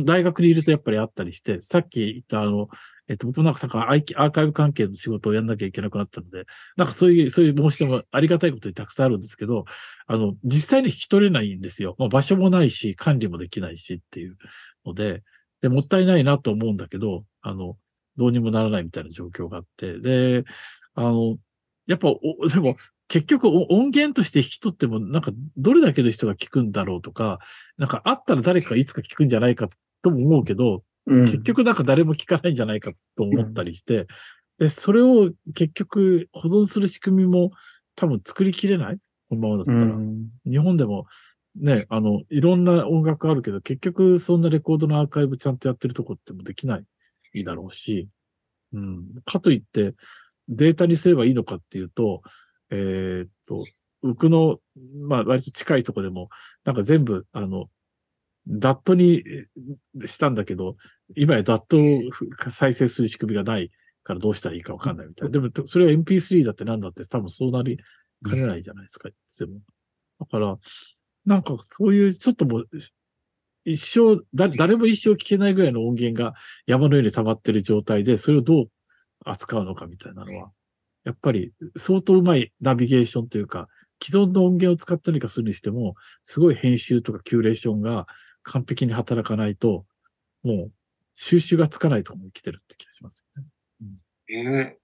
[0.03, 2.67] 大学にいるとやっぱりあったりして、さっき言ったあの、
[3.07, 9.63] えっと、僕なんかさアイアーカイブ関係の仕事をやんなきゃいけなくなったので、なんかそういう、そういう申し出もありがたいことにたくさんあるんですけど、
[10.07, 11.95] あの、実際に引き取れないんですよ。
[11.97, 14.38] まあ、場所もないし、管理もできないしっていう
[14.85, 15.23] ので、
[15.61, 17.77] で、もったいないなと思うんだけど、あの、
[18.17, 20.43] どうにもならないみたいな状況があって、で、
[20.95, 21.38] あの、
[21.88, 22.75] やっぱ、おでも、
[23.07, 27.39] 結局お音源として引き取っても、なんかどれだけの人が聞くんだろうとか、
[27.77, 29.69] なんかあったら誰かがいつか聞くんじゃないか
[30.01, 34.07] とも思うけど、うん結局なんか誰も聞かないんじゃないかと思ったりして、
[34.59, 37.51] で、それを結局保存する仕組みも
[37.95, 38.97] 多分作りきれない？
[39.29, 39.85] このままだったうら。
[39.95, 41.05] ん日本でも
[41.55, 48.09] ね、あの、いろんな音楽あるけど、結局そんなレコードのアーカイブちゃんとやってるとこってもできないだろうし、
[48.73, 49.05] うん。
[49.23, 49.95] かといって、
[50.49, 52.21] データにすればいいのかっていうと、
[52.72, 53.64] えーっと、
[54.02, 54.60] 僕の、
[55.07, 56.30] まあ割と近いとこでも、
[56.64, 57.69] なんか全部、あの、
[58.48, 59.23] ダットに
[60.06, 60.77] したんだけど、
[61.15, 63.72] 今やダットを再生する仕組みがない
[64.03, 65.31] からどうしたらいいかわかんないみたいな。
[65.31, 67.77] でも、それは MP3 だってなんだって多分そうなり
[68.23, 69.60] かねないじゃないですか、いつでも。
[70.19, 70.57] だから、
[71.26, 72.69] なんかそういうちょっともう、
[73.65, 76.34] 一生、だ、誰も一生聞けないぐらいの音源が
[76.65, 78.65] 山のように溜まってる状態で、それをどう
[79.26, 80.52] 扱うのかみたいなのは、
[81.07, 83.69] やっぱり相当うまいナビゲーションというか、
[84.03, 88.07] 既存の音源を使ったりかするにしても、すごい編集とかキュレーションが
[88.43, 89.85] 完璧に働かないと、
[90.43, 90.71] もう
[91.13, 93.49] 収集がつかないところに来てるって気がしますよね。
[94.29, 94.77] ええ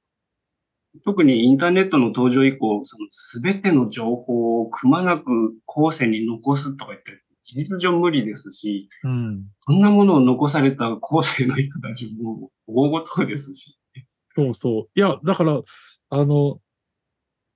[1.04, 3.08] 特にインターネットの登場以降、その
[3.42, 5.26] 全ての情報をくまなく
[5.66, 9.48] 後世に残すとか言って、事実上無理ですし、うん。
[9.62, 13.78] そんなものを残された後世の人たちも大ごとですし。
[14.36, 14.90] そうそう。
[14.96, 15.62] いや、だから、
[16.14, 16.60] あの、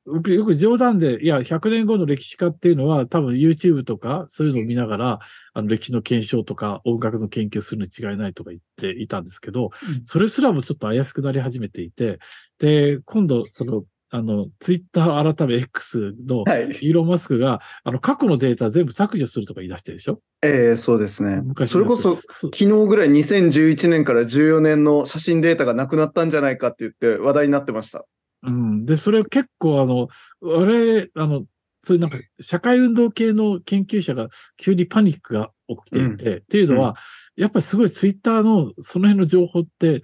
[0.05, 5.19] 僕よく冗談で、いや、100年後の歴史家っていうのは多分 YouTube とかそういうのを見ながら、
[5.53, 9.67] あの歴史の検証とか音楽の研究するに違いないとか言っていたんですけど、う
[10.01, 12.19] んそれすらもちょっと怪しくなり始めていて、
[12.57, 16.69] で、今度、その、あの、Twitter 改め X のはい。
[16.69, 20.21] イーロン・マスクが、あの、過去のデータ全部削除するとか言い出してるでしょ？
[20.41, 21.41] ええそうですね。
[21.43, 28.05] 昔それこそ、昨日ぐらい2011年から14年の写真データがなくなったんじゃないかって言って話題になってました。
[28.43, 28.85] うん。
[28.85, 30.07] で、それ結構あの、
[30.41, 31.45] 我々、あの、
[31.83, 36.95] そういうなんか、社会運動系の研究者が急にパニックが起きていて、っていうのは、
[37.35, 40.01] やっぱりすごいツイッターのその辺の情報って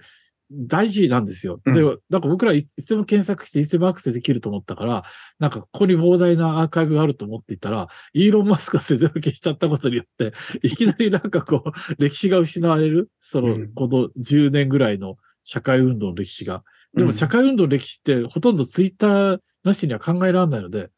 [0.50, 1.60] 大事なんですよ。
[1.64, 5.02] うんで、なんか僕らいつでも検索していつでもアクセスできると思ったから、
[5.38, 10.32] なんかここに膨大なアーカイブがあると思っていたら、イーロン・マスクが全部消しちゃったことによって、
[10.62, 16.62] いきなりなんかこう、歴史が失われる、その、うんこの10年ぐらいの社会運動の歴史が。
[16.96, 20.90] でも社会運動の歴史ってほとんどツイッターなしには考えられないので、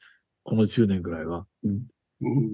[0.43, 1.47] この10年ぐらいは。
[1.65, 1.83] うん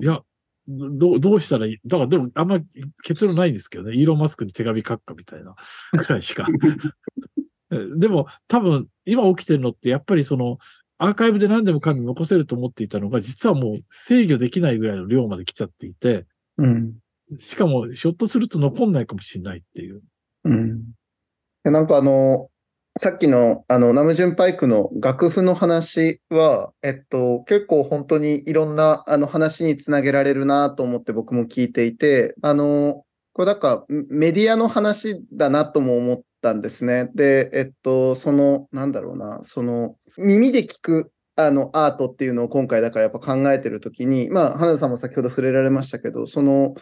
[0.01, 0.21] いや、
[0.67, 1.79] どう、どうしたらいい？
[1.87, 2.59] だからでもあんま
[3.05, 3.97] 結論ないんですけどね。
[3.97, 5.55] イーロン・マスクに手紙書くかみたいな
[5.93, 6.47] ぐらいしか。
[7.71, 10.59] えでも多分今起きてるのってやっぱりその
[10.99, 16.27] アーカイブで何でもかんでも残せると思っていたのが実はもう制御できないぐらいの量まで来ちゃっていて、
[16.59, 16.95] うん。
[17.41, 20.03] しかもひょっとすると残んないかもしれないっていう。
[20.45, 20.83] うん。
[21.65, 22.51] でなんかあの、
[22.99, 37.09] さっきのあのナムジュンパイクの楽譜の話は、えっと、結構本当にいろんなあの話につなげられるなと思って僕も聞いていて、あの、これなんかメディアの話だなとも思ったんですね。
[37.15, 46.75] で、えっと、その、なんだろうな、その、耳で聞くあのアートっていうのを今回だからやっぱ考えてるときに、まあ、花田さんも先ほど触れられましたけど、その、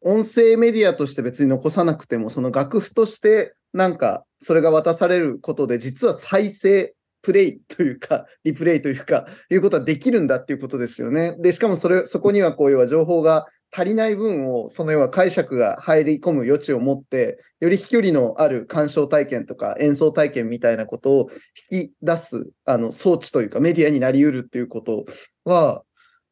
[0.00, 11.36] 音声メディアとして別に残さなくても、その楽譜としてなんかそれが渡されることで、実は再生、プレイというか、 リプレイというか、いうことはできるんだっていうことですよね。
[11.38, 21.30] で、しかもそれ、そこにはこういう情報が足りない分を、その要は解釈が入り込む余地を持って、より飛距離のある鑑賞体験とか演奏体験みたいなことを
[21.70, 25.04] 引き出す、あの、装置というかメディアになり得るっていうこと
[25.44, 25.84] は、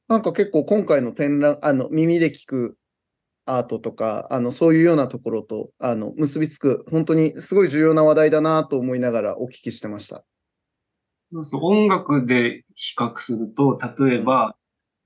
[0.08, 2.76] なんか結構今回の展覧、あの、耳で聞く
[3.56, 10.24] アートとか、あの、そういうようなところと、あの、結びつく、本当にすごい重要な話題だなと思いながらお聞きしてました。
[11.54, 14.56] 音楽で比較すると、例えば、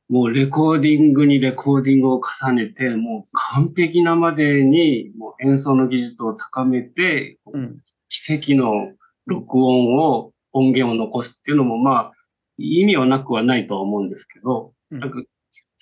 [0.09, 7.79] もうレコーディングにレコーディングを重ねて、もう完璧なまでにもう演奏の技術を高めて、うん。
[8.09, 8.93] 奇跡の
[9.27, 12.13] 録音を、音源を残すっていうのも、まあ、
[12.59, 15.23] 意味はなくはないとは思うんですけど、うんなんか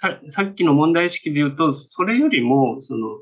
[0.03, 3.21] ささっきの問題意識で言うと、それよりも、その、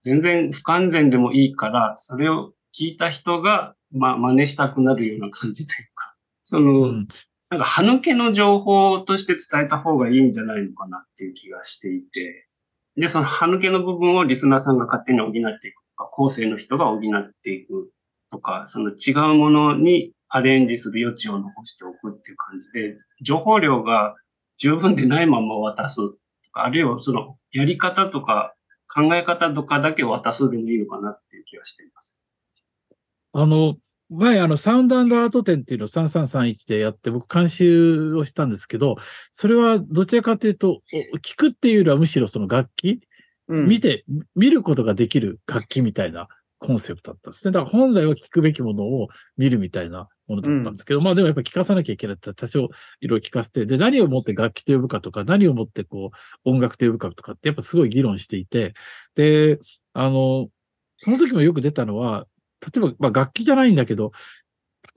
[0.00, 7.08] 全然不完全でもいいから、それを聞いた人が、まあ、真似したくなるような感じというか、その、うん。
[7.50, 12.48] なんか、歯抜けの情報として伝えた方がいいんじゃないのかなっていう気がしていて、
[12.96, 17.90] で、その歯抜けの部分をリスナーさんが勝手に補っていくとか、後世の人が補っていく
[18.30, 24.14] とか、その違うものにアレンジする余地を残しておくっていう感じで、情報量が
[24.56, 26.12] 十分でないまま渡すと
[26.52, 28.54] か、あるいはそのやり方とか
[28.92, 32.20] 考え方とかだけ渡すでもいいのかなっていう気がしています。
[33.32, 33.76] あの、
[34.08, 38.96] 前、あの、サウンドアート展っていうのを3331でやって、僕監修をしたんですけど、
[39.32, 40.80] それはどちらかというと、
[41.12, 43.00] お聞くっていうよりはむしろその楽器、
[43.48, 44.04] うん見て、
[44.34, 46.28] 見ることができる楽器みたいな
[46.58, 47.52] コンセプトだったんですね。
[47.52, 52.60] だから本来は聞くべきものを見るみたいなものだったんですけど、まあでもやっぱ聞かさなきゃいけないって多少
[53.00, 56.10] いろいろ聞かせて、で、何をもって楽器と呼ぶかとか、何をもってこ
[56.44, 58.74] う音楽と呼ぶかとかってやっぱすごい議論していて、
[59.14, 59.58] で、
[59.92, 60.48] あの、
[60.98, 62.26] その時もよく出たのは、
[62.62, 64.12] 例えば、まあ楽器じゃないんだけど、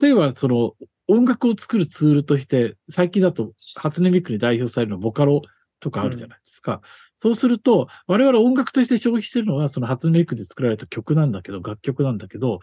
[0.00, 0.74] 例えばその
[1.08, 5.42] 音楽を作るツールとして、最近だと初音ミクに代表されるのはボカロ
[5.80, 6.80] とかあるじゃないですか。
[7.16, 12.60] そうすると、我々音楽として消費してるのは、その初音ミクで作られた曲なんだけど、楽曲なんだけど、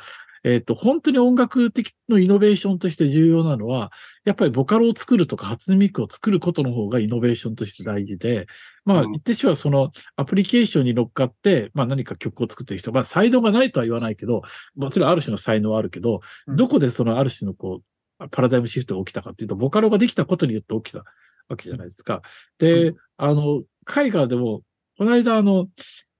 [0.48, 3.92] えっ、と、本当に音楽的のイノベーションとして重要なのは、
[4.24, 8.48] やっぱりボカロを作るとか初音ミクを作ることの方がイノベーションとして大事で、
[8.86, 9.12] まあ、うん。
[9.12, 14.42] 言ってしまうそのアプリケーションに乗っかって、まあ何か曲を作ってる人、まあ才能がないとは言わないけど、
[14.78, 16.56] もちろんある種の才能はあるけど、うん。
[16.56, 17.82] どこでそのある種のこ
[18.20, 21.04] う、パラダイムシフトが起きたかっていうと、ボカロができたことによって起きた
[21.50, 22.22] わけじゃないですか。
[22.58, 24.62] で、あの、絵画でも、
[24.98, 25.68] この間あの、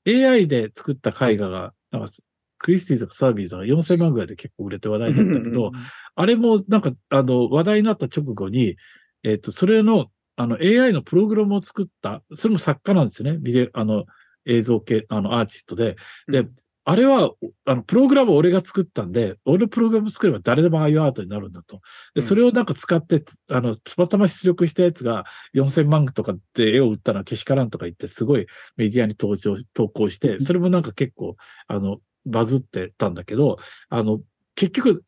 [0.06, 2.12] AI で作った絵画が、なんか、
[2.60, 5.72] クリスティーズとかサービーズが4000万ぐらいで結構売れて話題だったけど、
[6.16, 8.76] あれもなんか、あの、話題になった直後に、
[9.24, 13.40] えっ、と、それの、あの、AI のプログラムを作った、それも作家なんですよね。
[13.40, 14.06] ビデオ、あの、
[14.46, 15.96] 映像系、あの、アーティストで。
[16.28, 16.48] で、
[16.90, 17.32] あれは、
[17.66, 21.82] あの、プログラムを俺が作ったんで、俺のプログラム作れば誰でもああいうアートになるんだと。
[22.16, 28.48] で、それをなんか使って、あの、たまたま出力したやつが4000万とかで絵を売ったらけしからんとか言って、すごい
[28.78, 31.36] メディアに登場、投稿して、それもなんか結構、
[31.68, 31.98] あの、
[32.28, 33.58] バズってたんだけど、
[33.90, 34.22] あの、
[34.56, 35.04] 結局、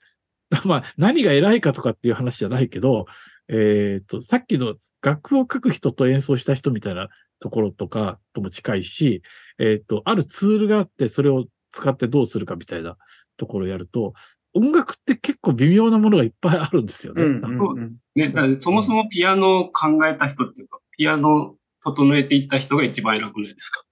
[0.66, 3.06] まあ、何が偉いかとかっていう話じゃないけど、
[3.50, 7.10] えっ、と、さっきの楽譜を書く人と演奏した人みたいな
[7.40, 9.22] ところとかとも近いし、
[9.60, 12.98] えっ、と、あるツールがあって、それを使ってどうするかみたいな
[13.38, 14.14] ところをやると、
[14.54, 17.24] 音楽って結構微妙なものがいっぱいあるんですよね。
[17.24, 23.84] うんうんうんね、そもそもピアノを考えた人っていうか、ピアノを整えていった人が一番偉くないですか？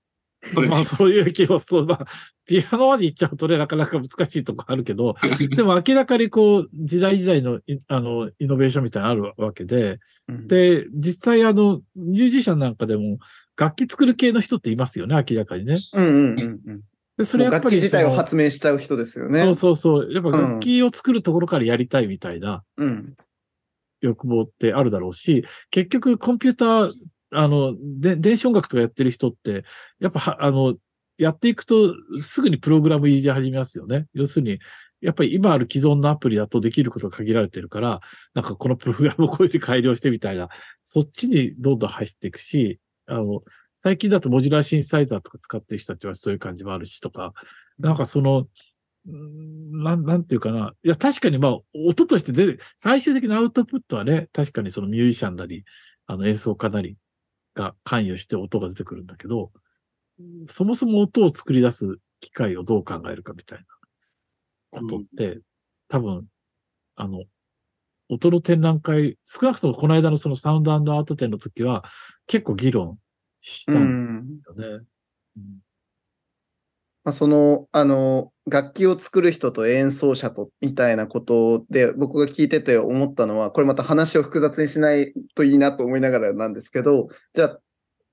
[0.70, 2.06] まあ、そういう気は、そう、まあ、
[2.46, 5.16] ピアノまで行っちゃうとね、なかなか難しいとこあるけど、
[5.56, 13.20] でも明らかにこう、時代時代のい、あの、イノベーションみたいなのあるわけで、うんで、実際あの、ミュージシャンなんかでも、
[13.58, 15.78] 楽器作る系の人っていますよね、明らかにね。
[15.94, 16.82] うんうんうんうん
[17.18, 19.44] で、それやっ楽ぱり器自体を発明しちゃう人ですよね。
[19.44, 20.14] そうそうそう。
[20.14, 23.16] やっぱ楽器を作るところからやりたいみたいなうん
[24.02, 26.92] 欲望ってあるだろうし、結局コンピューター、
[27.32, 29.64] あの、で、電子音楽とかやってる人って、
[30.00, 30.76] やっぱ、あの、
[31.18, 34.06] やっていくとすぐにプログラム入れ始めますよね。
[34.14, 34.60] 要するに、
[35.02, 38.02] やっぱり今ある既存のアプリだとできることが限られてるから、
[38.34, 40.50] なんかこのプログラムをこういうふうに改良してみたいな、
[40.86, 43.42] そっちにどんどん走っていくし、あの、
[43.80, 47.34] 最近だとモジュラーシンサイザーとか使ってる人たちはそういう感じもあるしとか、
[47.80, 48.48] なんかその、
[49.06, 50.74] なん、なんていうかな。
[50.84, 55.64] いや、確かにまあ、音として出て、最終的なアウトプットはね、確かにそのミュージシャンなり、
[56.08, 56.98] あの演奏家なり
[57.58, 59.52] が関与して音が出てくるんだけど、
[60.48, 63.66] そもそも音を作り出す機械をどう考えるかみたい
[64.72, 65.40] なことって、
[65.90, 66.26] 多分、
[66.96, 67.24] あの、
[68.10, 71.84] 音の展覧会、少なくともこの間のそのサウンドアート展の時は、
[72.28, 72.98] 結構議論
[73.42, 74.86] したうんんだよね。
[75.38, 75.67] うん
[77.08, 87.60] まあ、その、あの、楽器を作る人と演奏者とみたいなことで僕が聞いてて思ったのは、これまた話を複雑にしないといいなと思いながらなんですけど、じゃあ、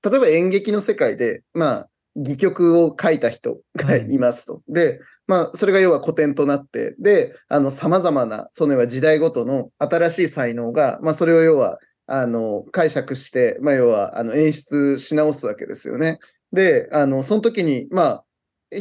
[0.09, 4.61] 例えば演劇の世界で、まあ、戯曲を書いた人がいますと。
[4.69, 16.19] で、まあ、それが要は古典となって、で、あの、様々な、その要は時代ごとの新しい才能が、まあ、それを要は、あの、解釈して、まあ、要は、あの、演出し直すわけですよね。
[16.53, 18.24] で、あの、その時に、まあ、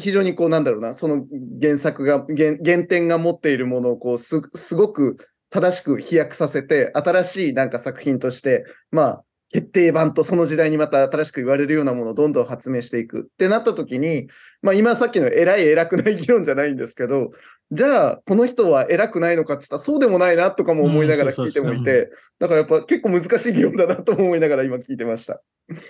[0.01, 1.27] 非常にこう、なんだろうな、その
[1.61, 5.17] 原作が、原原点が持っているものを、こう、す、すごく
[5.51, 14.27] 正しく飛躍させて、新しいなんか作品として、まあ、決定版とその時代にまた新しく言われるようなものをどんどん発明していくってなった時に、
[14.63, 17.31] まあ今さっきの偉い偉くない議論じゃないんですけど、
[17.71, 22.11] じゃあこの人は偉くないのかって言ったらそうでもないなとかも思いながら聞いてもいうんて、
[22.41, 25.41] だからやっぱ結構難しい議論だなとも思いながら今聞いてました。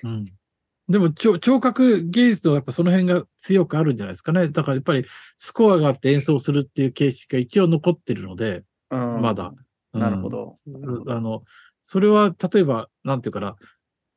[0.02, 0.26] うん
[0.88, 4.48] でも、聴聴覚芸術とやっぱその辺が強くあるんじゃないですかね。
[4.48, 5.06] だからやっぱり
[5.38, 9.52] スコアがあって演奏するっていう形式が一応残ってるので、うんまだ。
[9.92, 10.56] うんなるほど。
[11.06, 11.42] あの、
[11.84, 13.54] それは、例えば、なんていうかな、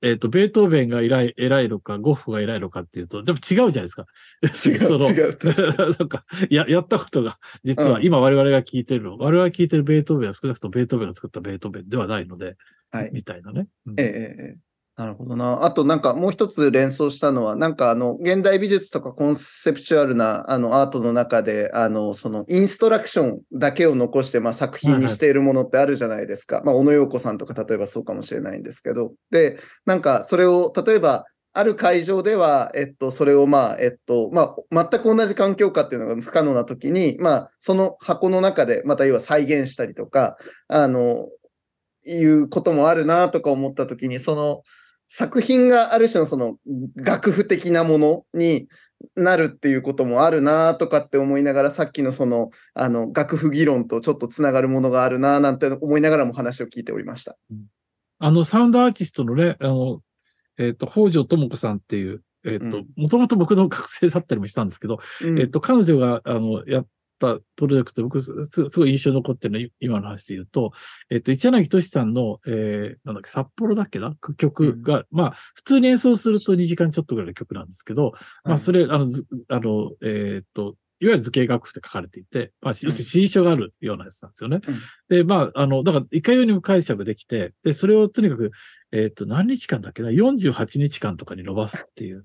[0.01, 4.05] えっ、と、ベートーベンが偉い、偉いのか、ゴッフが偉いのかっていうと、でも違うじゃないですか。
[4.43, 5.37] 違う その違う
[5.99, 12.57] なんか、や、やったことが、実はうん今我々が聞いてるの、我々が聞いてるベートーベンは少なくともベートーベンが作ったベートーベンではないので、
[12.91, 13.11] はい。
[13.13, 13.67] みたいなね。
[13.85, 14.66] うんええええええ
[14.97, 15.63] なるほどな。
[15.63, 26.63] あとなんかもう一つ連想したのは、なんかあの、現代美術とかコンセプチュアルなあのアートの中で、あの、そのインストラクションだけを残して、まあ作品にしているものってあるじゃないですか。
[26.65, 29.13] まあ、小野洋子さんとか例えばそうかもしれないんですけど。
[29.29, 40.37] で、なんかそれを、例えば、ある会場では、えっと、それをまあ、えっと、まあ、全く同じ環境下っていうのが不可能な時に、まあ、その箱の中で、また要は再現したりとか、
[40.67, 41.27] あの、
[42.05, 44.61] いうこともあるなとか思った時に、その、
[45.09, 46.57] 作品がある種のその
[46.95, 48.67] 楽譜的なものに
[49.15, 57.37] なるっていうこともあるなとかって思いながら、さっきのその、あの、楽譜議論とちょっとつながるものがあるななんて思いながらも話を聞いておりました。
[58.19, 60.01] あの、サウンドアーティストのね、あの、
[60.57, 66.87] えっ、ー、と、北条智子さんっていう、えっ、ー、と、もともと僕の学生だったりもしたんですけど、うん、えっ、と、彼女が、あの、やっ
[67.19, 70.71] たプロジェクト、僕す、すごい印象に残ってるの今の話で言うと、
[71.09, 74.15] えっと、一柳俊さんの、えー、なんだっけ、札幌だっけな？
[74.37, 78.13] 曲が、うん、まあ、普通に演奏すると2時間ちょっとぐらいの曲なんですけど、
[78.43, 79.07] まあ、それ、あの、
[79.49, 84.61] あの、えー、っと、いわゆる図形楽譜って書かれていて、まあ、要するに新書があるようなやつなんですよね。
[84.67, 84.79] うん、
[85.09, 88.51] で、まあ、あの、だから、いかようにも解釈できて、で、それをとにかく、
[88.91, 92.23] えー、っと、何日間だっけな ?48 日間とかに伸ばすっていう、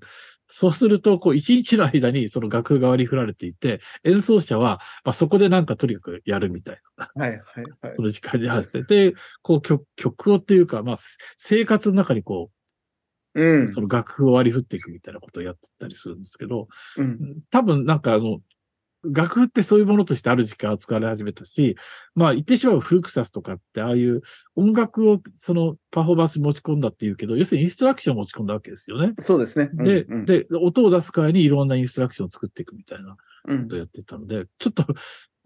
[0.55, 7.09] そうすると、こう、一日の間にその楽譜が割り振られていて、演奏者は、まあ、そこでなんかとにかくやるみたいな。
[7.15, 7.39] はいはい
[7.81, 7.95] はい。
[7.95, 8.83] その時間に合わせて。
[8.83, 10.97] で、こう曲、曲をっていうか、まあ、
[11.37, 12.51] 生活の中にこ
[13.33, 16.67] う、うん、その楽譜を割り振っていくみたいなことをやってたりするんですけど、
[16.97, 18.37] うん、多分なんかあの、
[19.03, 21.75] 楽譜ってそういうものとしてある時間使われ始めたし、
[22.15, 24.21] まあ言ってしまうフルクサスとかってああいう
[24.55, 29.13] 音楽をそのパフォーマンスに持ち込んだっていうけど、要するにインストラクションを持ち込んだわけですよね。
[29.19, 29.69] そうですね。
[29.73, 33.15] うん、で、うん、で、音を出す代わりにいろんなインストラクションを作っていくみたいな
[33.45, 34.85] ことをやってたので、うん、ちょっと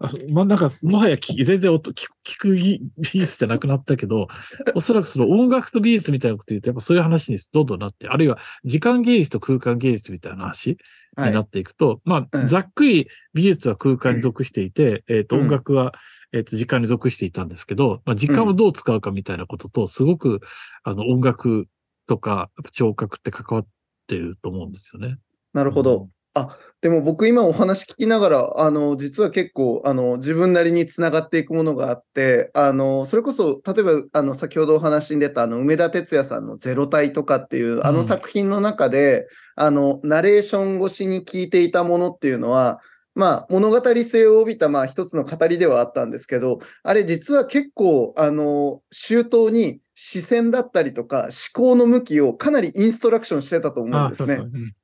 [0.00, 2.06] あまあ、なんか、もはや全然音聞
[2.38, 4.28] く技術じゃなくなったけど、
[4.76, 10.78] おそらくその音楽と美術みたいなこと言うと、やっぱそういう話にどんどんなって、あるいは時間芸術と空間芸術みたいな話
[11.16, 15.92] になっていくと、はい、まあ、ざっくり美術は空間に属していて、うん、えっ、と、音楽は、
[16.32, 20.40] えっ、と、時間に属していたんですけど、まあ、時間をどう使うかみたいなことと、すごく、
[20.84, 21.66] あの、音楽
[22.06, 23.66] とか、聴覚って関わっ
[24.06, 25.16] てると思うんですよね。
[25.52, 26.08] なるほど。
[26.38, 42.80] あ、でも僕今お話聞きながら、あの、実は結構、あの、自分なりにつながっていくものがあって、あの、それこそ、例えば、あの、先ほどお話に出た、あの、梅田哲也さんのゼロ体とかっていう、あの作品の中で、うん、あの、ナレーション越しに聞いていたものっていうのは、
[43.18, 54.40] まあ、物語性を帯びた、まあ、一つの語りではあったんですけど、あれ実は結構、あの、周到に視線だったりとか思考の向きをかなりインストラクションしてたと思うんですね。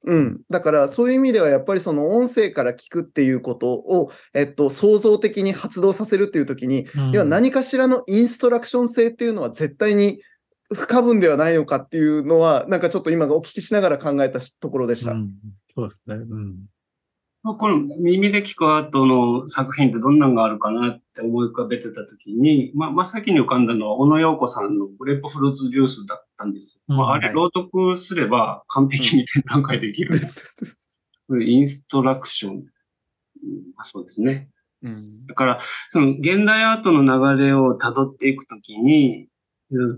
[0.07, 0.41] うん。
[0.51, 10.21] だからそういう意味ではやっぱりその音声から聞くっていうことを、えっと、創造的に発動させるっていう時に、うん、要は何かしらのインストラクション性っていうのは絶対に
[10.75, 15.13] 不可分ではないのかっていうのは、なんかちょっと今お聞きしながら考えたところでした。
[15.13, 15.31] うん、
[15.73, 16.17] そうですね。
[16.17, 16.57] うん。
[17.45, 26.83] この耳で聞くアートの作品ってどんなのがあるかなって思い浮かべてたときに、まあ、真っ先に浮かんだのは小野洋子さんのグレープフルーツジュースだったんです。
[26.89, 30.19] うん、まあ、あれ朗読すれば完璧に展覧会できる。
[31.29, 32.65] うん、インストラクション。
[33.83, 34.49] そうですね。
[34.83, 35.61] うん、だから、
[35.91, 39.29] その現代アートの流れを辿っていくときに、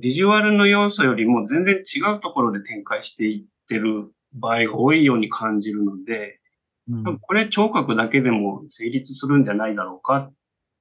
[0.00, 6.40] ビジュアルの要素よりも全然違うところで展開していってる場合が多いように感じるので、
[6.88, 10.32] うん、これ聴覚だけでも成立するんじゃないだろうかっ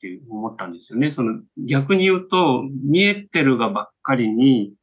[0.02, 1.11] て思ったんですよね。
[1.11, 4.73] その逆に言うと、見えてるがばっかりに、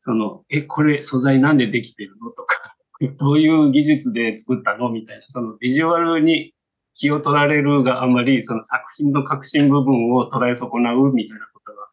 [0.00, 2.76] その、え、これ素材なんでできてるのとか、
[3.18, 6.54] どういう技術で作ったのみたいな、そのビジュアルに
[6.94, 11.88] 気を取られるがあまり、その作品の核心部分を捉え損なうみたいなことが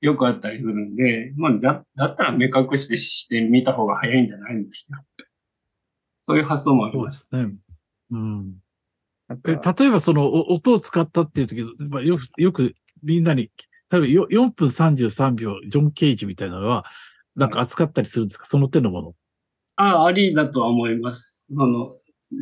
[0.00, 5.02] よくあったりするんで、まあ、だだったら目隠してしてみた方が早いんじゃないんですか。
[6.22, 7.28] そういう発想もあります。
[7.30, 7.56] そうですね。
[8.10, 8.54] うん。
[9.46, 13.50] え例えばその音を使ったっていう時、まあ、よく、よくみんなに、
[13.90, 16.84] 例えば4分33秒、ジョン・ケイジみたいなのは、
[17.36, 19.14] なんか扱ったりするんですか、その手のもの。
[19.76, 21.48] ああ、ありだとは思います。
[21.54, 21.90] その、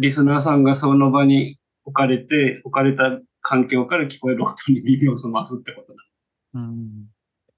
[0.00, 5.98] リスナーさんがその場に置かれて、置かれた環境から聞こえる音に耳を澄ますってことだ。
[6.54, 7.06] うん。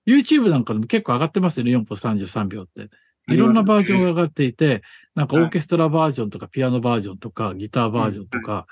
[0.06, 2.89] YouTube なんかでも結構上がってますよね、4分33秒って。
[3.28, 4.82] いろんなバージョンが上がっていて、
[5.14, 8.66] なんかオーケストラバージョンとかピアノバージョンとかギターバージョンとか、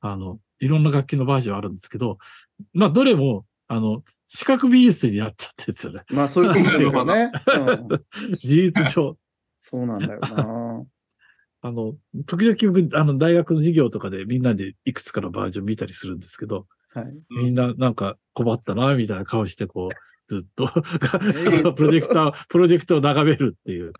[0.00, 2.18] あの、いろんな楽器のバージョンあるんですけど、
[2.72, 6.02] まあ、どれも、あの、視覚美術になっちゃってるんですよね。
[6.10, 7.30] まあ、そういうことですよね。
[7.46, 7.88] うん、
[8.36, 9.16] 事実上。
[9.58, 10.84] そうなんだよな。
[11.60, 19.94] あの、時々僕、あの、大学の授業とかでみんなでいくつかのバージョン見たりするんですけど、はい、みんななんか困ったな、みたいな顔して、こう、
[20.28, 20.68] ずっと
[21.72, 23.92] プロジェクター、プロジェクトを眺めるっていう。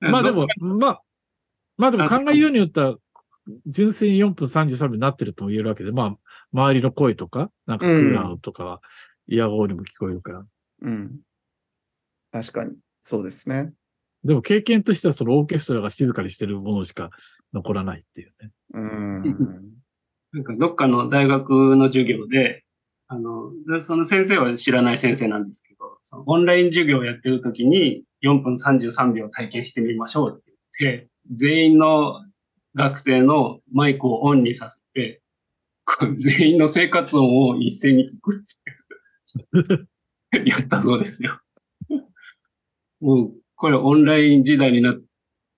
[0.00, 1.02] まあでも、まあ、
[1.76, 2.96] まあでも考えようによっては、
[3.66, 6.16] 純粋に4分33秒になってるとも言えるわけで、まあ、
[6.52, 8.80] 周りの声とか、なんかクーラーとかは、
[9.28, 10.46] イヤホンにも聞こえるから。
[10.82, 11.20] うん。
[12.30, 12.76] 確かに。
[13.02, 13.72] そうですね。
[14.24, 17.10] でも経験としてはそのオーケストラが静かにしてるものしか
[17.52, 18.50] 残らないっていうね。
[18.74, 19.22] うん。
[20.32, 22.64] なんかどっかの大学の授業で、
[23.08, 32.24] あの、でその先生は知らない先生なんですけど、そのオンライン授業をやってる時に4分33秒体験してみましょうって言って、全員の
[32.74, 35.22] 学生のマイクをオンにさせて、
[36.14, 39.62] 全員の生活音を一斉に聞くっ
[40.32, 41.40] ていうやったそうですよ。
[43.00, 45.00] もう、これオンライン時代になっ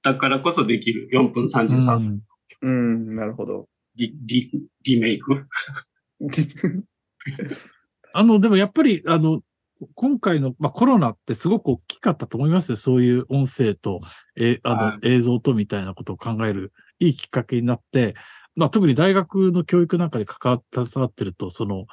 [0.02, 2.20] たからこそできる4分33秒
[2.60, 3.68] うんうん、なるほど。
[3.96, 4.50] リリ
[4.82, 5.46] リメイク？
[8.12, 9.42] あの、でもやっぱり、あの、
[9.94, 12.76] 今回の、まあ、コロナってすごく大きかったと思いますよ。
[12.76, 14.00] そういう音声と、
[14.36, 18.14] えあの、はい映像とみたいなことを考えるいいきっかけになって、
[18.56, 21.86] まあ、特に大学の教育なんかで関わって、携わってると、その、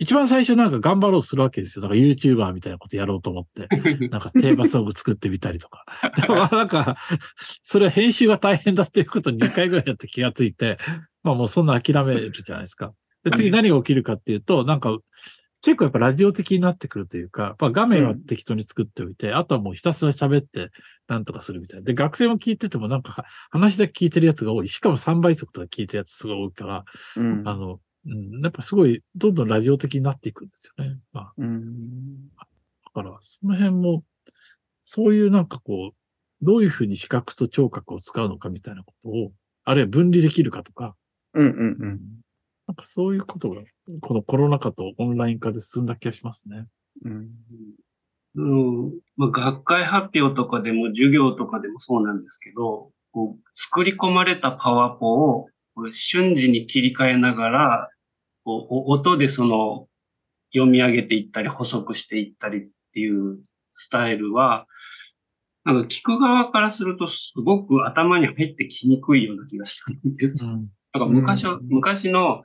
[0.00, 1.82] 一番最初なんか頑張ろうとするわけですよ。
[1.82, 3.68] だから YouTuber みたいなことやろうと思って。
[4.10, 5.84] なんかテーマソング作ってみたりとか。
[6.20, 6.96] でもなんか、
[7.64, 10.78] それは編集が大変だっていうことに2回ぐらいやって気がついて、
[11.24, 12.92] まあもうそんな諦めるじゃないですか。
[13.30, 14.98] で、次何が起きるかっていうと、なんか、
[15.60, 20.70] 結構やっぱラジオ的になってくるというか、まあ画面は適当に作っておいて、あとはもうひたすら喋って
[21.08, 21.84] なんとかするみたいな。
[21.84, 24.68] で、学生も聞いててもなんか話だけ聞いてるやつが多い。
[24.68, 26.84] しかも3倍速とか聞いてるやつすごい多いから、
[27.16, 27.48] うん。
[27.48, 30.96] あの、うん、やっぱすごいどんどんラジオ的になっていくんですよね。
[31.12, 31.32] まあ。
[31.36, 32.28] うん。
[32.28, 32.44] だ
[32.94, 34.04] から、その辺も、
[34.84, 35.96] そういうなんかこう、
[36.40, 39.32] どういうふうに視覚と聴覚を使うのかみたいなことを、
[39.64, 40.94] あるいは分離できるかとか、
[41.34, 42.00] うんうんうん
[42.68, 43.62] なんかそういうことが、
[44.02, 46.66] このコロナ禍とオンライン化で進んだ気がしますね。
[47.02, 47.30] うん
[48.34, 57.88] うんまあ、学会発表とかでも授業とかでもそうなんですけど、こう作り込まれたパワポをこれ瞬時に切り替えながら、
[58.44, 59.88] こうお音でその
[60.52, 63.38] 読み上げていったり補足していったりっていう
[63.72, 64.66] スタイルは、
[65.64, 70.46] なんか聞く側からするとすごく頭に入ってきにくいような気がしたんです。
[70.46, 70.68] うん。
[70.92, 72.42] なんか昔は、うん昔の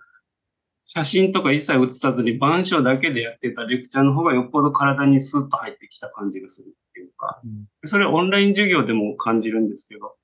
[0.84, 10.16] 写真とか一切写さずに板書だけでやってたレクチャーの方がよっぽど体にスッと入ってきた感じがするっていうか、うんそれオンライン授業でも感じるんですけど、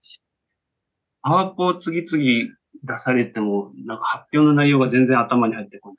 [1.21, 5.97] パワポを次々出されても、なんか発表の内容が全然頭に入ってこない。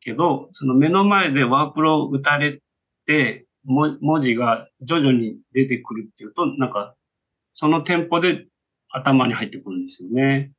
[0.00, 2.60] けど、その目の前でワープロを打たれ
[3.06, 6.94] て、も文字が徐々に出てくるっていうと、なんか、
[7.38, 8.46] そのテンポで
[8.90, 10.52] 頭に入ってくるんですよね。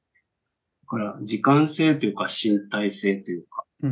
[0.92, 3.66] だから、時間性というか身体性というか。
[3.84, 3.92] うん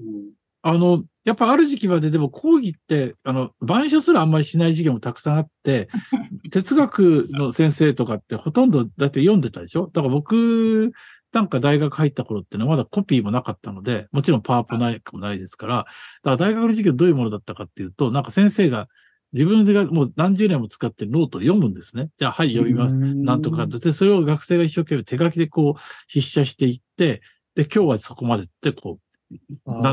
[0.00, 0.32] うん
[0.64, 5.88] あの、やっぱある時期まででも講義って、あの、板書すらあんまりしない授業もたくさんあって、
[6.52, 9.90] 哲学の先生とかってほとんどだって読んでたでしょ？
[9.92, 10.92] だから僕
[11.32, 15.90] なんか大学入った頃っていうのはまだコピーもなかったので、もちろんパワポなんかもないですから、だか
[16.30, 18.86] ら大学の授業どういうものだったかっていうと、なんか先生が
[19.32, 22.10] 自分でがもう何十年も使ってるノートを読むんですね。
[22.16, 22.96] じゃあ、はい、読みます。
[22.96, 27.22] なんとかで、それを学生が一生懸命手書きでこう筆写していって、
[27.54, 28.98] で、今日はそこまでって、こ
[29.30, 29.32] う、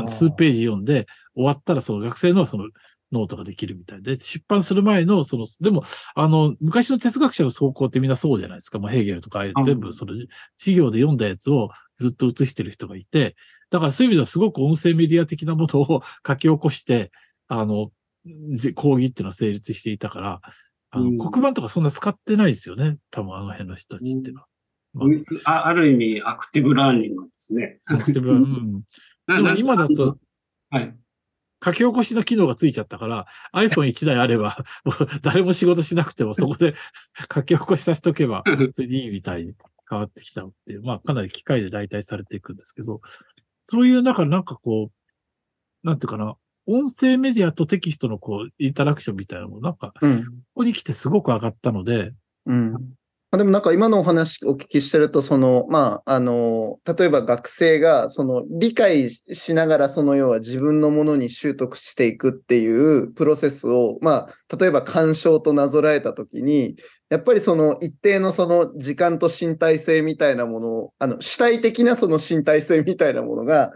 [0.08, 2.68] 数ページ読んで、終わったらその学生のその
[3.12, 5.82] ノートができるみたいで、出版する前の、その、でも、
[6.14, 8.78] あの、昔の哲学者の草稿ってみんなそうじゃないですか。
[8.78, 10.14] まあ、ヘーゲルとか全部その、
[10.58, 13.36] 授業で読んだやつをずっと写してる人がいて、
[13.70, 17.10] だからそういう意味ではすごく音声メディア的なものを書き起こして、
[17.48, 17.90] あの、
[18.24, 20.40] じ講義っていうのは成立していたから、
[20.90, 22.98] あの、うん黒板とかそんな使ってないですよね。
[23.10, 24.46] 多分あの辺の人たちっていうのは。
[24.92, 25.06] ま
[25.44, 27.78] ああある意味、アクティブラーニングですね。
[27.88, 28.82] アクティブはうん。
[29.26, 30.18] なでも今だと、
[30.70, 30.96] はい。
[31.62, 36.74] 書き起こしの機能がついちゃったから、iPhone1 台あれば、 もう誰も仕事しなくてもそこで
[37.32, 39.54] 書き起こしさせとけば、それでいいみたいに
[39.88, 43.02] 変わってきたっていう、まあかなり機械で代替されていくんですけど、
[43.64, 50.24] そういう中なんかこう、なんていうかな、音声メディアとテキストのこう、インタラクションみたいなのもなんか、こうん。
[50.54, 52.12] こに来てすごく上がったので、
[52.46, 52.72] うん。
[53.32, 66.74] まあでもなんか今のお話お聞きしてると、その、まあ、あの、例えば学生が、その、理解しながら、その要は自分のものに習得していくっていうプロセスを、まあ、例えば鑑賞となぞらえたときに、
[67.08, 73.72] やっぱりその一定のその時間と身体性みたいなものを、あの、主体的なその身体性みたいなものが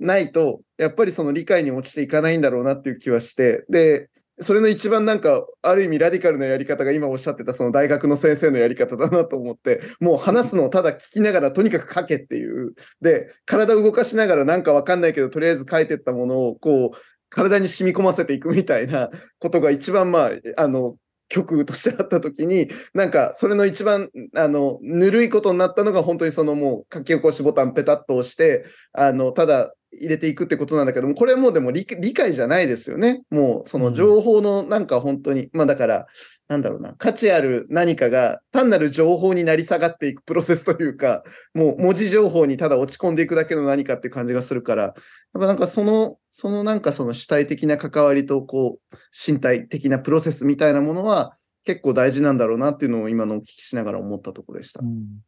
[0.00, 4.08] ないと、やっぱりその理解に落ちていかないんだろうなっていう気はして、で、
[4.42, 12.74] それの一番なんか、ある意味ラディカルなやり方が今おっしゃってたその大学の先生のやり方だなと思って、もう話すのをただ聞きながらとにかく書けっていう。
[13.02, 16.98] で、体動かしながらなんかわかんないけど、とりあえず書いてったものをこう、
[17.28, 20.96] 体に染み込ませていくみたいなことが一番まあ、あの、
[21.28, 33.22] 曲としてあった時に、なんかそれの一番、あの、ぬるいことになったのが本当にそのもう書き起こしボタンペタッと押して、あの、ただ入れていくってことなんだけども、これはもうでも理解じゃないですよね。
[33.30, 36.06] もうその情報のなんか本当に、うん、まあだから、
[36.48, 41.22] なんだろうな、価値ある何かが単なる情報になり下がっていくプロセスというか、
[41.54, 44.94] もう文字情報にただ落ち込んでいくだけの何かって感じがするから、やっ
[45.34, 54.80] ぱなんかその、そのなんかその主体的な関わりと、こう、身体的なプロセスみたいなものは結構大事なんだろうなっていうのを今のお聞きしながら思ったところでした。
[54.82, 55.20] うん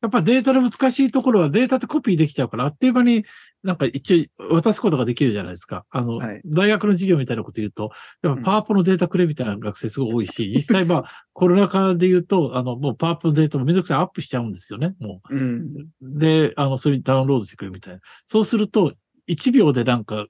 [0.00, 3.24] やっぱデータの難しいところはデータってコピーできちゃうから、あっという間に
[3.62, 5.84] なんか一応渡すことができるじゃないですか。
[5.90, 7.90] あの、はい、大学の授業みたいなこと言うと、
[8.22, 15.36] やっぱパワーポのデータくれみたいな学生すごい多いし、実際まあコロナ禍で言うと、あの、もうパワーポのデータもめんどくさいアップしちゃうんですよね、もう。
[15.36, 15.68] うん、
[16.00, 18.00] で、あの、それにダウンロードしてくれみたいな。
[18.26, 18.92] そうすると、
[19.28, 20.26] 1秒でなんか、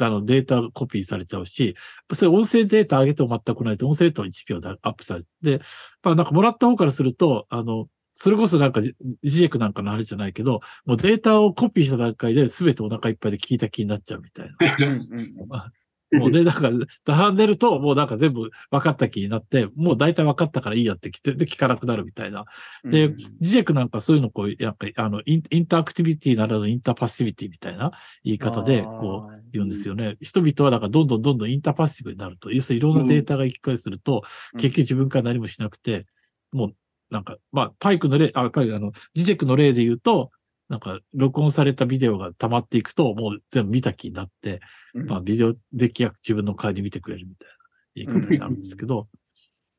[0.00, 1.76] あのデータコピーされちゃうし、
[2.12, 5.60] それ音声データ上げても全くないと、音声データは1秒でアップされて、で、
[6.02, 7.86] まあなんかもらった方からすると、あの、
[8.22, 15.72] それこそなんか、ジジェクなんかのあれじゃないけど、もうデータをコピーした段階で全てお腹いっぱいで聞いた気になっちゃうみたいな。
[16.12, 16.76] もうで、だから、
[17.06, 22.44] 並んでると、もうなんか全部分かった気になって、もう大体分かったからいいやってきて、で、聞かなくなるみたいな。
[22.84, 27.92] で、ジジェクなんかそういうのこう、やっぱり、あのイン、インターアクティビティならぬインターパッシビティみたいな
[28.22, 30.18] 言い方で、こう、言うんですよね。
[30.20, 34.24] 人々はだからどんどんどんどんインターパッシブになると、要するにいろんなデータが行き来すると、
[34.58, 36.06] 結局自分から何もしなくて、
[36.52, 36.74] もう
[37.10, 40.30] なんか、まあ、パイクの例、あ、パイク、あの、ジジェクの例で言うと、
[40.68, 44.60] なんか、録音されたビデオが溜まっていくと、もう全部見た気になって、
[44.94, 47.54] うん、まあ、ビデオデッキが自分の代わりに見てくれるみたいな
[47.94, 49.08] 言い方になるんですけど、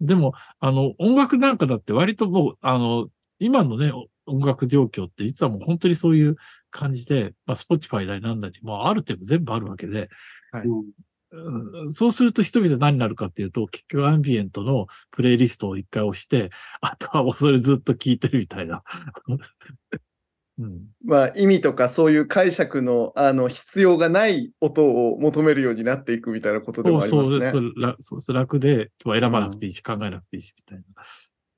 [0.01, 3.07] でも、あの、音楽なんかだって割ともう、あの、
[3.39, 3.93] 今のね、
[4.25, 6.35] 音楽状況って実はもう本当にそういう
[6.69, 10.09] 感じで、まあ、スポティファイだなんだり、まあ、ある程度全部あるわけで、
[10.51, 10.67] はい、
[11.89, 16.49] そうすると人々何になるかっていうと、結局アンビエントのプレイリストを一回押して、
[16.81, 18.83] あとはもうそれずっと聞いてるみたいな。
[20.59, 27.51] うん、まあ意味とかそういう解釈のあの必要がない音を求めるようになっていくみたいなことでもありますね。
[27.99, 30.83] そうそう楽で選ばなくていいし、考えなくていいしみたいな。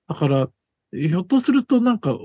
[0.08, 0.50] だから、
[0.92, 2.16] ひょっとするとなんか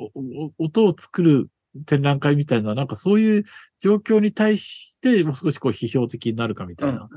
[0.59, 1.49] 音を作る
[1.85, 3.45] 展覧会みたいな、なんかそういう
[3.81, 7.09] 状況に対して、もう少しこう批評的になるかみたいな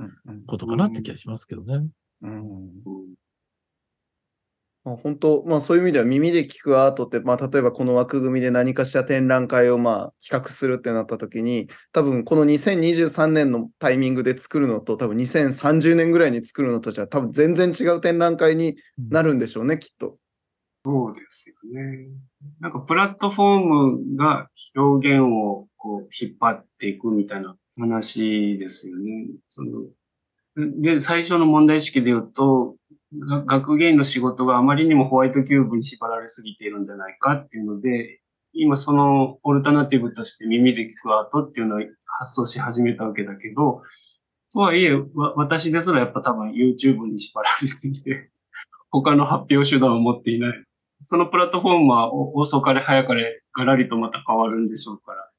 [0.48, 1.86] ことかなって気がしますけどね。
[2.22, 2.72] うん、うん
[4.84, 20.18] まあ、本当、まあそういう意味では耳で聞くアートって、まあ例えばこの枠組みで何かしら展覧会をまあ企画するってなった時に、多分この2023年のタイミングで作るのと、多分2030年ぐらいに作るのとじゃ多分全然違う展覧会になるんでしょうね、うん、きっと。
[20.84, 22.08] そうですよね。
[22.60, 29.28] なんかプラットフォームが表現をこう引っ張っていくみたいな話ですよね。
[29.50, 29.70] その
[30.56, 32.76] で、最初の問題意識で言うと、
[33.46, 38.22] 学芸員の仕事があまりにもホワイトキューブに縛られすぎているんじゃないかっていうので、
[38.54, 41.80] 今そのオルタナティブとして耳で聞くアートっていうのを
[42.20, 43.82] 発想し始めたわけだけど、
[44.54, 44.92] とはいえ、
[45.36, 48.30] 私ですらやっぱ多分 YouTube に縛られてきて、
[48.90, 50.64] 他の発表手段を持っていない。
[51.02, 55.30] そのプラットフォームは遅かれ早かれガラリとまた変わるんでしょうから。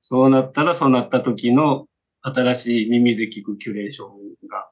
[0.00, 1.86] そうなったらそうなった時の
[2.22, 4.08] 新しい耳で聞くキュレーション
[4.48, 4.70] が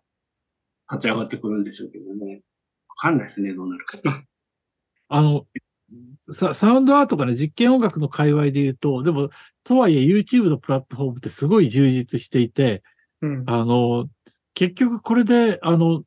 [0.90, 2.42] 立ち上がってくるんでしょうけどね。
[2.88, 3.98] わかんないですね、どうなるか。
[5.08, 5.46] あの、
[6.30, 9.30] ササウンドアートかね、実験音楽の界隈で言うと、でも、
[9.64, 12.82] とはいえ YouTube のプラットフォームってすごい充実していて、
[13.20, 14.08] うん、あの、
[14.54, 16.04] 結局これで、あの、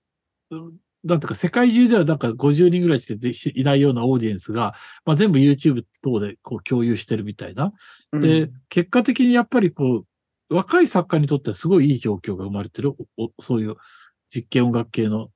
[1.07, 3.13] なんとか世界中ではなんか50人ぐらいしか
[3.55, 4.75] いないようなオーディエンスが、
[5.05, 7.73] まあ、全部 YouTube 等でこう共有してるみたいな。
[8.11, 10.05] で、うん、結果的にやっぱりこ
[10.49, 12.93] う、若い作家にとってはすごいいい状況が生まれてる。
[13.39, 13.75] そういう
[14.29, 15.29] 実験音楽系の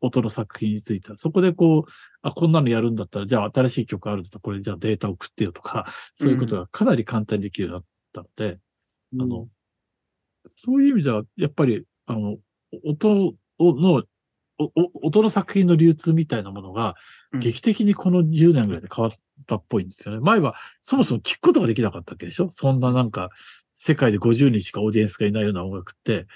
[0.00, 1.16] 音の作品については。
[1.16, 1.90] そこでこう、
[2.22, 7.84] あ、こんなのやるんだったら、じゃあ新しい曲あるんだったら、これじゃあデータ送ってよとか、 そういうことがかなり簡単にできるように
[8.14, 8.60] なったので、
[9.12, 9.48] うん、あの、
[10.52, 12.38] そういう意味では、やっぱり、あの、
[12.84, 14.04] 音の
[14.58, 16.94] 音の作品の流通みたいなものが、
[17.40, 19.12] 劇的にこの10年ぐらいで変わっ
[19.46, 20.20] たっぽいんですよね。
[20.20, 22.50] 前はそもそも聞くことができなかったわけでしょ？
[22.50, 23.30] そんななんか、
[23.72, 26.26] 世界で50人しかオーディエンスがいないような音楽って、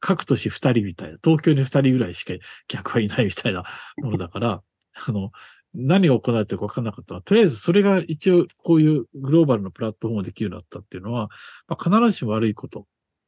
[0.00, 2.34] 各都市2人みたいな、東京に2人ぐらいしか
[2.68, 3.64] 客はいないみたいな
[3.98, 4.62] ものだから、
[5.08, 5.32] あの、
[5.74, 7.20] 何が行われてるか分からなかった。
[7.22, 11.30] とりあえずそれが一応こういうグローバルのプラットフォームできるようになったっていうのは、
[11.66, 12.86] まあ、必ずしも悪いこと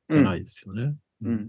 [0.08, 0.94] じゃないですよね。
[1.22, 1.48] うん、うん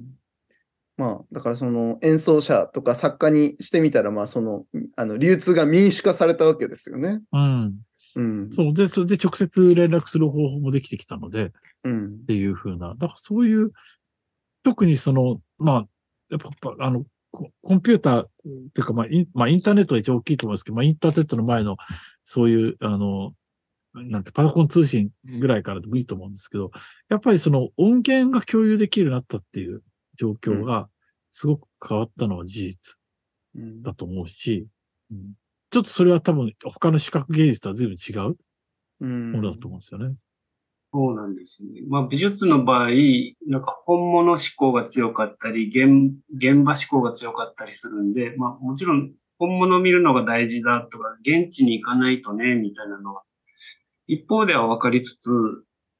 [0.97, 4.65] まあ、だからその演奏者とか作家にしてみたら、まあその、
[4.95, 7.21] あの、流通が民主化されたわけですよね。
[7.31, 7.75] うん。
[8.15, 8.49] うん。
[8.51, 8.73] そう。
[8.73, 11.51] で、それで直接連絡する方法もできてきたので、
[11.83, 12.05] うん。
[12.23, 12.95] っていうふうな。
[12.95, 13.71] だからそういう、
[14.63, 15.87] 特にその、まあ、
[16.29, 18.29] やっぱ、あの、ココンピューターっ
[18.73, 21.77] ていうか、まあイン、まあ、インターネットが一番大きいと思いますけど、まあ、インターネットの前の、
[22.23, 23.33] そういう、あの、
[23.93, 26.71] なんて、パソコン通信ぐらいからでもいいと思うんですけど、
[27.09, 29.83] やっぱりその音源が共有できるようになったっていう
[30.18, 30.89] 状況が、
[31.31, 32.95] すごく変わったのは事実
[33.56, 34.68] うんだと思うし、
[35.11, 35.34] うん
[35.69, 38.38] ちょっとそれは多分他の視覚芸術とは随分違う
[39.02, 40.15] うんものだと思うんですよね。
[40.94, 41.81] そうなんですよね。
[41.89, 42.89] まあ美術の場合、
[43.48, 53.23] なんか本物思考が強かったり、現現場思考が強かったりするんで、まあもちろん本物を見るのが大事だとか、現地に行かないとね、みたいなのは、
[54.07, 55.30] 一方では分かりつつ、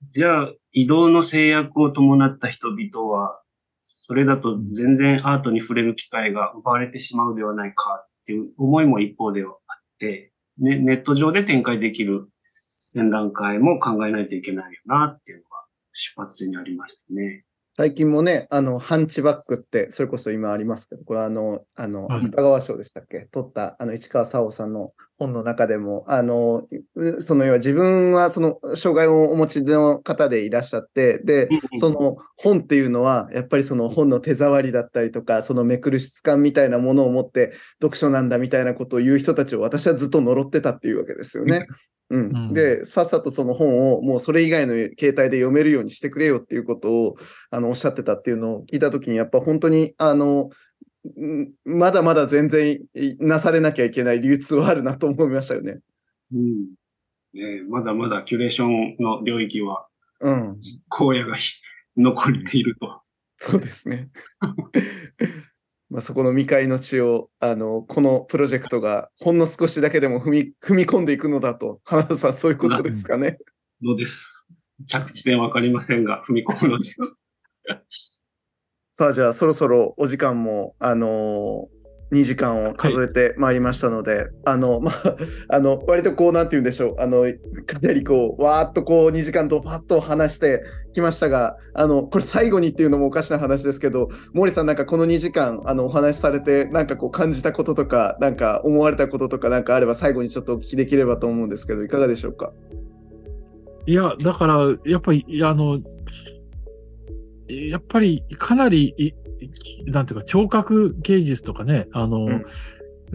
[0.08, 3.42] じゃあ移動の制約を伴った人々は、
[3.90, 12.28] それだと全然アートに触れる機会が奪われてしまうではないかっていう思いも一方ではあって、ね、ネット上で展開できる
[12.94, 17.46] 展覧会も考えないといけないよなっていうのが出発点にありましたね。
[17.80, 22.26] 最近もね、あの、ハンチバックって、それこそ今ありますけど、これあの、あの、はい。
[22.26, 23.28] 芥川賞でしたっけ？
[23.32, 31.50] 取った、あの、市川沙央さんの本の中でも、あの、うその要は自分はその、障害をお持ちの方でいらっしゃって、で、
[31.80, 41.68] その本っていうのは、やっぱりその本の手触りだったりとか、そのめくる質感みたいなものを持って読書なんだみたいなことを言う人たちを私はずっと呪ってたっていうわけですよね。
[42.10, 47.16] うんうんで、さっさとその本をもうそれ以外の形態で読めるようにしてくれよっていうことを
[47.52, 50.50] あのおっしゃってたっていうのを聞いたときに、やっぱ本当にあの、
[51.20, 52.80] んまだまだ全然
[53.20, 55.80] なされなきゃいけない流通はあるなと思いましたよね。
[56.34, 56.68] うん
[57.34, 59.88] ねえまだまだキュレーションの領域は
[60.22, 60.60] うん。
[60.90, 61.54] 荒野がひ
[61.96, 63.02] 残っていると。
[63.38, 64.10] そうですね。
[65.90, 73.38] まあそこの未開の地を、あの、このプロジェクトがほんの少しだけでも踏み 踏み込んでいくのだと、花田さん、そういうことですかね。
[73.82, 74.46] のです。
[74.86, 77.34] 着地点わかりませんが、踏み込むのです。
[78.94, 81.70] さあ、じゃあそろそろお時間も、あの
[82.12, 85.16] 2時間を数えてまいりましたので、あの、まあ、
[85.56, 87.24] あの、割とこう、なんて言うんでしょう、あの、
[87.66, 90.64] かなりこう、わーっとこう、2時間とパッと話して
[90.94, 102.54] きましたが、あの、これ最後にっていうのもおかしな話ですけど、毛利さん、なんかこの2時間、あの、お話しされて、なんかこう、感じたこととか、なんか思われたこととか、なんかあれば最後にちょっとお聞きできればと思うんですけど、いかがでしょうか？
[103.86, 105.80] いや、だから、やっぱり、あの、
[107.50, 108.94] やっぱりかなり、
[109.86, 112.46] なんていうか、聴覚芸術とかね、あの、うん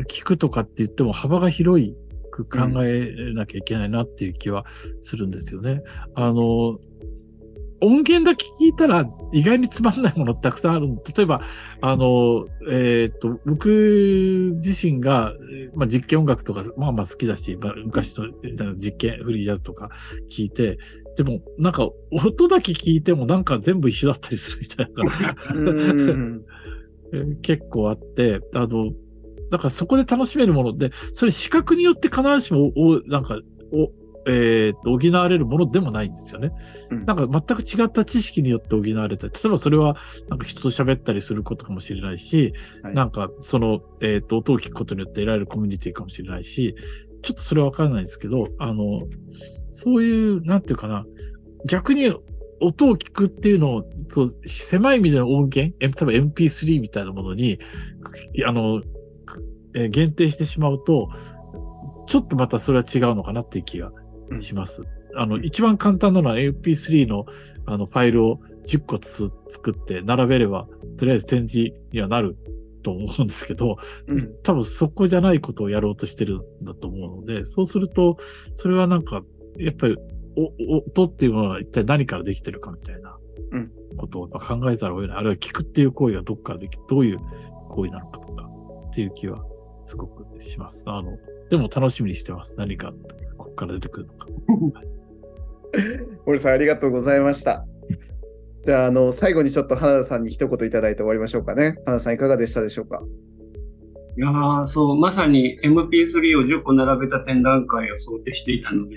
[0.09, 1.95] 聞くとかって言っても幅が広
[2.31, 4.65] く考えなきゃいけないなっていう気は
[5.03, 5.83] するんですよね。
[6.15, 6.79] あの、
[7.83, 10.87] 音源だけ聞いたら意外につまんないものたくさんある。
[11.17, 11.43] 例えば、
[11.81, 19.91] あの、えっ、と、僕自身が、えーまあ、実験音楽とか、まあまあ好きだし、まあ、昔のえー実験、フリージャズとか
[20.31, 20.79] 聞いて、
[21.17, 25.05] でも、なんか、音だけ聞いてもなんか全部一緒だったりするみたいな。
[27.43, 28.93] 結構あって、あの、
[29.51, 33.39] だからそこで楽しめるもので、それ視覚によって必ずしも、お、なんか、
[33.73, 33.91] お、
[34.27, 36.53] えーと、補われるものでもないんですよね。
[36.91, 37.05] うん。
[37.05, 39.27] なんか全く違った知識によって補われた。
[39.27, 39.97] り、例えばそれは
[40.29, 42.95] なんか人と喋ったりすることかもしれないし、はい。
[42.95, 46.77] なんかその、えっ、と、音を聞くことによって得られるコミュニティかもしれないし、
[47.23, 49.03] ちょっとそれはわからないですけど、あの、
[49.71, 51.07] そういう、なんていうかな、
[51.67, 52.13] 逆に
[52.61, 57.59] 音を聞くっていうのを、そう、狭い意味での音源、え例えば MP3 みたいなものに、
[58.47, 58.83] あの、
[59.75, 61.09] えー限定してしまうと、
[62.07, 63.91] ちょっとまたそれは違うのかなっていう気が
[64.41, 64.83] します。
[65.17, 67.27] あの、一番簡単なのは MP3 の
[67.65, 70.67] あのファイルを10個つ作って並べれば、
[70.99, 72.37] とりあえず展示にはなる
[72.83, 73.77] と思うんですけど、
[74.07, 78.19] うん多分そこじゃないことをやろうとしてるんだと思うので、そうすると、
[78.57, 79.23] それはなんか、
[79.57, 79.97] やっぱり、
[80.37, 83.19] お音っていうものは一体何からできてるかみたいな
[83.53, 85.19] うんことを考えざるを得ない。
[85.19, 87.19] あるいは聞くっていう行為がどっからでき、どういう
[87.69, 88.49] 行為なのかとか
[88.91, 89.45] っていう気は
[89.85, 90.85] すごくします。
[90.89, 91.19] あの、
[91.51, 92.57] でも楽しみにしてます。
[92.57, 92.93] 何が
[93.37, 94.27] ここから出てくるのか。
[96.27, 97.67] 森さん、ありがとうございました。
[98.65, 101.77] じゃあ、あの、最後にちょっと花田さんに一言いただいて終わりましょうかね。
[101.85, 103.03] 花田さん、いかがでしたでしょうか？
[104.17, 108.97] いやーそう、まさに MP3 を10個並べた展覧会を想定していたので、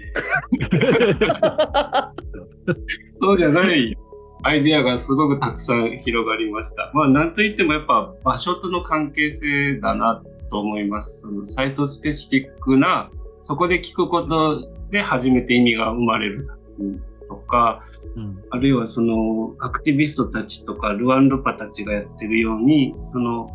[3.16, 3.96] そうじゃない
[4.44, 6.92] アイデアがすごくたくさん広がりました。
[6.94, 10.22] まあ、なんといってもやっぱ場所との関係性だな
[10.52, 11.22] と思います。
[11.22, 13.10] そのサイトスペシフィックな、
[13.42, 17.82] そこで聞くことで初めて意味が生まれる作品とか、
[18.16, 23.50] うんあるいはそのアクティビストたちとかルアンルパたちがやってるように、その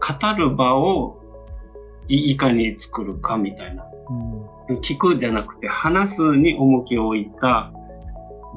[0.00, 1.20] 語る場を
[2.08, 3.84] いいかに作るかみたいな。
[4.82, 7.72] 聞くじゃなくて話すに重きを置いた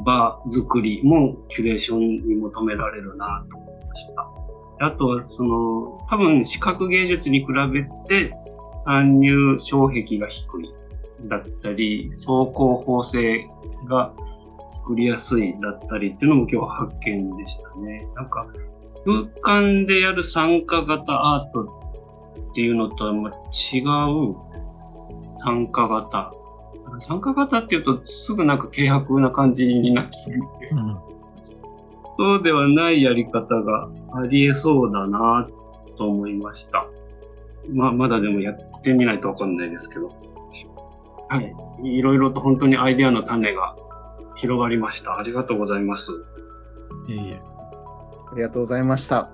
[0.03, 4.39] 場作りもキュレーションに求められるなと思いました。
[4.81, 8.33] あと、その、多分視覚芸術に比べて
[8.85, 10.69] 参入障壁が低い
[11.27, 13.47] だったり、走行縫製
[13.89, 14.13] が
[14.71, 18.07] 作りやすいだったりっていうのも今日は発見でしたね。
[18.15, 18.47] なんか
[19.05, 21.63] 空間でやる参加型アート
[22.51, 24.35] っていうのとはま違う
[25.37, 26.33] 参加型。
[26.97, 30.41] 参加型っていうとすぐなんか軽薄な感じになってくる
[30.71, 30.97] うん、
[32.17, 35.47] そうではないやり方がありえそうだな
[35.95, 36.87] と思いました。
[37.71, 40.11] まあ、まだでもやってみないとわかんないですけど。
[41.27, 41.53] はい。
[41.83, 43.75] いろいろと本当にアイデアの種が
[44.39, 45.17] 広がりました。
[45.17, 46.11] ありがとうございます。
[47.07, 47.41] いえいえ。
[48.31, 49.29] ありがとうございました。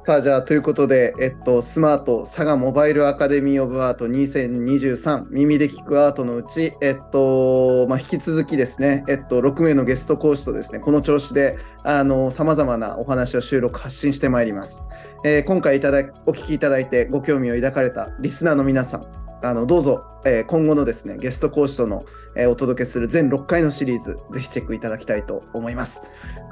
[0.00, 12.04] さあじゃあということで、えっと、スマート佐賀モバイルアカデミー・オブ・アート2023耳で聞くアートのうち、えっとまあ、引き続きですね、えっと、6名のゲスト講師とですねこの調子でさ
[12.44, 14.84] まざまなお話を収録発信してまいります。
[15.24, 22.04] えー、今回いただお聞きいただいてご興味を抱かれたリスナーの皆さんあのどうぞ、えー、今後のですねゲスト講師との、
[22.36, 26.02] えー、お届けする全6回のシリーズぜひチェックいただきたいと思います。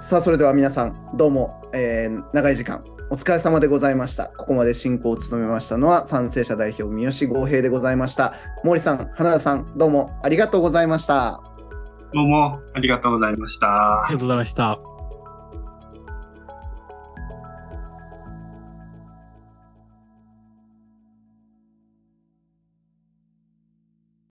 [0.00, 4.26] さあそれでは皆さんどうも、えー、長い時間お疲れ様でございました。
[4.28, 8.34] ここまで進行を務めましたのは賛成者代表三好剛平でございました。
[8.64, 11.40] 毛利さん、花田さん、どうもありがとうございました。
[12.12, 14.04] どうもありがとうございました。
[14.04, 14.93] ありがとうございました。